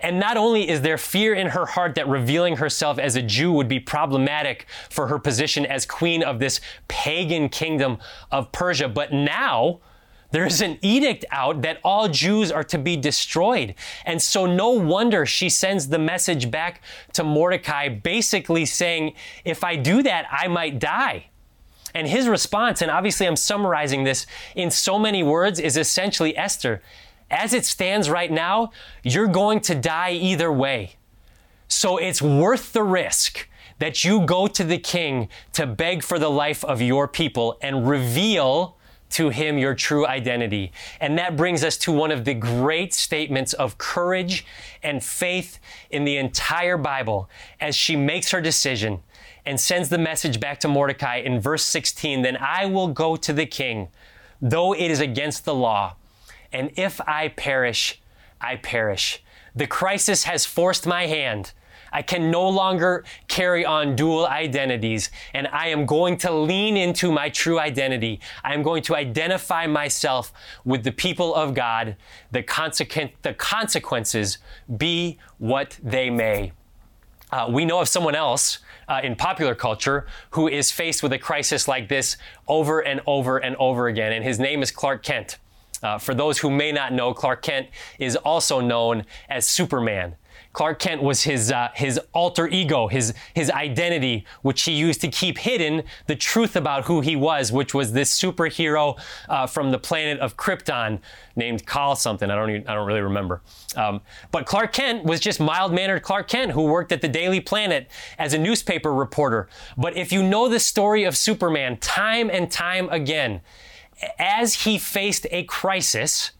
And 0.00 0.18
not 0.18 0.36
only 0.36 0.68
is 0.68 0.82
there 0.82 0.98
fear 0.98 1.34
in 1.34 1.48
her 1.48 1.66
heart 1.66 1.94
that 1.96 2.08
revealing 2.08 2.56
herself 2.56 2.98
as 2.98 3.16
a 3.16 3.22
Jew 3.22 3.52
would 3.52 3.68
be 3.68 3.80
problematic 3.80 4.66
for 4.90 5.08
her 5.08 5.18
position 5.18 5.66
as 5.66 5.86
queen 5.86 6.22
of 6.22 6.38
this 6.38 6.60
pagan 6.88 7.48
kingdom 7.48 7.98
of 8.30 8.52
Persia, 8.52 8.88
but 8.88 9.12
now 9.12 9.80
There's 10.30 10.60
an 10.60 10.78
edict 10.82 11.24
out 11.30 11.62
that 11.62 11.78
all 11.82 12.08
Jews 12.08 12.52
are 12.52 12.64
to 12.64 12.78
be 12.78 12.96
destroyed. 12.96 13.74
And 14.04 14.20
so, 14.20 14.44
no 14.44 14.70
wonder 14.70 15.24
she 15.24 15.48
sends 15.48 15.88
the 15.88 15.98
message 15.98 16.50
back 16.50 16.82
to 17.14 17.24
Mordecai, 17.24 17.88
basically 17.88 18.66
saying, 18.66 19.14
If 19.44 19.64
I 19.64 19.76
do 19.76 20.02
that, 20.02 20.26
I 20.30 20.48
might 20.48 20.78
die. 20.78 21.26
And 21.94 22.06
his 22.06 22.28
response, 22.28 22.82
and 22.82 22.90
obviously 22.90 23.26
I'm 23.26 23.36
summarizing 23.36 24.04
this 24.04 24.26
in 24.54 24.70
so 24.70 24.98
many 24.98 25.22
words, 25.22 25.58
is 25.58 25.78
essentially 25.78 26.36
Esther, 26.36 26.82
as 27.30 27.52
it 27.52 27.64
stands 27.64 28.08
right 28.08 28.30
now, 28.30 28.70
you're 29.02 29.28
going 29.28 29.60
to 29.60 29.74
die 29.74 30.12
either 30.12 30.52
way. 30.52 30.96
So 31.68 31.98
it's 31.98 32.22
worth 32.22 32.72
the 32.72 32.82
risk 32.82 33.48
that 33.78 34.04
you 34.04 34.24
go 34.24 34.46
to 34.46 34.64
the 34.64 34.78
king 34.78 35.28
to 35.52 35.66
beg 35.66 36.02
for 36.02 36.18
the 36.18 36.30
life 36.30 36.64
of 36.64 36.80
your 36.82 37.06
people 37.06 37.58
and 37.60 37.88
reveal 37.88 38.76
to 39.10 39.30
him 39.30 39.56
your 39.56 39.74
true 39.74 40.06
identity. 40.06 40.72
And 41.00 41.18
that 41.18 41.36
brings 41.36 41.64
us 41.64 41.76
to 41.78 41.92
one 41.92 42.10
of 42.10 42.24
the 42.24 42.34
great 42.34 42.92
statements 42.92 43.52
of 43.54 43.78
courage 43.78 44.44
and 44.82 45.02
faith 45.02 45.58
in 45.90 46.04
the 46.04 46.16
entire 46.16 46.76
Bible 46.76 47.30
as 47.60 47.74
she 47.74 47.96
makes 47.96 48.30
her 48.30 48.40
decision 48.40 49.00
and 49.46 49.58
sends 49.58 49.88
the 49.88 49.98
message 49.98 50.40
back 50.40 50.60
to 50.60 50.68
Mordecai 50.68 51.16
in 51.16 51.40
verse 51.40 51.64
16 51.64 52.22
Then 52.22 52.36
I 52.36 52.66
will 52.66 52.88
go 52.88 53.16
to 53.16 53.32
the 53.32 53.46
king, 53.46 53.88
though 54.42 54.74
it 54.74 54.90
is 54.90 55.00
against 55.00 55.44
the 55.44 55.54
law. 55.54 55.96
And 56.52 56.70
if 56.76 57.00
I 57.02 57.28
perish, 57.28 58.00
I 58.40 58.56
perish. 58.56 59.22
The 59.54 59.66
crisis 59.66 60.24
has 60.24 60.46
forced 60.46 60.86
my 60.86 61.06
hand. 61.06 61.52
I 61.92 62.02
can 62.02 62.30
no 62.30 62.48
longer 62.48 63.04
carry 63.28 63.64
on 63.64 63.96
dual 63.96 64.26
identities, 64.26 65.10
and 65.32 65.46
I 65.48 65.68
am 65.68 65.86
going 65.86 66.18
to 66.18 66.32
lean 66.32 66.76
into 66.76 67.10
my 67.10 67.30
true 67.30 67.58
identity. 67.58 68.20
I 68.44 68.54
am 68.54 68.62
going 68.62 68.82
to 68.84 68.96
identify 68.96 69.66
myself 69.66 70.32
with 70.64 70.84
the 70.84 70.92
people 70.92 71.34
of 71.34 71.54
God, 71.54 71.96
the, 72.30 72.42
consequent, 72.42 73.12
the 73.22 73.34
consequences 73.34 74.38
be 74.76 75.18
what 75.38 75.78
they 75.82 76.10
may. 76.10 76.52
Uh, 77.30 77.48
we 77.50 77.64
know 77.64 77.80
of 77.80 77.88
someone 77.88 78.14
else 78.14 78.58
uh, 78.88 79.00
in 79.02 79.14
popular 79.14 79.54
culture 79.54 80.06
who 80.30 80.48
is 80.48 80.70
faced 80.70 81.02
with 81.02 81.12
a 81.12 81.18
crisis 81.18 81.68
like 81.68 81.88
this 81.88 82.16
over 82.46 82.80
and 82.80 83.00
over 83.06 83.38
and 83.38 83.54
over 83.56 83.88
again, 83.88 84.12
and 84.12 84.24
his 84.24 84.38
name 84.38 84.62
is 84.62 84.70
Clark 84.70 85.02
Kent. 85.02 85.38
Uh, 85.82 85.98
for 85.98 86.14
those 86.14 86.38
who 86.38 86.50
may 86.50 86.72
not 86.72 86.92
know, 86.92 87.14
Clark 87.14 87.42
Kent 87.42 87.68
is 87.98 88.16
also 88.16 88.60
known 88.60 89.04
as 89.28 89.46
Superman. 89.46 90.16
Clark 90.52 90.78
Kent 90.78 91.02
was 91.02 91.22
his, 91.22 91.52
uh, 91.52 91.68
his 91.74 92.00
alter 92.12 92.48
ego, 92.48 92.88
his, 92.88 93.14
his 93.34 93.50
identity, 93.50 94.24
which 94.42 94.62
he 94.62 94.72
used 94.72 95.00
to 95.02 95.08
keep 95.08 95.38
hidden 95.38 95.84
the 96.06 96.16
truth 96.16 96.56
about 96.56 96.86
who 96.86 97.00
he 97.00 97.14
was, 97.14 97.52
which 97.52 97.74
was 97.74 97.92
this 97.92 98.18
superhero 98.18 98.98
uh, 99.28 99.46
from 99.46 99.70
the 99.70 99.78
planet 99.78 100.18
of 100.18 100.36
Krypton 100.36 100.98
named 101.36 101.66
Kal 101.66 101.94
something. 101.94 102.30
I 102.30 102.34
don't, 102.34 102.50
even, 102.50 102.66
I 102.66 102.74
don't 102.74 102.86
really 102.86 103.02
remember. 103.02 103.42
Um, 103.76 104.00
but 104.32 104.46
Clark 104.46 104.72
Kent 104.72 105.04
was 105.04 105.20
just 105.20 105.38
mild 105.38 105.72
mannered 105.72 106.02
Clark 106.02 106.28
Kent 106.28 106.52
who 106.52 106.62
worked 106.62 106.90
at 106.90 107.02
the 107.02 107.08
Daily 107.08 107.40
Planet 107.40 107.88
as 108.18 108.34
a 108.34 108.38
newspaper 108.38 108.92
reporter. 108.92 109.48
But 109.76 109.96
if 109.96 110.12
you 110.12 110.22
know 110.22 110.48
the 110.48 110.60
story 110.60 111.04
of 111.04 111.16
Superman 111.16 111.76
time 111.76 112.30
and 112.30 112.50
time 112.50 112.88
again, 112.90 113.42
as 114.18 114.54
he 114.64 114.78
faced 114.78 115.26
a 115.30 115.44
crisis, 115.44 116.32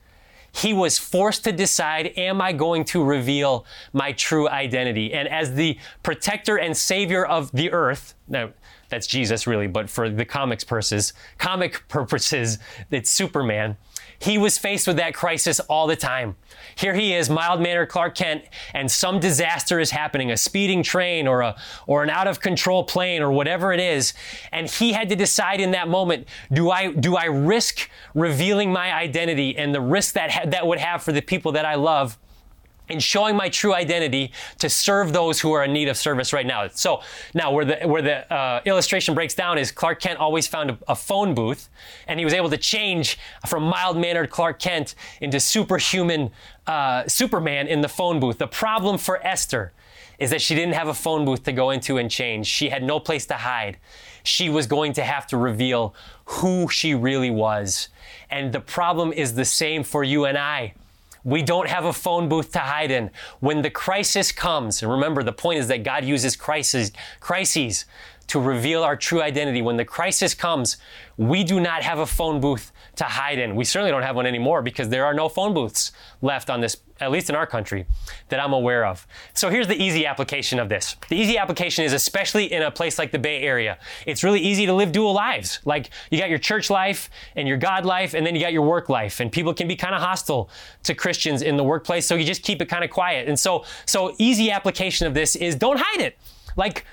he 0.52 0.72
was 0.72 0.98
forced 0.98 1.44
to 1.44 1.52
decide, 1.52 2.12
am 2.16 2.40
I 2.40 2.52
going 2.52 2.84
to 2.86 3.04
reveal 3.04 3.64
my 3.92 4.12
true 4.12 4.48
identity? 4.48 5.12
And 5.12 5.28
as 5.28 5.54
the 5.54 5.78
protector 6.02 6.56
and 6.56 6.76
savior 6.76 7.24
of 7.24 7.52
the 7.52 7.70
earth, 7.70 8.14
now 8.28 8.50
that's 8.88 9.06
Jesus 9.06 9.46
really, 9.46 9.66
but 9.66 9.90
for 9.90 10.08
the 10.08 10.24
comics 10.24 10.64
purposes, 10.64 11.12
comic 11.36 11.86
purposes, 11.88 12.58
it's 12.90 13.10
Superman. 13.10 13.76
He 14.20 14.36
was 14.36 14.58
faced 14.58 14.86
with 14.86 14.96
that 14.96 15.14
crisis 15.14 15.60
all 15.60 15.86
the 15.86 15.96
time. 15.96 16.36
Here 16.74 16.94
he 16.94 17.14
is, 17.14 17.30
mild 17.30 17.60
mannered 17.60 17.86
Clark 17.86 18.16
Kent, 18.16 18.44
and 18.74 18.90
some 18.90 19.20
disaster 19.20 19.78
is 19.78 19.90
happening, 19.90 20.30
a 20.30 20.36
speeding 20.36 20.82
train 20.82 21.28
or 21.28 21.40
a, 21.40 21.56
or 21.86 22.02
an 22.02 22.10
out 22.10 22.26
of 22.26 22.40
control 22.40 22.82
plane 22.84 23.22
or 23.22 23.30
whatever 23.30 23.72
it 23.72 23.80
is. 23.80 24.14
And 24.50 24.68
he 24.68 24.92
had 24.92 25.08
to 25.10 25.16
decide 25.16 25.60
in 25.60 25.70
that 25.70 25.88
moment, 25.88 26.26
do 26.52 26.70
I, 26.70 26.92
do 26.92 27.16
I 27.16 27.26
risk 27.26 27.88
revealing 28.14 28.72
my 28.72 28.92
identity 28.92 29.56
and 29.56 29.74
the 29.74 29.80
risk 29.80 30.14
that, 30.14 30.30
ha- 30.30 30.46
that 30.46 30.66
would 30.66 30.78
have 30.78 31.02
for 31.02 31.12
the 31.12 31.22
people 31.22 31.52
that 31.52 31.64
I 31.64 31.76
love? 31.76 32.18
In 32.88 32.98
showing 33.00 33.36
my 33.36 33.48
true 33.48 33.74
identity 33.74 34.32
to 34.58 34.68
serve 34.68 35.12
those 35.12 35.40
who 35.40 35.52
are 35.52 35.64
in 35.64 35.72
need 35.72 35.88
of 35.88 35.96
service 35.96 36.32
right 36.32 36.46
now. 36.46 36.68
So 36.68 37.02
now 37.34 37.52
where 37.52 37.64
the 37.64 37.76
where 37.86 38.02
the 38.02 38.32
uh, 38.32 38.60
illustration 38.64 39.14
breaks 39.14 39.34
down 39.34 39.58
is 39.58 39.70
Clark 39.72 40.00
Kent 40.00 40.18
always 40.18 40.46
found 40.46 40.70
a, 40.70 40.78
a, 40.88 40.96
phone 40.96 41.34
booth, 41.34 41.68
and 42.06 42.18
he 42.18 42.24
was 42.24 42.34
able 42.34 42.50
to 42.50 42.56
change 42.56 43.18
from 43.46 43.64
mild 43.64 43.96
mannered 43.96 44.30
Clark 44.30 44.58
Kent 44.58 44.94
into 45.20 45.40
superhuman 45.40 46.30
uh, 46.66 47.06
Superman 47.06 47.66
in 47.66 47.80
the 47.80 47.88
phone 47.88 48.20
booth. 48.20 48.38
The 48.38 48.46
problem 48.46 48.98
for 48.98 49.24
Esther 49.26 49.72
is 50.18 50.30
that 50.30 50.42
she 50.42 50.54
didn't 50.54 50.74
have 50.74 50.88
a 50.88 50.94
phone 50.94 51.24
booth 51.24 51.44
to 51.44 51.52
go 51.52 51.70
into 51.70 51.96
and 51.96 52.10
change. 52.10 52.46
She 52.46 52.68
had 52.68 52.82
no 52.82 52.98
place 52.98 53.26
to 53.26 53.34
hide. 53.34 53.78
She 54.24 54.50
was 54.50 54.66
going 54.66 54.92
to 54.94 55.04
have 55.04 55.26
to 55.28 55.36
reveal 55.36 55.94
who 56.24 56.68
she 56.68 56.94
really 56.94 57.30
was. 57.30 57.88
And 58.28 58.52
the 58.52 58.60
problem 58.60 59.12
is 59.12 59.34
the 59.34 59.44
same 59.44 59.84
for 59.84 60.02
you 60.02 60.24
and 60.24 60.36
I. 60.36 60.74
We 61.24 61.42
don't 61.42 61.68
have 61.68 61.84
a 61.84 61.92
phone 61.92 62.28
booth 62.28 62.52
to 62.52 62.60
hide 62.60 62.90
in. 62.90 63.10
When 63.40 63.62
the 63.62 63.70
crisis 63.70 64.32
comes, 64.32 64.82
and 64.82 64.90
remember 64.90 65.22
the 65.22 65.32
point 65.32 65.58
is 65.58 65.68
that 65.68 65.82
God 65.82 66.04
uses 66.04 66.36
crises, 66.36 66.92
crises 67.20 67.84
to 68.28 68.40
reveal 68.40 68.84
our 68.84 68.96
true 68.96 69.22
identity. 69.22 69.62
When 69.62 69.76
the 69.76 69.84
crisis 69.84 70.34
comes, 70.34 70.76
we 71.16 71.44
do 71.44 71.60
not 71.60 71.82
have 71.82 71.98
a 71.98 72.06
phone 72.06 72.40
booth 72.40 72.72
to 72.98 73.04
hide 73.04 73.38
in. 73.38 73.54
We 73.54 73.64
certainly 73.64 73.90
don't 73.90 74.02
have 74.02 74.16
one 74.16 74.26
anymore 74.26 74.60
because 74.62 74.88
there 74.88 75.04
are 75.04 75.14
no 75.14 75.28
phone 75.28 75.54
booths 75.54 75.92
left 76.20 76.50
on 76.50 76.60
this, 76.60 76.76
at 77.00 77.10
least 77.10 77.30
in 77.30 77.36
our 77.36 77.46
country, 77.46 77.86
that 78.28 78.40
I'm 78.40 78.52
aware 78.52 78.84
of. 78.84 79.06
So 79.34 79.50
here's 79.50 79.68
the 79.68 79.80
easy 79.80 80.04
application 80.04 80.58
of 80.58 80.68
this. 80.68 80.96
The 81.08 81.16
easy 81.16 81.38
application 81.38 81.84
is 81.84 81.92
especially 81.92 82.52
in 82.52 82.62
a 82.62 82.70
place 82.70 82.98
like 82.98 83.12
the 83.12 83.18
Bay 83.18 83.42
Area. 83.42 83.78
It's 84.06 84.24
really 84.24 84.40
easy 84.40 84.66
to 84.66 84.74
live 84.74 84.92
dual 84.92 85.12
lives. 85.12 85.60
Like 85.64 85.90
you 86.10 86.18
got 86.18 86.28
your 86.28 86.38
church 86.38 86.70
life 86.70 87.08
and 87.36 87.46
your 87.46 87.56
God 87.56 87.86
life, 87.86 88.14
and 88.14 88.26
then 88.26 88.34
you 88.34 88.40
got 88.40 88.52
your 88.52 88.62
work 88.62 88.88
life. 88.88 89.20
And 89.20 89.30
people 89.30 89.54
can 89.54 89.68
be 89.68 89.76
kind 89.76 89.94
of 89.94 90.00
hostile 90.00 90.50
to 90.82 90.94
Christians 90.94 91.42
in 91.42 91.56
the 91.56 91.64
workplace, 91.64 92.06
so 92.06 92.16
you 92.16 92.24
just 92.24 92.42
keep 92.42 92.60
it 92.60 92.66
kind 92.66 92.84
of 92.84 92.90
quiet. 92.90 93.28
And 93.28 93.38
so, 93.38 93.64
so 93.86 94.14
easy 94.18 94.50
application 94.50 95.06
of 95.06 95.14
this 95.14 95.36
is 95.36 95.54
don't 95.54 95.78
hide 95.80 96.00
it. 96.00 96.18
Like 96.56 96.84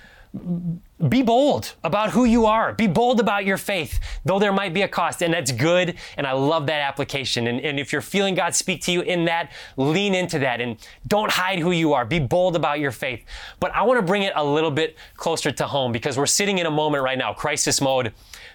be 1.10 1.22
bold 1.22 1.76
about 1.84 2.12
who 2.12 2.26
you 2.26 2.46
are. 2.46 2.74
Be 2.74 2.88
bold 2.88 3.20
about 3.20 3.46
your 3.46 3.58
faith, 3.58 4.00
though 4.24 4.40
there 4.40 4.54
might 4.54 4.74
be 4.74 4.82
a 4.82 4.88
cost. 4.88 5.22
And 5.22 5.34
that's 5.34 5.52
good. 5.52 5.96
And 6.18 6.26
I 6.26 6.32
love 6.32 6.68
that 6.68 6.82
application. 6.82 7.48
And, 7.48 7.60
and, 7.60 7.80
if 7.80 7.92
you're 7.92 8.02
feeling 8.02 8.34
God 8.36 8.56
speak 8.56 8.82
to 8.84 8.92
you 8.92 9.02
in 9.02 9.26
that, 9.26 9.52
lean 9.78 10.16
into 10.16 10.40
that 10.40 10.62
and 10.62 10.78
don't 11.08 11.32
hide 11.32 11.60
who 11.60 11.72
you 11.72 11.94
are. 11.94 12.06
Be 12.06 12.20
bold 12.20 12.56
about 12.56 12.80
your 12.80 12.92
faith. 12.92 13.24
But 13.60 13.74
I 13.76 13.84
want 13.84 13.98
to 14.00 14.06
bring 14.06 14.24
it 14.24 14.34
a 14.36 14.44
little 14.44 14.72
bit 14.72 14.96
closer 15.16 15.52
to 15.52 15.68
home 15.68 15.92
because 15.92 16.18
we're 16.18 16.26
sitting 16.26 16.58
in 16.60 16.66
a 16.66 16.72
moment 16.72 17.04
right 17.04 17.18
now, 17.18 17.34
crisis 17.34 17.82
mode 17.82 18.14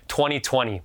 2020 0.08 0.82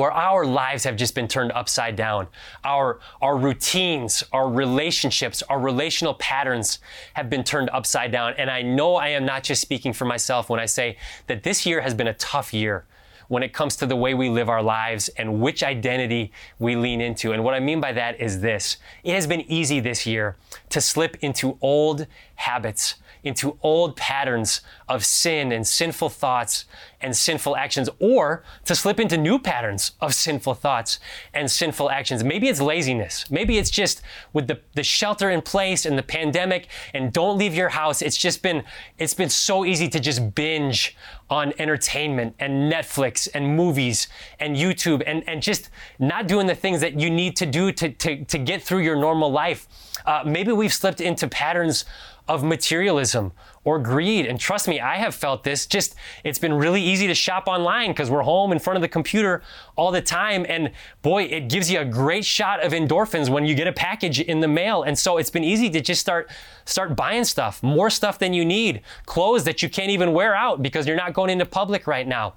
where 0.00 0.10
our 0.10 0.46
lives 0.46 0.84
have 0.84 0.96
just 0.96 1.14
been 1.14 1.28
turned 1.28 1.52
upside 1.52 1.94
down. 1.94 2.26
Our, 2.64 3.00
our 3.20 3.36
routines, 3.36 4.24
our 4.32 4.48
relationships, 4.48 5.42
our 5.42 5.60
relational 5.60 6.14
patterns 6.14 6.78
have 7.12 7.28
been 7.28 7.44
turned 7.44 7.68
upside 7.70 8.10
down. 8.10 8.32
And 8.38 8.50
I 8.50 8.62
know 8.62 8.94
I 8.94 9.08
am 9.08 9.26
not 9.26 9.42
just 9.44 9.60
speaking 9.60 9.92
for 9.92 10.06
myself 10.06 10.48
when 10.48 10.58
I 10.58 10.64
say 10.64 10.96
that 11.26 11.42
this 11.42 11.66
year 11.66 11.82
has 11.82 11.92
been 11.92 12.06
a 12.06 12.14
tough 12.14 12.54
year 12.54 12.86
when 13.28 13.42
it 13.42 13.52
comes 13.52 13.76
to 13.76 13.86
the 13.86 13.94
way 13.94 14.14
we 14.14 14.30
live 14.30 14.48
our 14.48 14.62
lives 14.62 15.10
and 15.10 15.38
which 15.38 15.62
identity 15.62 16.32
we 16.58 16.76
lean 16.76 17.02
into. 17.02 17.32
And 17.32 17.44
what 17.44 17.52
I 17.52 17.60
mean 17.60 17.78
by 17.78 17.92
that 17.92 18.18
is 18.18 18.40
this 18.40 18.78
it 19.04 19.12
has 19.12 19.26
been 19.26 19.42
easy 19.52 19.80
this 19.80 20.06
year 20.06 20.34
to 20.70 20.80
slip 20.80 21.18
into 21.20 21.58
old 21.60 22.06
habits 22.36 22.94
into 23.22 23.58
old 23.62 23.96
patterns 23.96 24.60
of 24.88 25.04
sin 25.04 25.52
and 25.52 25.66
sinful 25.66 26.08
thoughts 26.08 26.64
and 27.00 27.16
sinful 27.16 27.56
actions, 27.56 27.88
or 27.98 28.42
to 28.64 28.74
slip 28.74 29.00
into 29.00 29.16
new 29.16 29.38
patterns 29.38 29.92
of 30.00 30.14
sinful 30.14 30.54
thoughts 30.54 30.98
and 31.32 31.50
sinful 31.50 31.90
actions. 31.90 32.22
Maybe 32.22 32.48
it's 32.48 32.60
laziness. 32.60 33.30
Maybe 33.30 33.58
it's 33.58 33.70
just 33.70 34.02
with 34.32 34.46
the, 34.46 34.60
the 34.74 34.82
shelter 34.82 35.30
in 35.30 35.42
place 35.42 35.86
and 35.86 35.96
the 35.96 36.02
pandemic 36.02 36.68
and 36.94 37.12
don't 37.12 37.38
leave 37.38 37.54
your 37.54 37.70
house. 37.70 38.02
It's 38.02 38.16
just 38.16 38.42
been, 38.42 38.64
it's 38.98 39.14
been 39.14 39.30
so 39.30 39.64
easy 39.64 39.88
to 39.88 40.00
just 40.00 40.34
binge 40.34 40.96
on 41.28 41.52
entertainment 41.58 42.34
and 42.38 42.72
Netflix 42.72 43.28
and 43.32 43.56
movies 43.56 44.08
and 44.38 44.56
YouTube 44.56 45.02
and, 45.06 45.26
and 45.28 45.42
just 45.42 45.70
not 45.98 46.26
doing 46.26 46.46
the 46.46 46.54
things 46.54 46.80
that 46.80 46.98
you 46.98 47.08
need 47.08 47.36
to 47.36 47.46
do 47.46 47.72
to, 47.72 47.90
to, 47.90 48.24
to 48.24 48.38
get 48.38 48.62
through 48.62 48.80
your 48.80 48.96
normal 48.96 49.30
life. 49.30 49.68
Uh, 50.04 50.22
maybe 50.26 50.52
we've 50.52 50.72
slipped 50.72 51.00
into 51.00 51.28
patterns 51.28 51.84
of 52.26 52.44
materialism 52.44 53.32
or 53.64 53.78
greed. 53.78 54.24
And 54.24 54.38
trust 54.38 54.68
me, 54.68 54.80
I 54.80 54.96
have 54.96 55.14
felt 55.14 55.42
this. 55.42 55.66
Just, 55.66 55.94
it's 56.22 56.38
been 56.38 56.54
really 56.54 56.80
easy 56.90 57.06
to 57.06 57.14
shop 57.14 57.46
online 57.46 57.90
because 57.90 58.10
we're 58.10 58.22
home 58.22 58.52
in 58.52 58.58
front 58.58 58.76
of 58.76 58.82
the 58.82 58.88
computer 58.88 59.42
all 59.76 59.90
the 59.90 60.02
time. 60.02 60.44
And 60.48 60.72
boy, 61.02 61.24
it 61.24 61.48
gives 61.48 61.70
you 61.70 61.80
a 61.80 61.84
great 61.84 62.24
shot 62.24 62.64
of 62.64 62.72
endorphins 62.72 63.28
when 63.28 63.46
you 63.46 63.54
get 63.54 63.66
a 63.66 63.72
package 63.72 64.20
in 64.20 64.40
the 64.40 64.48
mail. 64.48 64.82
And 64.82 64.98
so 64.98 65.16
it's 65.18 65.30
been 65.30 65.44
easy 65.44 65.70
to 65.70 65.80
just 65.80 66.00
start, 66.00 66.30
start 66.64 66.96
buying 66.96 67.24
stuff, 67.24 67.62
more 67.62 67.90
stuff 67.90 68.18
than 68.18 68.32
you 68.32 68.44
need, 68.44 68.82
clothes 69.06 69.44
that 69.44 69.62
you 69.62 69.68
can't 69.68 69.90
even 69.90 70.12
wear 70.12 70.34
out 70.34 70.62
because 70.62 70.86
you're 70.86 70.96
not 70.96 71.14
going 71.14 71.30
into 71.30 71.46
public 71.46 71.86
right 71.86 72.06
now. 72.06 72.34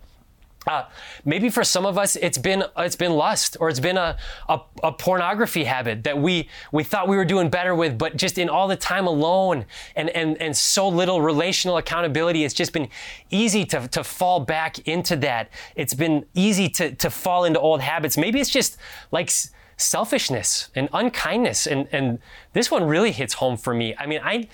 Uh, 0.68 0.86
maybe 1.26 1.50
for 1.50 1.64
some 1.64 1.86
of 1.86 1.98
us, 1.98 2.16
it's 2.16 2.38
been 2.38 2.64
it's 2.78 2.96
been 2.96 3.14
lust, 3.14 3.58
or 3.60 3.70
it's 3.70 3.80
been 3.80 3.98
a, 3.98 4.18
a, 4.48 4.62
a, 4.84 4.92
pornography 4.94 5.66
habit 5.66 6.04
that 6.06 6.18
we 6.18 6.48
we 6.72 6.84
thought 6.84 7.08
we 7.08 7.18
were 7.18 7.26
doing 7.26 7.50
better 7.50 7.76
with, 7.76 7.98
but 7.98 8.16
just 8.16 8.38
in 8.38 8.50
all 8.50 8.68
the 8.68 8.76
time 8.76 9.06
alone 9.06 9.66
and 9.96 10.10
and 10.12 10.42
and 10.42 10.56
so 10.56 10.88
little 10.88 11.22
relational 11.22 11.78
accountability, 11.78 12.46
it's 12.46 12.54
just 12.54 12.72
been 12.72 12.88
easy 13.30 13.66
to 13.66 13.88
to 13.90 14.04
fall 14.04 14.40
back 14.40 14.88
into 14.88 15.16
that. 15.18 15.50
It's 15.76 15.94
been 15.94 16.26
easy 16.34 16.70
to 16.70 16.96
to 16.96 17.10
fall 17.10 17.44
into 17.44 17.60
old 17.60 17.82
habits. 17.82 18.18
Maybe 18.18 18.40
it's 18.40 18.50
just 18.50 18.78
like 19.12 19.30
selfishness 19.76 20.70
and 20.76 20.88
unkindness, 20.94 21.68
and 21.68 21.90
and 21.92 22.20
this 22.54 22.72
one 22.72 22.86
really 22.86 23.12
hits 23.12 23.34
home 23.34 23.58
for 23.58 23.74
me. 23.74 23.96
I 23.98 24.06
mean, 24.06 24.22
I 24.24 24.48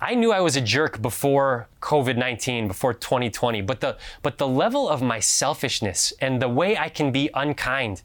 I 0.00 0.14
knew 0.14 0.30
I 0.30 0.40
was 0.40 0.56
a 0.56 0.60
jerk 0.60 1.00
before 1.00 1.68
COVID 1.80 2.16
19, 2.16 2.68
before 2.68 2.92
2020, 2.92 3.62
but 3.62 3.80
the, 3.80 3.96
but 4.22 4.38
the 4.38 4.46
level 4.46 4.88
of 4.88 5.00
my 5.00 5.20
selfishness 5.20 6.12
and 6.20 6.40
the 6.40 6.48
way 6.48 6.76
I 6.76 6.88
can 6.88 7.12
be 7.12 7.30
unkind 7.34 8.02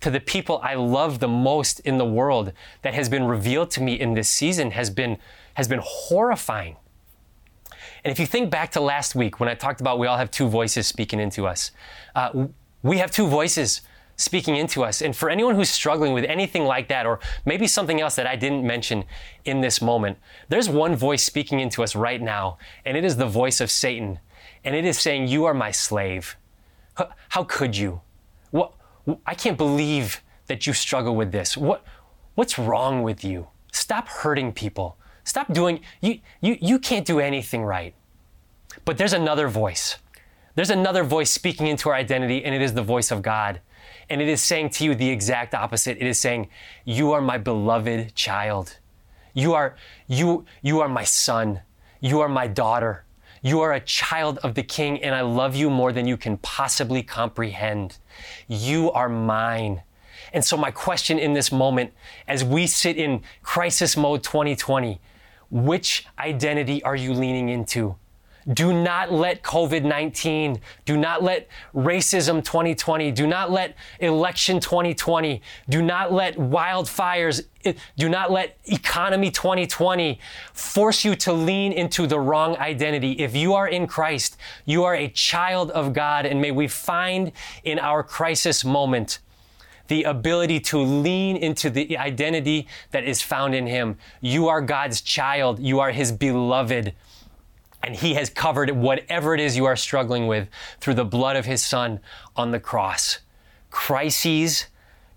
to 0.00 0.10
the 0.10 0.20
people 0.20 0.60
I 0.62 0.74
love 0.74 1.20
the 1.20 1.28
most 1.28 1.80
in 1.80 1.98
the 1.98 2.04
world 2.04 2.52
that 2.82 2.94
has 2.94 3.08
been 3.08 3.24
revealed 3.24 3.70
to 3.72 3.82
me 3.82 3.98
in 3.98 4.14
this 4.14 4.28
season 4.28 4.72
has 4.72 4.90
been, 4.90 5.18
has 5.54 5.68
been 5.68 5.80
horrifying. 5.82 6.76
And 8.04 8.12
if 8.12 8.18
you 8.18 8.26
think 8.26 8.50
back 8.50 8.72
to 8.72 8.80
last 8.80 9.14
week 9.14 9.38
when 9.40 9.48
I 9.48 9.54
talked 9.54 9.80
about 9.80 9.98
we 9.98 10.06
all 10.06 10.16
have 10.16 10.30
two 10.30 10.48
voices 10.48 10.86
speaking 10.86 11.20
into 11.20 11.46
us, 11.46 11.70
uh, 12.14 12.46
we 12.82 12.98
have 12.98 13.10
two 13.10 13.26
voices 13.26 13.82
speaking 14.18 14.56
into 14.56 14.84
us. 14.84 15.00
And 15.00 15.16
for 15.16 15.30
anyone 15.30 15.54
who's 15.54 15.70
struggling 15.70 16.12
with 16.12 16.24
anything 16.24 16.64
like 16.64 16.88
that, 16.88 17.06
or 17.06 17.20
maybe 17.46 17.66
something 17.66 18.00
else 18.00 18.16
that 18.16 18.26
I 18.26 18.36
didn't 18.36 18.66
mention 18.66 19.04
in 19.46 19.62
this 19.62 19.80
moment, 19.80 20.18
there's 20.50 20.68
one 20.68 20.94
voice 20.94 21.24
speaking 21.24 21.60
into 21.60 21.82
us 21.82 21.96
right 21.96 22.20
now, 22.20 22.58
and 22.84 22.96
it 22.96 23.04
is 23.04 23.16
the 23.16 23.26
voice 23.26 23.60
of 23.62 23.70
Satan. 23.70 24.18
And 24.64 24.74
it 24.74 24.84
is 24.84 24.98
saying, 24.98 25.28
You 25.28 25.46
are 25.46 25.54
my 25.54 25.70
slave. 25.70 26.36
How 27.28 27.44
could 27.44 27.76
you? 27.76 28.00
What, 28.50 28.72
I 29.24 29.34
can't 29.34 29.56
believe 29.56 30.20
that 30.48 30.66
you 30.66 30.72
struggle 30.72 31.14
with 31.14 31.30
this. 31.30 31.56
What, 31.56 31.84
what's 32.34 32.58
wrong 32.58 33.02
with 33.02 33.24
you? 33.24 33.46
Stop 33.72 34.08
hurting 34.08 34.52
people. 34.52 34.98
Stop 35.22 35.52
doing, 35.52 35.80
you, 36.00 36.18
you, 36.40 36.58
you 36.60 36.78
can't 36.78 37.06
do 37.06 37.20
anything 37.20 37.62
right. 37.62 37.94
But 38.84 38.98
there's 38.98 39.12
another 39.12 39.46
voice. 39.46 39.98
There's 40.56 40.70
another 40.70 41.04
voice 41.04 41.30
speaking 41.30 41.68
into 41.68 41.88
our 41.88 41.94
identity, 41.94 42.44
and 42.44 42.52
it 42.52 42.62
is 42.62 42.74
the 42.74 42.82
voice 42.82 43.12
of 43.12 43.22
God. 43.22 43.60
And 44.10 44.22
it 44.22 44.28
is 44.28 44.42
saying 44.42 44.70
to 44.70 44.84
you 44.84 44.94
the 44.94 45.10
exact 45.10 45.54
opposite. 45.54 45.98
It 45.98 46.06
is 46.06 46.18
saying, 46.18 46.48
You 46.84 47.12
are 47.12 47.20
my 47.20 47.38
beloved 47.38 48.14
child. 48.14 48.78
You 49.34 49.54
are, 49.54 49.76
you, 50.06 50.46
you 50.62 50.80
are 50.80 50.88
my 50.88 51.04
son. 51.04 51.60
You 52.00 52.20
are 52.20 52.28
my 52.28 52.46
daughter. 52.46 53.04
You 53.42 53.60
are 53.60 53.72
a 53.72 53.80
child 53.80 54.38
of 54.38 54.54
the 54.54 54.62
King, 54.62 55.02
and 55.02 55.14
I 55.14 55.20
love 55.20 55.54
you 55.54 55.70
more 55.70 55.92
than 55.92 56.08
you 56.08 56.16
can 56.16 56.38
possibly 56.38 57.02
comprehend. 57.02 57.98
You 58.48 58.90
are 58.92 59.08
mine. 59.08 59.82
And 60.32 60.44
so, 60.44 60.56
my 60.56 60.70
question 60.70 61.18
in 61.18 61.34
this 61.34 61.52
moment, 61.52 61.92
as 62.26 62.44
we 62.44 62.66
sit 62.66 62.96
in 62.96 63.22
crisis 63.42 63.96
mode 63.96 64.22
2020, 64.22 65.00
which 65.50 66.06
identity 66.18 66.82
are 66.82 66.96
you 66.96 67.14
leaning 67.14 67.48
into? 67.48 67.96
Do 68.52 68.72
not 68.72 69.12
let 69.12 69.42
COVID 69.42 69.84
19, 69.84 70.60
do 70.86 70.96
not 70.96 71.22
let 71.22 71.48
racism 71.74 72.42
2020, 72.42 73.10
do 73.12 73.26
not 73.26 73.50
let 73.50 73.76
election 74.00 74.58
2020, 74.58 75.42
do 75.68 75.82
not 75.82 76.12
let 76.12 76.36
wildfires, 76.36 77.42
eh, 77.66 77.74
do 77.98 78.08
not 78.08 78.30
let 78.30 78.56
economy 78.64 79.30
2020 79.30 80.18
force 80.54 81.04
you 81.04 81.14
to 81.16 81.32
lean 81.32 81.72
into 81.72 82.06
the 82.06 82.18
wrong 82.18 82.56
identity. 82.56 83.12
If 83.12 83.36
you 83.36 83.52
are 83.52 83.68
in 83.68 83.86
Christ, 83.86 84.38
you 84.64 84.84
are 84.84 84.94
a 84.94 85.08
child 85.08 85.70
of 85.72 85.92
God, 85.92 86.24
and 86.24 86.40
may 86.40 86.50
we 86.50 86.68
find 86.68 87.32
in 87.64 87.78
our 87.78 88.02
crisis 88.02 88.64
moment 88.64 89.18
the 89.88 90.04
ability 90.04 90.60
to 90.60 90.78
lean 90.78 91.36
into 91.36 91.68
the 91.68 91.98
identity 91.98 92.68
that 92.92 93.04
is 93.04 93.20
found 93.20 93.54
in 93.54 93.66
Him. 93.66 93.96
You 94.20 94.48
are 94.48 94.62
God's 94.62 95.00
child, 95.00 95.58
you 95.58 95.80
are 95.80 95.90
His 95.90 96.12
beloved. 96.12 96.94
And 97.82 97.96
he 97.96 98.14
has 98.14 98.28
covered 98.28 98.70
whatever 98.70 99.34
it 99.34 99.40
is 99.40 99.56
you 99.56 99.64
are 99.64 99.76
struggling 99.76 100.26
with 100.26 100.48
through 100.80 100.94
the 100.94 101.04
blood 101.04 101.36
of 101.36 101.46
his 101.46 101.64
son 101.64 102.00
on 102.36 102.50
the 102.50 102.60
cross. 102.60 103.20
Crises, 103.70 104.66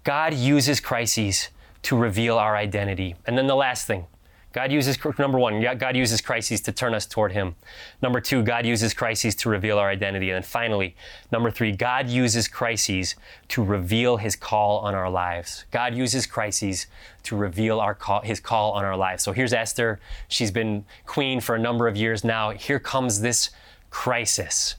God 0.03 0.33
uses 0.33 0.79
crises 0.79 1.49
to 1.83 1.97
reveal 1.97 2.37
our 2.37 2.55
identity. 2.55 3.15
And 3.25 3.37
then 3.37 3.47
the 3.47 3.55
last 3.55 3.87
thing 3.87 4.05
God 4.53 4.71
uses, 4.71 4.97
number 5.17 5.39
one, 5.39 5.61
God 5.77 5.95
uses 5.95 6.19
crises 6.19 6.59
to 6.61 6.73
turn 6.73 6.93
us 6.93 7.05
toward 7.05 7.31
Him. 7.31 7.55
Number 8.01 8.19
two, 8.19 8.43
God 8.43 8.65
uses 8.65 8.93
crises 8.93 9.33
to 9.35 9.49
reveal 9.49 9.77
our 9.79 9.89
identity. 9.89 10.29
And 10.29 10.35
then 10.35 10.43
finally, 10.43 10.95
number 11.31 11.49
three, 11.49 11.71
God 11.71 12.09
uses 12.09 12.49
crises 12.49 13.15
to 13.49 13.63
reveal 13.63 14.17
His 14.17 14.35
call 14.35 14.79
on 14.79 14.93
our 14.93 15.09
lives. 15.09 15.65
God 15.71 15.95
uses 15.95 16.25
crises 16.25 16.87
to 17.23 17.37
reveal 17.37 17.79
our 17.79 17.95
call, 17.95 18.21
His 18.21 18.41
call 18.41 18.71
on 18.71 18.83
our 18.83 18.97
lives. 18.97 19.23
So 19.23 19.31
here's 19.31 19.53
Esther. 19.53 19.99
She's 20.27 20.51
been 20.51 20.83
queen 21.05 21.39
for 21.39 21.55
a 21.55 21.59
number 21.59 21.87
of 21.87 21.95
years 21.95 22.23
now. 22.25 22.49
Here 22.51 22.79
comes 22.79 23.21
this 23.21 23.51
crisis. 23.89 24.75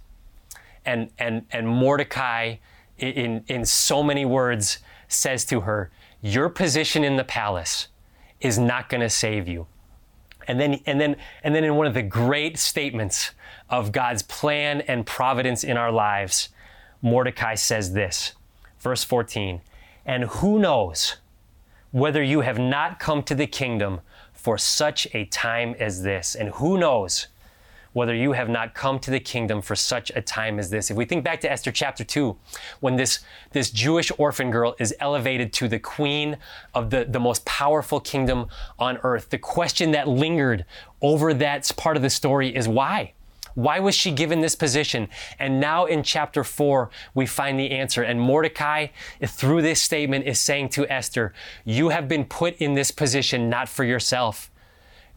And, 0.85 1.11
and, 1.19 1.47
and 1.51 1.67
Mordecai, 1.67 2.57
in, 2.99 3.43
in 3.49 3.65
so 3.65 4.03
many 4.03 4.27
words, 4.27 4.81
says 5.09 5.47
to 5.47 5.61
her, 5.61 5.91
Your 6.21 6.51
position 6.51 7.05
in 7.05 7.17
the 7.17 7.25
palace 7.25 7.89
is 8.43 8.59
not 8.59 8.89
going 8.89 9.01
to 9.01 9.11
save 9.11 9.49
you. 9.49 9.67
And 10.49 10.61
then, 10.61 10.81
and 10.87 11.01
then, 11.01 11.17
and 11.43 11.55
then 11.55 11.65
in 11.65 11.77
one 11.77 11.87
of 11.87 11.95
the 11.95 12.03
great 12.03 12.59
statements 12.59 13.31
of 13.71 13.93
God's 13.93 14.23
plan 14.23 14.81
and 14.83 15.07
providence 15.07 15.63
in 15.63 15.77
our 15.77 15.93
lives, 15.93 16.49
Mordecai 17.01 17.55
says 17.55 17.93
this, 17.93 18.33
verse 18.81 19.05
14, 19.05 19.61
and 20.05 20.25
who 20.25 20.59
knows 20.59 21.17
whether 21.93 22.23
you 22.23 22.41
have 22.41 22.59
not 22.59 22.99
come 22.99 23.23
to 23.23 23.35
the 23.35 23.47
kingdom 23.47 24.01
for 24.33 24.59
such 24.59 25.07
a 25.15 25.25
time 25.27 25.77
as 25.79 26.03
this? 26.03 26.35
And 26.35 26.49
who 26.51 26.77
knows 26.77 27.29
whether 27.93 28.15
you 28.15 28.33
have 28.33 28.49
not 28.49 28.75
come 28.75 28.99
to 29.01 29.11
the 29.11 29.21
kingdom 29.21 29.61
for 29.61 29.77
such 29.77 30.11
a 30.15 30.23
time 30.23 30.59
as 30.59 30.71
this. 30.71 30.91
If 30.91 30.97
we 30.97 31.05
think 31.05 31.25
back 31.25 31.41
to 31.43 31.51
Esther 31.51 31.73
chapter 31.73 32.05
2, 32.05 32.37
when 32.81 32.97
this, 32.97 33.21
this 33.53 33.71
Jewish 33.71 34.11
orphan 34.19 34.51
girl 34.51 34.75
is 34.79 34.95
elevated 35.01 35.53
to 35.55 35.69
the 35.69 35.79
queen 35.79 36.39
of 36.75 36.91
the, 36.91 37.05
the 37.05 37.21
most 37.21 37.45
powerful 37.45 38.01
kingdom 38.01 38.49
on 38.79 38.99
earth, 39.03 39.31
the 39.31 39.39
question 39.39 39.91
that 39.93 40.09
lingered 40.09 40.65
over 41.01 41.35
that 41.35 41.71
part 41.77 41.97
of 41.97 42.03
the 42.03 42.11
story 42.11 42.55
is 42.55 42.67
why? 42.69 43.13
Why 43.55 43.81
was 43.81 43.95
she 43.95 44.13
given 44.13 44.41
this 44.41 44.55
position? 44.55 45.09
And 45.39 45.61
now 45.61 45.85
in 45.85 46.03
chapter 46.03 46.43
4, 46.43 46.91
we 47.15 47.27
find 47.27 47.59
the 47.59 47.71
answer. 47.71 48.03
And 48.03 48.21
Mordecai, 48.21 48.89
through 49.25 49.63
this 49.63 49.83
statement, 49.83 50.27
is 50.27 50.41
saying 50.41 50.71
to 50.71 50.91
Esther, 50.91 51.35
You 51.65 51.91
have 51.91 52.09
been 52.09 52.25
put 52.25 52.57
in 52.57 52.75
this 52.75 52.91
position 52.91 53.51
not 53.51 53.69
for 53.69 53.85
yourself. 53.85 54.51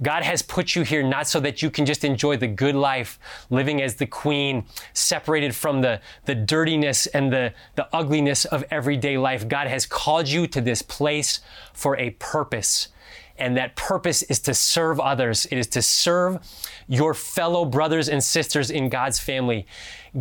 God 0.02 0.24
has 0.24 0.42
put 0.42 0.76
you 0.76 0.84
here 0.84 1.04
not 1.04 1.28
so 1.28 1.40
that 1.40 1.62
you 1.62 1.70
can 1.70 1.86
just 1.86 2.04
enjoy 2.04 2.38
the 2.38 2.48
good 2.48 2.76
life, 2.76 3.18
living 3.50 3.82
as 3.82 3.96
the 3.96 4.06
queen, 4.06 4.66
separated 4.94 5.56
from 5.56 5.82
the, 5.82 6.02
the 6.26 6.36
dirtiness 6.36 7.08
and 7.08 7.32
the, 7.32 7.54
the 7.76 7.88
ugliness 7.96 8.46
of 8.46 8.64
everyday 8.70 9.18
life. 9.18 9.48
God 9.48 9.68
has 9.68 9.86
called 9.86 10.28
you 10.28 10.48
to 10.48 10.62
this 10.62 10.82
place 10.82 11.40
for 11.74 11.98
a 11.98 12.12
purpose. 12.12 12.90
And 13.38 13.58
that 13.58 13.76
purpose 13.76 14.22
is 14.24 14.40
to 14.42 14.54
serve 14.54 15.00
others. 15.00 15.46
It 15.48 15.58
is 15.58 15.68
to 15.68 15.82
serve 15.82 16.40
your 16.88 17.14
fellow 17.14 17.66
brothers 17.66 18.08
and 18.08 18.24
sisters 18.24 18.72
in 18.72 18.90
God's 18.90 19.20
family. 19.20 19.68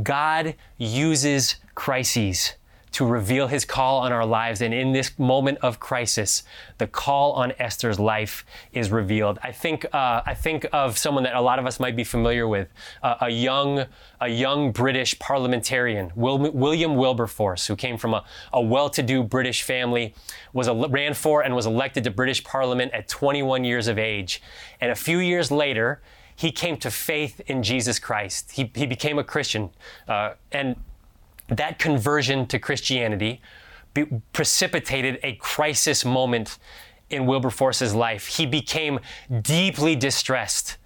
God 0.03 0.57
uses 0.79 1.57
crises 1.75 2.55
to 2.95 3.05
reveal 3.05 3.49
his 3.49 3.65
call 3.65 3.99
on 3.99 4.13
our 4.13 4.25
lives. 4.25 4.61
And 4.61 4.73
in 4.73 4.93
this 4.93 5.19
moment 5.19 5.59
of 5.63 5.81
crisis, 5.81 6.45
the 6.79 6.87
call 6.87 7.33
on 7.33 7.53
Esther's 7.59 7.99
life 7.99 8.47
is 8.73 8.91
revealed. 8.91 9.39
I 9.43 9.51
think, 9.51 9.85
uh, 9.93 10.23
I 10.25 10.35
think 10.35 10.67
of 10.73 10.97
someone 10.97 11.25
that 11.25 11.35
a 11.35 11.41
lot 11.41 11.59
of 11.59 11.67
us 11.67 11.81
might 11.81 11.97
be 11.97 12.05
familiar 12.05 12.47
with, 12.47 12.69
uh, 13.03 13.17
a 13.21 13.29
young, 13.29 13.87
a 14.21 14.29
young 14.29 14.71
British 14.71 15.19
parliamentarian, 15.19 16.13
Wil- 16.15 16.53
William 16.53 16.95
Wilberforce, 16.95 17.67
who 17.67 17.75
came 17.75 17.99
from 17.99 18.15
a, 18.15 18.25
a 18.53 18.63
well-to-do 18.63 19.25
British 19.25 19.63
family, 19.63 20.15
was 20.53 20.69
a, 20.69 20.75
ran 20.75 21.15
for 21.15 21.43
and 21.43 21.55
was 21.55 21.67
elected 21.67 22.05
to 22.05 22.13
British 22.13 22.45
Parliament 22.45 22.93
at 22.93 23.09
21 23.09 23.65
years 23.65 23.89
of 23.89 23.99
age. 23.99 24.41
And 24.81 24.93
a 24.93 24.97
few 24.97 25.19
years 25.19 25.51
later, 25.51 26.01
he 26.37 26.53
came 26.53 26.77
to 26.79 26.91
faith 26.91 27.41
in 27.47 27.63
Jesus 27.63 27.99
Christ. 27.99 28.53
He, 28.53 28.71
he 28.75 28.87
became 28.87 29.19
a 29.19 29.25
Christian. 29.25 29.71
Uh, 30.07 30.35
and 30.53 30.77
that 31.49 31.79
conversion 31.79 32.47
to 32.47 32.59
Christianity 32.59 33.41
be, 33.93 34.07
precipitated 34.33 35.19
a 35.23 35.35
crisis 35.35 36.05
moment 36.05 36.59
in 37.11 37.27
Wilberforce's 37.27 37.95
life. 37.95 38.27
He 38.27 38.47
became 38.47 39.01
deeply 39.43 39.95
distressed 39.95 40.79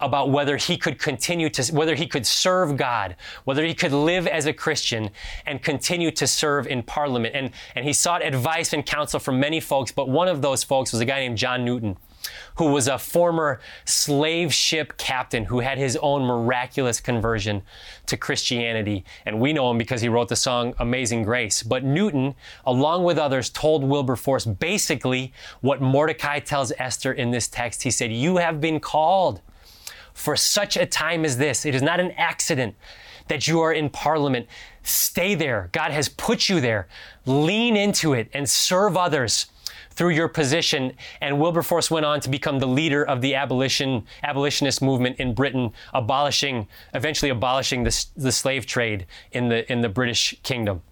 about 0.00 0.30
whether 0.30 0.56
he 0.56 0.76
could 0.76 0.98
continue 0.98 1.48
to, 1.48 1.72
whether 1.72 1.94
he 1.94 2.06
could 2.06 2.26
serve 2.26 2.76
God, 2.76 3.16
whether 3.44 3.64
he 3.64 3.74
could 3.74 3.92
live 3.92 4.26
as 4.26 4.46
a 4.46 4.52
Christian 4.52 5.10
and 5.46 5.62
continue 5.62 6.10
to 6.12 6.26
serve 6.26 6.66
in 6.66 6.82
Parliament. 6.82 7.34
And, 7.34 7.50
and 7.74 7.84
he 7.84 7.92
sought 7.92 8.22
advice 8.22 8.72
and 8.72 8.84
counsel 8.84 9.20
from 9.20 9.38
many 9.38 9.60
folks, 9.60 9.92
but 9.92 10.08
one 10.08 10.28
of 10.28 10.42
those 10.42 10.64
folks 10.64 10.92
was 10.92 11.00
a 11.00 11.04
guy 11.04 11.20
named 11.20 11.38
John 11.38 11.64
Newton. 11.64 11.96
Who 12.56 12.66
was 12.66 12.88
a 12.88 12.98
former 12.98 13.60
slave 13.84 14.52
ship 14.52 14.96
captain 14.96 15.44
who 15.44 15.60
had 15.60 15.78
his 15.78 15.96
own 15.96 16.22
miraculous 16.22 17.00
conversion 17.00 17.62
to 18.06 18.16
Christianity. 18.16 19.04
And 19.26 19.40
we 19.40 19.52
know 19.52 19.70
him 19.70 19.78
because 19.78 20.00
he 20.00 20.08
wrote 20.08 20.28
the 20.28 20.36
song 20.36 20.74
Amazing 20.78 21.24
Grace. 21.24 21.62
But 21.62 21.84
Newton, 21.84 22.34
along 22.64 23.04
with 23.04 23.18
others, 23.18 23.50
told 23.50 23.84
Wilberforce 23.84 24.44
basically 24.44 25.32
what 25.60 25.80
Mordecai 25.80 26.38
tells 26.40 26.72
Esther 26.78 27.12
in 27.12 27.30
this 27.30 27.48
text. 27.48 27.82
He 27.82 27.90
said, 27.90 28.12
You 28.12 28.36
have 28.36 28.60
been 28.60 28.80
called 28.80 29.40
for 30.12 30.36
such 30.36 30.76
a 30.76 30.86
time 30.86 31.24
as 31.24 31.38
this. 31.38 31.66
It 31.66 31.74
is 31.74 31.82
not 31.82 32.00
an 32.00 32.12
accident 32.12 32.76
that 33.28 33.48
you 33.48 33.60
are 33.60 33.72
in 33.72 33.90
Parliament. 33.90 34.46
Stay 34.82 35.34
there. 35.34 35.70
God 35.72 35.90
has 35.90 36.08
put 36.08 36.48
you 36.48 36.60
there. 36.60 36.86
Lean 37.26 37.76
into 37.76 38.12
it 38.12 38.28
and 38.32 38.48
serve 38.48 38.96
others 38.96 39.46
through 39.94 40.10
your 40.10 40.28
position. 40.28 40.92
And 41.20 41.40
Wilberforce 41.40 41.90
went 41.90 42.06
on 42.06 42.20
to 42.20 42.28
become 42.28 42.58
the 42.58 42.66
leader 42.66 43.04
of 43.04 43.20
the 43.20 43.34
abolition, 43.34 44.04
abolitionist 44.22 44.82
movement 44.82 45.18
in 45.18 45.34
Britain, 45.34 45.72
abolishing, 45.92 46.68
eventually 46.92 47.30
abolishing 47.30 47.84
the, 47.84 48.06
the 48.16 48.32
slave 48.32 48.66
trade 48.66 49.06
in 49.32 49.48
the, 49.48 49.70
in 49.70 49.80
the 49.80 49.88
British 49.88 50.34
kingdom. 50.42 50.82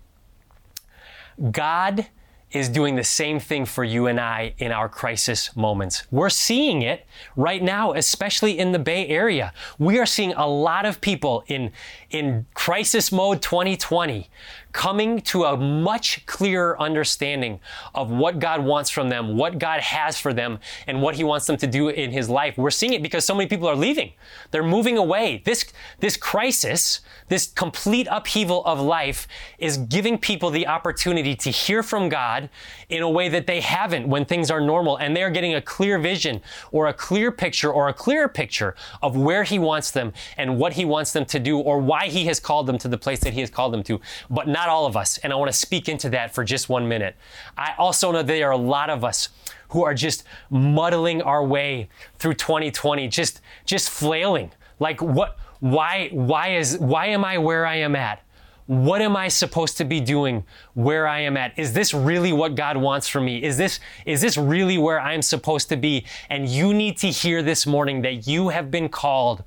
God 1.51 2.07
is 2.53 2.69
doing 2.69 2.97
the 2.97 3.05
same 3.05 3.41
thing 3.41 3.65
for 3.65 3.83
you 3.83 4.07
and 4.07 4.21
I 4.21 4.55
in 4.59 4.73
our 4.73 4.89
crisis 4.89 5.57
moments. 5.57 6.05
We're 6.11 6.29
seeing 6.29 6.83
it 6.83 7.07
right 7.35 7.63
now, 7.63 7.95
especially 7.95 8.59
in 8.59 8.73
the 8.73 8.79
Bay 8.79 9.09
Area. 9.09 9.53
We 9.79 9.99
are 9.99 10.07
seeing 10.07 10.35
a 10.35 10.47
lot 10.47 10.85
of 10.85 11.01
people 11.01 11.45
in, 11.47 11.73
in 12.11 12.47
crisis 12.53 13.11
mode 13.11 13.41
2020 13.41 14.29
coming 14.73 15.21
to 15.21 15.45
a 15.45 15.57
much 15.57 16.25
clearer 16.27 16.81
understanding 16.81 17.61
of 17.95 18.11
what 18.11 18.39
God 18.39 18.65
wants 18.65 18.91
from 18.91 19.09
them, 19.09 19.37
what 19.37 19.59
God 19.59 19.81
has 19.81 20.19
for 20.19 20.33
them, 20.33 20.59
and 20.87 21.03
what 21.03 21.15
He 21.15 21.25
wants 21.25 21.47
them 21.47 21.57
to 21.59 21.67
do 21.67 21.89
in 21.89 22.11
His 22.11 22.29
life. 22.29 22.57
We're 22.57 22.71
seeing 22.71 22.95
it 22.95 23.03
because 23.03 23.25
so 23.25 23.35
many 23.35 23.49
people 23.49 23.69
are 23.69 23.77
leaving. 23.77 24.13
They're 24.51 24.63
moving 24.63 24.97
away. 24.97 25.43
This, 25.45 25.65
this 26.01 26.17
crisis, 26.17 27.01
this 27.29 27.47
complete 27.47 28.09
upheaval 28.11 28.65
of 28.65 28.81
life 28.81 29.29
is 29.59 29.77
giving 29.77 30.19
people 30.19 30.51
the 30.51 30.67
opportunity 30.67 31.35
to 31.37 31.51
hear 31.51 31.83
from 31.83 32.09
God 32.09 32.49
in 32.89 33.03
a 33.03 33.11
way 33.11 33.29
that 33.29 33.47
they 33.47 33.61
haven't 33.61 34.09
when 34.09 34.25
things 34.25 34.51
are 34.51 34.61
normal. 34.61 34.97
And 34.97 35.17
they're 35.17 35.31
getting 35.31 35.55
a 35.55 35.63
clear 35.63 35.99
vision 35.99 36.41
or 36.71 36.89
a 36.89 36.95
clear 36.95 37.31
picture 37.31 37.71
or 37.71 37.89
a 37.89 37.95
clearer 37.95 38.29
picture 38.29 38.75
of 39.03 39.17
where 39.17 39.45
He 39.45 39.59
wants 39.59 39.91
them 39.91 40.13
and 40.37 40.59
what 40.59 40.75
He 40.75 40.85
wants 40.85 41.13
them 41.13 41.25
to 41.27 41.39
do 41.39 41.59
or 41.59 41.79
why 41.79 42.09
He 42.09 42.25
has 42.27 42.41
called 42.41 42.67
them 42.67 42.79
to 42.79 42.89
the 42.89 42.99
place 42.99 43.21
that 43.21 43.33
He 43.35 43.41
has 43.41 43.51
called 43.51 43.73
them 43.73 43.83
to. 43.85 44.01
But 44.31 44.49
not 44.49 44.62
not 44.63 44.69
all 44.69 44.87
of 44.87 44.97
us, 44.97 45.19
and 45.19 45.33
I 45.33 45.37
want 45.37 45.51
to 45.51 45.57
speak 45.57 45.89
into 45.89 46.09
that 46.11 46.33
for 46.33 46.45
just 46.45 46.69
one 46.69 46.87
minute. 46.87 47.17
I 47.59 47.75
also 47.79 48.13
know 48.13 48.23
there 48.23 48.49
are 48.49 48.53
a 48.53 48.57
lot 48.57 48.91
of 48.91 49.03
us 49.03 49.29
who 49.71 49.83
are 49.83 49.95
just 49.95 50.23
muddling 50.51 51.21
our 51.23 51.45
way 51.45 51.89
through 52.19 52.35
2020, 52.35 53.09
just 53.09 53.41
just 53.65 53.91
flailing. 53.91 54.53
Like 54.79 55.03
what 55.03 55.37
why 55.59 56.11
why 56.13 56.57
is 56.57 56.79
why 56.79 57.07
am 57.07 57.25
I 57.25 57.39
where 57.39 57.67
I 57.67 57.77
am 57.77 57.97
at? 57.97 58.23
What 58.67 59.03
am 59.03 59.17
I 59.17 59.27
supposed 59.27 59.77
to 59.79 59.85
be 59.85 60.01
doing 60.01 60.45
where 60.75 61.09
I 61.09 61.21
am 61.21 61.37
at? 61.37 61.59
Is 61.59 61.73
this 61.73 61.93
really 61.93 62.33
what 62.33 62.55
God 62.55 62.77
wants 62.77 63.09
for 63.09 63.21
me? 63.21 63.43
Is 63.43 63.57
this 63.57 63.81
is 64.07 64.21
this 64.21 64.37
really 64.37 64.79
where 64.79 65.01
I'm 65.01 65.23
supposed 65.23 65.69
to 65.71 65.77
be? 65.77 66.07
And 66.31 66.49
you 66.49 66.73
need 66.73 66.99
to 66.99 67.09
hear 67.09 67.43
this 67.43 67.67
morning 67.67 68.03
that 68.03 68.29
you 68.29 68.51
have 68.51 68.71
been 68.71 68.89
called 68.89 69.43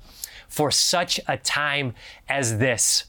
for 0.46 0.70
such 0.70 1.18
a 1.26 1.38
time 1.38 1.94
as 2.28 2.58
this 2.58 3.06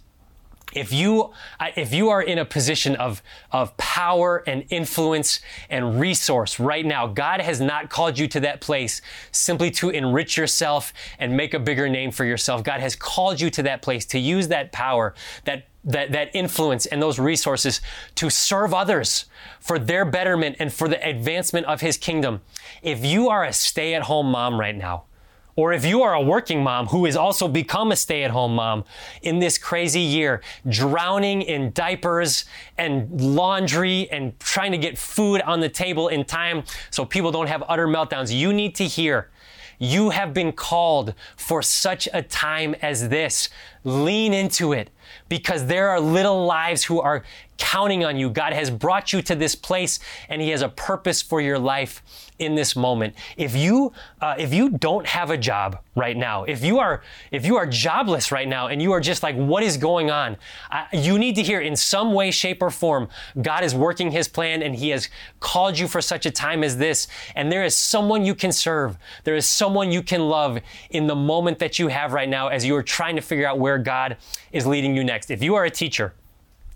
if 0.77 0.93
you 0.93 1.31
if 1.75 1.93
you 1.93 2.09
are 2.09 2.21
in 2.21 2.37
a 2.37 2.45
position 2.45 2.95
of 2.95 3.21
of 3.51 3.75
power 3.77 4.43
and 4.47 4.63
influence 4.69 5.39
and 5.69 5.99
resource 5.99 6.59
right 6.59 6.85
now 6.85 7.07
god 7.07 7.41
has 7.41 7.59
not 7.59 7.89
called 7.89 8.17
you 8.17 8.27
to 8.27 8.39
that 8.39 8.61
place 8.61 9.01
simply 9.31 9.71
to 9.71 9.89
enrich 9.89 10.37
yourself 10.37 10.93
and 11.19 11.35
make 11.35 11.53
a 11.53 11.59
bigger 11.59 11.89
name 11.89 12.11
for 12.11 12.25
yourself 12.25 12.63
god 12.63 12.79
has 12.79 12.95
called 12.95 13.41
you 13.41 13.49
to 13.49 13.63
that 13.63 13.81
place 13.81 14.05
to 14.05 14.19
use 14.19 14.47
that 14.47 14.71
power 14.71 15.13
that 15.45 15.67
that, 15.83 16.11
that 16.11 16.29
influence 16.35 16.85
and 16.85 17.01
those 17.01 17.17
resources 17.17 17.79
to 18.15 18.29
serve 18.29 18.73
others 18.73 19.25
for 19.61 19.79
their 19.79 20.03
betterment 20.03 20.57
and 20.59 20.71
for 20.71 20.89
the 20.89 21.01
advancement 21.07 21.65
of 21.65 21.79
his 21.79 21.97
kingdom. 21.97 22.41
If 22.81 23.05
you 23.05 23.29
are 23.29 23.45
a 23.45 23.53
stay 23.53 23.95
at 23.95 24.03
home 24.03 24.29
mom 24.29 24.59
right 24.59 24.75
now, 24.75 25.05
or 25.57 25.73
if 25.73 25.83
you 25.83 26.03
are 26.03 26.13
a 26.13 26.21
working 26.21 26.63
mom 26.63 26.85
who 26.85 27.03
has 27.05 27.17
also 27.17 27.47
become 27.47 27.91
a 27.91 27.95
stay 27.95 28.23
at 28.23 28.31
home 28.31 28.55
mom 28.55 28.85
in 29.23 29.39
this 29.39 29.57
crazy 29.57 29.99
year, 29.99 30.41
drowning 30.69 31.41
in 31.41 31.71
diapers 31.71 32.45
and 32.77 33.09
laundry 33.19 34.07
and 34.11 34.39
trying 34.39 34.71
to 34.71 34.77
get 34.77 34.97
food 34.97 35.41
on 35.41 35.59
the 35.59 35.67
table 35.67 36.07
in 36.09 36.23
time 36.23 36.63
so 36.91 37.03
people 37.03 37.31
don't 37.31 37.47
have 37.47 37.63
utter 37.67 37.87
meltdowns, 37.87 38.33
you 38.33 38.53
need 38.53 38.75
to 38.75 38.85
hear 38.85 39.29
you 39.79 40.09
have 40.09 40.33
been 40.33 40.51
called 40.51 41.13
for 41.35 41.61
such 41.61 42.07
a 42.13 42.21
time 42.21 42.75
as 42.81 43.09
this. 43.09 43.49
Lean 43.83 44.33
into 44.33 44.73
it 44.73 44.89
because 45.29 45.67
there 45.67 45.89
are 45.89 45.99
little 45.99 46.45
lives 46.45 46.83
who 46.83 46.99
are 46.99 47.23
counting 47.57 48.03
on 48.03 48.17
you. 48.17 48.29
God 48.29 48.53
has 48.53 48.69
brought 48.69 49.13
you 49.13 49.21
to 49.23 49.35
this 49.35 49.55
place 49.55 49.99
and 50.29 50.41
He 50.41 50.49
has 50.49 50.61
a 50.61 50.69
purpose 50.69 51.21
for 51.21 51.41
your 51.41 51.59
life 51.59 52.03
in 52.39 52.55
this 52.55 52.75
moment. 52.75 53.15
If 53.35 53.55
you 53.55 53.93
uh, 54.21 54.35
if 54.37 54.53
you 54.53 54.69
don't 54.69 55.05
have 55.07 55.31
a 55.31 55.37
job 55.37 55.79
right 55.95 56.15
now, 56.15 56.43
if 56.43 56.63
you 56.63 56.79
are 56.79 57.01
if 57.31 57.45
you 57.45 57.57
are 57.57 57.65
jobless 57.65 58.31
right 58.31 58.47
now 58.47 58.67
and 58.67 58.81
you 58.81 58.91
are 58.91 58.99
just 58.99 59.23
like, 59.23 59.35
what 59.35 59.63
is 59.63 59.77
going 59.77 60.11
on? 60.11 60.37
Uh, 60.71 60.85
you 60.93 61.17
need 61.17 61.35
to 61.35 61.43
hear 61.43 61.59
in 61.59 61.75
some 61.75 62.13
way, 62.13 62.31
shape, 62.31 62.61
or 62.61 62.69
form, 62.69 63.09
God 63.41 63.63
is 63.63 63.73
working 63.73 64.11
His 64.11 64.27
plan 64.27 64.61
and 64.61 64.75
He 64.75 64.89
has 64.89 65.09
called 65.39 65.77
you 65.77 65.87
for 65.87 66.01
such 66.01 66.25
a 66.25 66.31
time 66.31 66.63
as 66.63 66.77
this. 66.77 67.07
And 67.35 67.51
there 67.51 67.63
is 67.63 67.75
someone 67.75 68.25
you 68.25 68.35
can 68.35 68.51
serve. 68.51 68.97
There 69.23 69.35
is 69.35 69.47
someone 69.47 69.91
you 69.91 70.03
can 70.03 70.29
love 70.29 70.59
in 70.89 71.07
the 71.07 71.15
moment 71.15 71.59
that 71.59 71.79
you 71.79 71.87
have 71.87 72.13
right 72.13 72.29
now 72.29 72.47
as 72.47 72.65
you 72.65 72.75
are 72.75 72.83
trying 72.83 73.15
to 73.15 73.21
figure 73.21 73.47
out 73.47 73.59
where 73.59 73.77
God 73.77 74.17
is 74.51 74.65
leading 74.65 74.95
you 74.95 75.03
next. 75.03 75.31
If 75.31 75.41
you 75.41 75.55
are 75.55 75.65
a 75.65 75.71
teacher, 75.71 76.13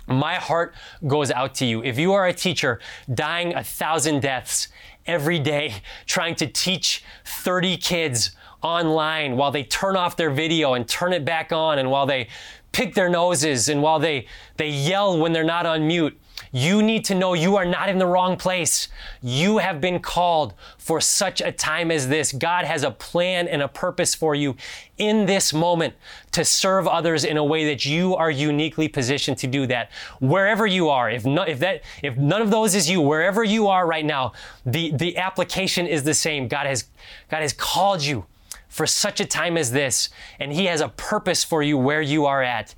my 0.08 0.36
heart 0.36 0.74
goes 1.08 1.32
out 1.32 1.56
to 1.56 1.66
you. 1.66 1.84
If 1.84 1.98
you 1.98 2.14
are 2.14 2.28
a 2.28 2.34
teacher 2.34 2.80
dying 3.14 3.54
a 3.54 3.64
thousand 3.64 4.22
deaths 4.22 4.68
every 5.06 5.40
day, 5.40 5.76
trying 6.06 6.36
to 6.36 6.48
teach 6.48 7.04
30 7.26 7.78
kids 7.78 8.32
online 8.62 9.38
while 9.38 9.52
they 9.52 9.64
turn 9.64 9.96
off 9.96 10.16
their 10.16 10.30
video 10.30 10.74
and 10.76 10.88
turn 10.88 11.14
it 11.14 11.26
back 11.26 11.52
on, 11.52 11.80
and 11.80 11.90
while 11.90 12.06
they 12.06 12.28
pick 12.72 12.94
their 12.94 13.10
noses 13.10 13.70
and 13.70 13.82
while 13.82 14.00
they, 14.00 14.28
they 14.58 14.70
yell 14.70 15.18
when 15.18 15.34
they're 15.34 15.44
not 15.44 15.66
on 15.66 15.88
mute, 15.88 16.18
you 16.52 16.84
need 16.84 17.06
to 17.06 17.16
know 17.16 17.34
you 17.34 17.56
are 17.56 17.66
not 17.66 17.88
in 17.88 17.98
the 17.98 18.06
wrong 18.06 18.36
place. 18.36 18.90
You 19.22 19.60
have 19.60 19.80
been 19.80 20.00
called 20.00 20.54
for 20.78 21.00
such 21.00 21.40
a 21.40 21.52
time 21.52 21.92
as 21.92 22.10
this. 22.10 22.34
God 22.34 22.66
has 22.66 22.84
a 22.84 22.92
plan 22.92 23.48
and 23.48 23.62
a 23.62 23.68
purpose 23.68 24.14
for 24.14 24.36
you 24.36 24.56
in 24.98 25.26
this 25.26 25.54
moment 25.54 25.94
to 26.32 26.44
serve 26.44 26.88
others 26.88 27.24
in 27.24 27.38
a 27.38 27.44
way 27.44 27.66
that 27.66 27.86
you 27.86 28.16
are 28.16 28.30
uniquely 28.30 28.88
positioned 28.88 29.38
to 29.40 29.48
do 29.48 29.66
that. 29.68 29.92
Wherever 30.20 30.68
you 30.68 30.90
are, 30.90 31.10
if, 31.10 31.26
no, 31.26 31.44
if 31.44 31.60
that, 31.60 31.84
if 32.04 32.18
none 32.18 32.42
of 32.42 32.52
those 32.52 32.76
is 32.76 32.90
you, 32.90 33.00
wherever 33.02 33.44
you 33.44 33.68
are 33.68 33.88
right 33.88 34.06
now, 34.06 34.34
the, 34.66 34.92
the 34.92 35.18
application 35.18 35.88
is 35.88 36.04
the 36.04 36.14
same. 36.14 36.48
God 36.48 36.68
has, 36.68 36.90
God 37.30 37.42
has 37.42 37.54
called 37.54 38.04
you 38.04 38.26
for 38.68 38.88
such 38.88 39.20
a 39.20 39.26
time 39.26 39.58
as 39.58 39.72
this, 39.72 40.10
and 40.40 40.52
He 40.54 40.66
has 40.66 40.82
a 40.82 40.90
purpose 40.90 41.44
for 41.44 41.62
you 41.64 41.78
where 41.78 42.02
you 42.02 42.26
are 42.26 42.42
at. 42.42 42.74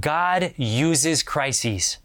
God 0.00 0.54
uses 0.56 1.22
crises 1.22 1.98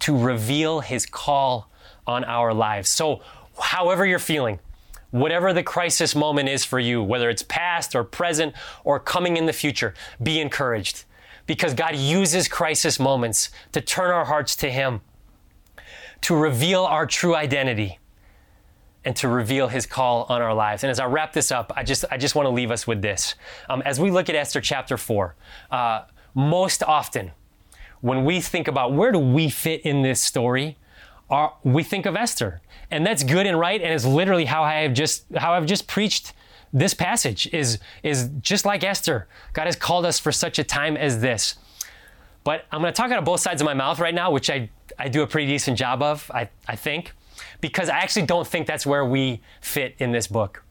to 0.00 0.16
reveal 0.16 0.80
His 0.80 1.06
call 1.06 1.70
on 2.06 2.24
our 2.24 2.54
lives. 2.54 2.88
So, 2.88 3.20
however 3.60 4.06
you're 4.06 4.18
feeling, 4.18 4.60
whatever 5.10 5.52
the 5.52 5.62
crisis 5.62 6.14
moment 6.14 6.48
is 6.48 6.64
for 6.64 6.78
you, 6.78 7.02
whether 7.02 7.28
it's 7.30 7.42
past 7.42 7.94
or 7.94 8.04
present 8.04 8.54
or 8.84 9.00
coming 9.00 9.36
in 9.36 9.46
the 9.46 9.52
future, 9.52 9.94
be 10.22 10.40
encouraged 10.40 11.04
because 11.46 11.74
God 11.74 11.96
uses 11.96 12.46
crisis 12.46 13.00
moments 13.00 13.50
to 13.72 13.80
turn 13.80 14.10
our 14.10 14.26
hearts 14.26 14.54
to 14.56 14.70
Him, 14.70 15.00
to 16.22 16.36
reveal 16.36 16.84
our 16.84 17.06
true 17.06 17.34
identity, 17.34 17.98
and 19.04 19.16
to 19.16 19.28
reveal 19.28 19.68
His 19.68 19.86
call 19.86 20.26
on 20.28 20.42
our 20.42 20.54
lives. 20.54 20.84
And 20.84 20.90
as 20.90 21.00
I 21.00 21.06
wrap 21.06 21.32
this 21.32 21.50
up, 21.50 21.72
I 21.74 21.82
just 21.82 22.04
I 22.10 22.18
just 22.18 22.34
want 22.34 22.46
to 22.46 22.50
leave 22.50 22.70
us 22.70 22.86
with 22.86 23.00
this. 23.00 23.34
Um, 23.68 23.82
as 23.82 23.98
we 23.98 24.10
look 24.10 24.28
at 24.28 24.34
Esther 24.34 24.60
chapter 24.60 24.96
four, 24.96 25.36
uh, 25.70 26.02
most 26.34 26.82
often 26.82 27.32
when 28.00 28.24
we 28.24 28.40
think 28.40 28.68
about 28.68 28.92
where 28.92 29.12
do 29.12 29.18
we 29.18 29.48
fit 29.48 29.82
in 29.82 30.02
this 30.02 30.22
story, 30.22 30.76
our, 31.30 31.54
we 31.62 31.82
think 31.82 32.06
of 32.06 32.16
Esther, 32.16 32.60
and 32.90 33.06
that's 33.06 33.22
good 33.22 33.46
and 33.46 33.58
right, 33.58 33.80
and 33.80 33.92
it's 33.92 34.04
literally 34.04 34.46
how 34.46 34.62
I 34.62 34.80
have 34.80 34.94
just 34.94 35.24
how 35.36 35.52
I've 35.52 35.66
just 35.66 35.86
preached 35.86 36.32
this 36.72 36.94
passage 36.94 37.46
is 37.52 37.78
is 38.02 38.30
just 38.40 38.64
like 38.64 38.84
Esther. 38.84 39.26
God 39.52 39.66
has 39.66 39.76
called 39.76 40.06
us 40.06 40.18
for 40.18 40.32
such 40.32 40.58
a 40.58 40.64
time 40.64 40.96
as 40.96 41.20
this. 41.20 41.56
But 42.44 42.64
I'm 42.72 42.80
going 42.80 42.92
to 42.92 42.96
talk 42.96 43.10
out 43.10 43.18
of 43.18 43.26
both 43.26 43.40
sides 43.40 43.60
of 43.60 43.66
my 43.66 43.74
mouth 43.74 43.98
right 43.98 44.14
now, 44.14 44.30
which 44.30 44.48
I, 44.48 44.70
I 44.98 45.08
do 45.08 45.22
a 45.22 45.26
pretty 45.26 45.46
decent 45.48 45.76
job 45.76 46.02
of, 46.02 46.30
I, 46.32 46.48
I 46.66 46.76
think, 46.76 47.12
because 47.60 47.90
I 47.90 47.98
actually 47.98 48.24
don't 48.24 48.46
think 48.46 48.66
that's 48.66 48.86
where 48.86 49.04
we 49.04 49.42
fit 49.60 49.94
in 49.98 50.12
this 50.12 50.26
book 50.26 50.62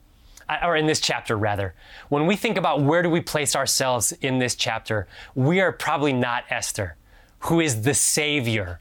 or 0.63 0.75
in 0.75 0.87
this 0.87 0.99
chapter 0.99 1.37
rather. 1.37 1.75
When 2.09 2.25
we 2.25 2.35
think 2.35 2.57
about 2.57 2.81
where 2.81 3.03
do 3.03 3.11
we 3.11 3.21
place 3.21 3.55
ourselves 3.55 4.11
in 4.11 4.39
this 4.39 4.55
chapter, 4.55 5.07
we 5.35 5.59
are 5.59 5.71
probably 5.71 6.13
not 6.13 6.45
Esther 6.49 6.95
who 7.39 7.59
is 7.59 7.83
the 7.83 7.93
Savior. 7.93 8.79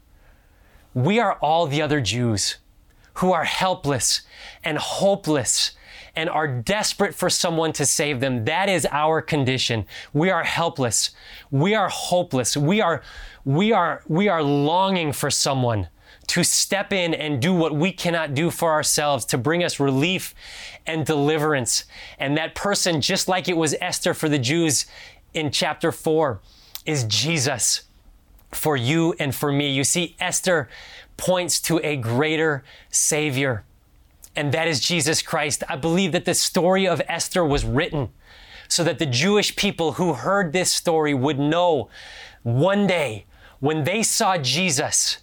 We 0.93 1.19
are 1.19 1.33
all 1.33 1.67
the 1.67 1.81
other 1.81 2.01
Jews 2.01 2.57
who 3.15 3.31
are 3.31 3.45
helpless 3.45 4.21
and 4.63 4.77
hopeless 4.77 5.71
and 6.15 6.29
are 6.29 6.47
desperate 6.47 7.13
for 7.13 7.29
someone 7.29 7.71
to 7.73 7.85
save 7.85 8.19
them. 8.19 8.45
That 8.45 8.69
is 8.69 8.87
our 8.91 9.21
condition. 9.21 9.85
We 10.13 10.31
are 10.31 10.43
helpless. 10.43 11.11
We 11.51 11.75
are 11.75 11.89
hopeless. 11.89 12.57
We 12.57 12.81
are, 12.81 13.03
we 13.45 13.71
are, 13.71 14.01
we 14.07 14.27
are 14.27 14.41
longing 14.41 15.13
for 15.13 15.29
someone 15.29 15.89
to 16.27 16.43
step 16.43 16.91
in 16.91 17.13
and 17.13 17.41
do 17.41 17.53
what 17.53 17.73
we 17.73 17.91
cannot 17.91 18.33
do 18.33 18.49
for 18.49 18.71
ourselves, 18.71 19.25
to 19.25 19.37
bring 19.37 19.63
us 19.63 19.79
relief 19.79 20.35
and 20.85 21.05
deliverance. 21.05 21.85
And 22.19 22.35
that 22.37 22.53
person, 22.55 22.99
just 22.99 23.27
like 23.27 23.47
it 23.47 23.55
was 23.55 23.75
Esther 23.79 24.13
for 24.13 24.27
the 24.27 24.39
Jews 24.39 24.87
in 25.33 25.51
chapter 25.51 25.91
4, 25.91 26.41
is 26.85 27.05
Jesus 27.05 27.86
for 28.51 28.77
you 28.77 29.13
and 29.19 29.33
for 29.35 29.51
me. 29.51 29.69
You 29.69 29.83
see, 29.83 30.15
Esther 30.19 30.69
points 31.17 31.59
to 31.61 31.79
a 31.83 31.95
greater 31.95 32.63
Savior, 32.89 33.63
and 34.35 34.51
that 34.53 34.67
is 34.67 34.79
Jesus 34.79 35.21
Christ. 35.21 35.63
I 35.67 35.75
believe 35.75 36.11
that 36.11 36.25
the 36.25 36.33
story 36.33 36.87
of 36.87 37.01
Esther 37.07 37.43
was 37.43 37.65
written 37.65 38.09
so 38.67 38.83
that 38.83 38.99
the 38.99 39.05
Jewish 39.05 39.55
people 39.55 39.93
who 39.93 40.13
heard 40.13 40.53
this 40.53 40.71
story 40.71 41.13
would 41.13 41.39
know 41.39 41.89
one 42.43 42.85
day 42.85 43.25
when 43.59 43.83
they 43.83 44.03
saw 44.03 44.37
Jesus 44.37 45.17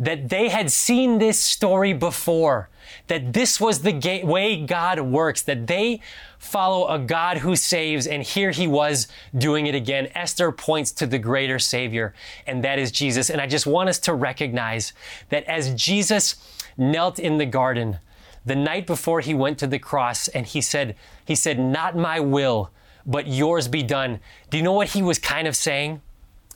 that 0.00 0.30
they 0.30 0.48
had 0.48 0.72
seen 0.72 1.18
this 1.18 1.38
story 1.38 1.92
before, 1.92 2.70
that 3.06 3.34
this 3.34 3.60
was 3.60 3.82
the 3.82 3.92
ga- 3.92 4.24
way 4.24 4.64
God 4.64 4.98
works, 4.98 5.42
that 5.42 5.66
they 5.66 6.00
follow 6.38 6.88
a 6.88 6.98
God 6.98 7.38
who 7.38 7.54
saves, 7.54 8.06
and 8.06 8.22
here 8.22 8.50
he 8.50 8.66
was 8.66 9.08
doing 9.36 9.66
it 9.66 9.74
again. 9.74 10.08
Esther 10.14 10.50
points 10.50 10.90
to 10.92 11.06
the 11.06 11.18
greater 11.18 11.58
Savior, 11.58 12.14
and 12.46 12.64
that 12.64 12.78
is 12.78 12.90
Jesus. 12.90 13.28
And 13.28 13.42
I 13.42 13.46
just 13.46 13.66
want 13.66 13.90
us 13.90 13.98
to 14.00 14.14
recognize 14.14 14.94
that 15.28 15.44
as 15.44 15.74
Jesus 15.74 16.36
knelt 16.78 17.18
in 17.18 17.36
the 17.36 17.46
garden 17.46 17.98
the 18.46 18.56
night 18.56 18.86
before 18.86 19.20
he 19.20 19.34
went 19.34 19.58
to 19.58 19.66
the 19.66 19.78
cross, 19.78 20.28
and 20.28 20.46
he 20.46 20.62
said, 20.62 20.96
he 21.26 21.34
said, 21.34 21.58
not 21.58 21.94
my 21.94 22.18
will, 22.20 22.70
but 23.04 23.26
yours 23.26 23.68
be 23.68 23.82
done. 23.82 24.18
Do 24.48 24.56
you 24.56 24.62
know 24.62 24.72
what 24.72 24.88
he 24.88 25.02
was 25.02 25.18
kind 25.18 25.46
of 25.46 25.54
saying? 25.54 26.00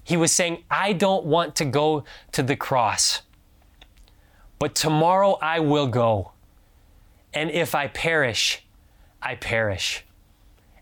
He 0.03 0.16
was 0.16 0.32
saying, 0.32 0.64
I 0.70 0.95
don't 0.95 1.26
want 1.26 1.57
to 1.57 1.66
go 1.66 2.05
to 2.32 2.42
the 2.42 2.57
cross. 2.57 3.20
But 4.64 4.74
tomorrow 4.74 5.36
I 5.42 5.60
will 5.60 5.88
go. 5.88 6.32
And 7.34 7.50
if 7.50 7.74
I 7.74 7.86
perish, 7.86 8.64
I 9.20 9.34
perish. 9.34 10.06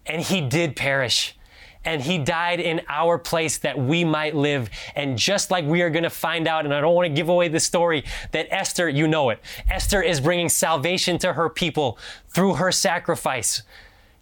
And 0.07 0.23
he 0.23 0.41
did 0.41 0.77
perish. 0.77 1.37
And 1.85 2.01
he 2.01 2.19
died 2.19 2.61
in 2.61 2.83
our 2.89 3.19
place 3.19 3.59
that 3.59 3.77
we 3.77 4.05
might 4.05 4.37
live. 4.37 4.71
And 4.95 5.19
just 5.19 5.51
like 5.51 5.65
we 5.65 5.83
are 5.83 5.91
going 5.91 6.05
to 6.05 6.11
find 6.11 6.47
out, 6.47 6.65
and 6.65 6.73
I 6.73 6.81
don't 6.81 6.95
want 6.95 7.07
to 7.07 7.13
give 7.13 7.29
away 7.29 7.49
the 7.49 7.59
story, 7.59 8.05
that 8.31 8.47
Esther, 8.53 8.89
you 8.89 9.09
know 9.09 9.31
it, 9.31 9.41
Esther 9.69 10.01
is 10.01 10.21
bringing 10.21 10.49
salvation 10.49 11.19
to 11.19 11.33
her 11.33 11.49
people 11.49 11.99
through 12.29 12.55
her 12.55 12.71
sacrifice. 12.71 13.65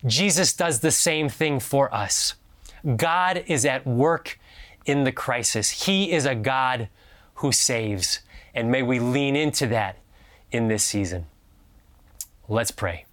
Jesus 0.06 0.54
does 0.54 0.80
the 0.80 0.90
same 0.90 1.28
thing 1.28 1.60
for 1.60 1.94
us. 1.94 2.34
God 2.96 3.44
is 3.46 3.66
at 3.66 3.86
work 3.86 4.40
in 4.86 5.04
the 5.04 5.12
crisis. 5.12 5.84
He 5.84 6.12
is 6.12 6.24
a 6.24 6.34
God 6.34 6.88
who 7.34 7.52
saves. 7.52 8.20
And 8.54 8.70
may 8.70 8.82
we 8.82 8.98
lean 8.98 9.36
into 9.36 9.66
that 9.68 9.96
in 10.50 10.68
this 10.68 10.82
season. 10.84 11.26
Let's 12.48 12.70
pray. 12.70 13.06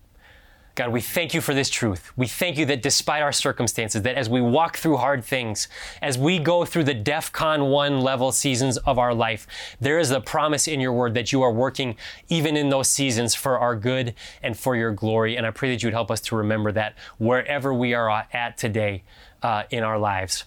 God, 0.77 0.91
we 0.91 1.01
thank 1.01 1.33
you 1.33 1.41
for 1.41 1.55
this 1.55 1.71
truth. 1.71 2.11
We 2.15 2.27
thank 2.27 2.55
you 2.55 2.65
that 2.67 2.83
despite 2.83 3.23
our 3.23 3.31
circumstances, 3.31 4.03
that 4.03 4.15
as 4.15 4.29
we 4.29 4.41
walk 4.41 4.77
through 4.77 4.97
hard 4.97 5.25
things, 5.25 5.67
as 6.03 6.19
we 6.19 6.37
go 6.37 6.65
through 6.65 6.83
the 6.83 6.93
DEF 6.93 7.31
CON 7.31 7.71
1 7.71 7.99
level 7.99 8.31
seasons 8.31 8.77
of 8.77 8.99
our 8.99 9.11
life, 9.11 9.47
there 9.81 9.97
is 9.97 10.11
a 10.11 10.21
promise 10.21 10.67
in 10.67 10.79
your 10.79 10.93
word 10.93 11.15
that 11.15 11.31
you 11.31 11.41
are 11.41 11.51
working 11.51 11.95
even 12.29 12.55
in 12.55 12.69
those 12.69 12.89
seasons 12.89 13.33
for 13.33 13.57
our 13.57 13.75
good 13.75 14.13
and 14.43 14.55
for 14.55 14.75
your 14.75 14.91
glory. 14.91 15.35
And 15.35 15.47
I 15.47 15.49
pray 15.51 15.71
that 15.71 15.81
you 15.81 15.87
would 15.87 15.95
help 15.95 16.11
us 16.11 16.21
to 16.21 16.35
remember 16.35 16.71
that 16.73 16.93
wherever 17.17 17.73
we 17.73 17.95
are 17.95 18.27
at 18.31 18.55
today 18.59 19.01
uh, 19.41 19.63
in 19.71 19.83
our 19.83 19.97
lives. 19.97 20.43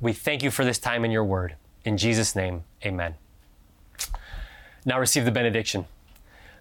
We 0.00 0.14
thank 0.14 0.42
you 0.42 0.50
for 0.50 0.64
this 0.64 0.78
time 0.78 1.04
in 1.04 1.10
your 1.10 1.24
word. 1.24 1.56
In 1.84 1.98
Jesus' 1.98 2.34
name, 2.34 2.64
amen. 2.82 3.16
Now 4.84 4.98
receive 4.98 5.24
the 5.24 5.30
benediction. 5.30 5.86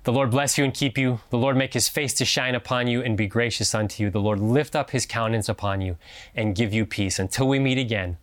The 0.03 0.13
Lord 0.13 0.31
bless 0.31 0.57
you 0.57 0.63
and 0.63 0.73
keep 0.73 0.97
you. 0.97 1.19
The 1.29 1.37
Lord 1.37 1.55
make 1.57 1.73
his 1.73 1.87
face 1.87 2.13
to 2.15 2.25
shine 2.25 2.55
upon 2.55 2.87
you 2.87 3.01
and 3.01 3.17
be 3.17 3.27
gracious 3.27 3.75
unto 3.75 4.03
you. 4.03 4.09
The 4.09 4.21
Lord 4.21 4.39
lift 4.39 4.75
up 4.75 4.91
his 4.91 5.05
countenance 5.05 5.49
upon 5.49 5.81
you 5.81 5.97
and 6.35 6.55
give 6.55 6.73
you 6.73 6.85
peace 6.85 7.19
until 7.19 7.47
we 7.47 7.59
meet 7.59 7.77
again 7.77 8.17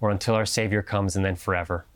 or 0.00 0.10
until 0.10 0.34
our 0.34 0.46
Savior 0.46 0.82
comes 0.82 1.16
and 1.16 1.24
then 1.24 1.36
forever. 1.36 1.86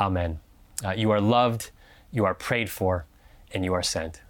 Amen. 0.00 0.40
Uh, 0.84 0.92
you 0.92 1.10
are 1.10 1.20
loved, 1.20 1.70
you 2.10 2.24
are 2.24 2.34
prayed 2.34 2.70
for, 2.70 3.06
and 3.52 3.64
you 3.64 3.72
are 3.72 3.82
sent. 3.82 4.21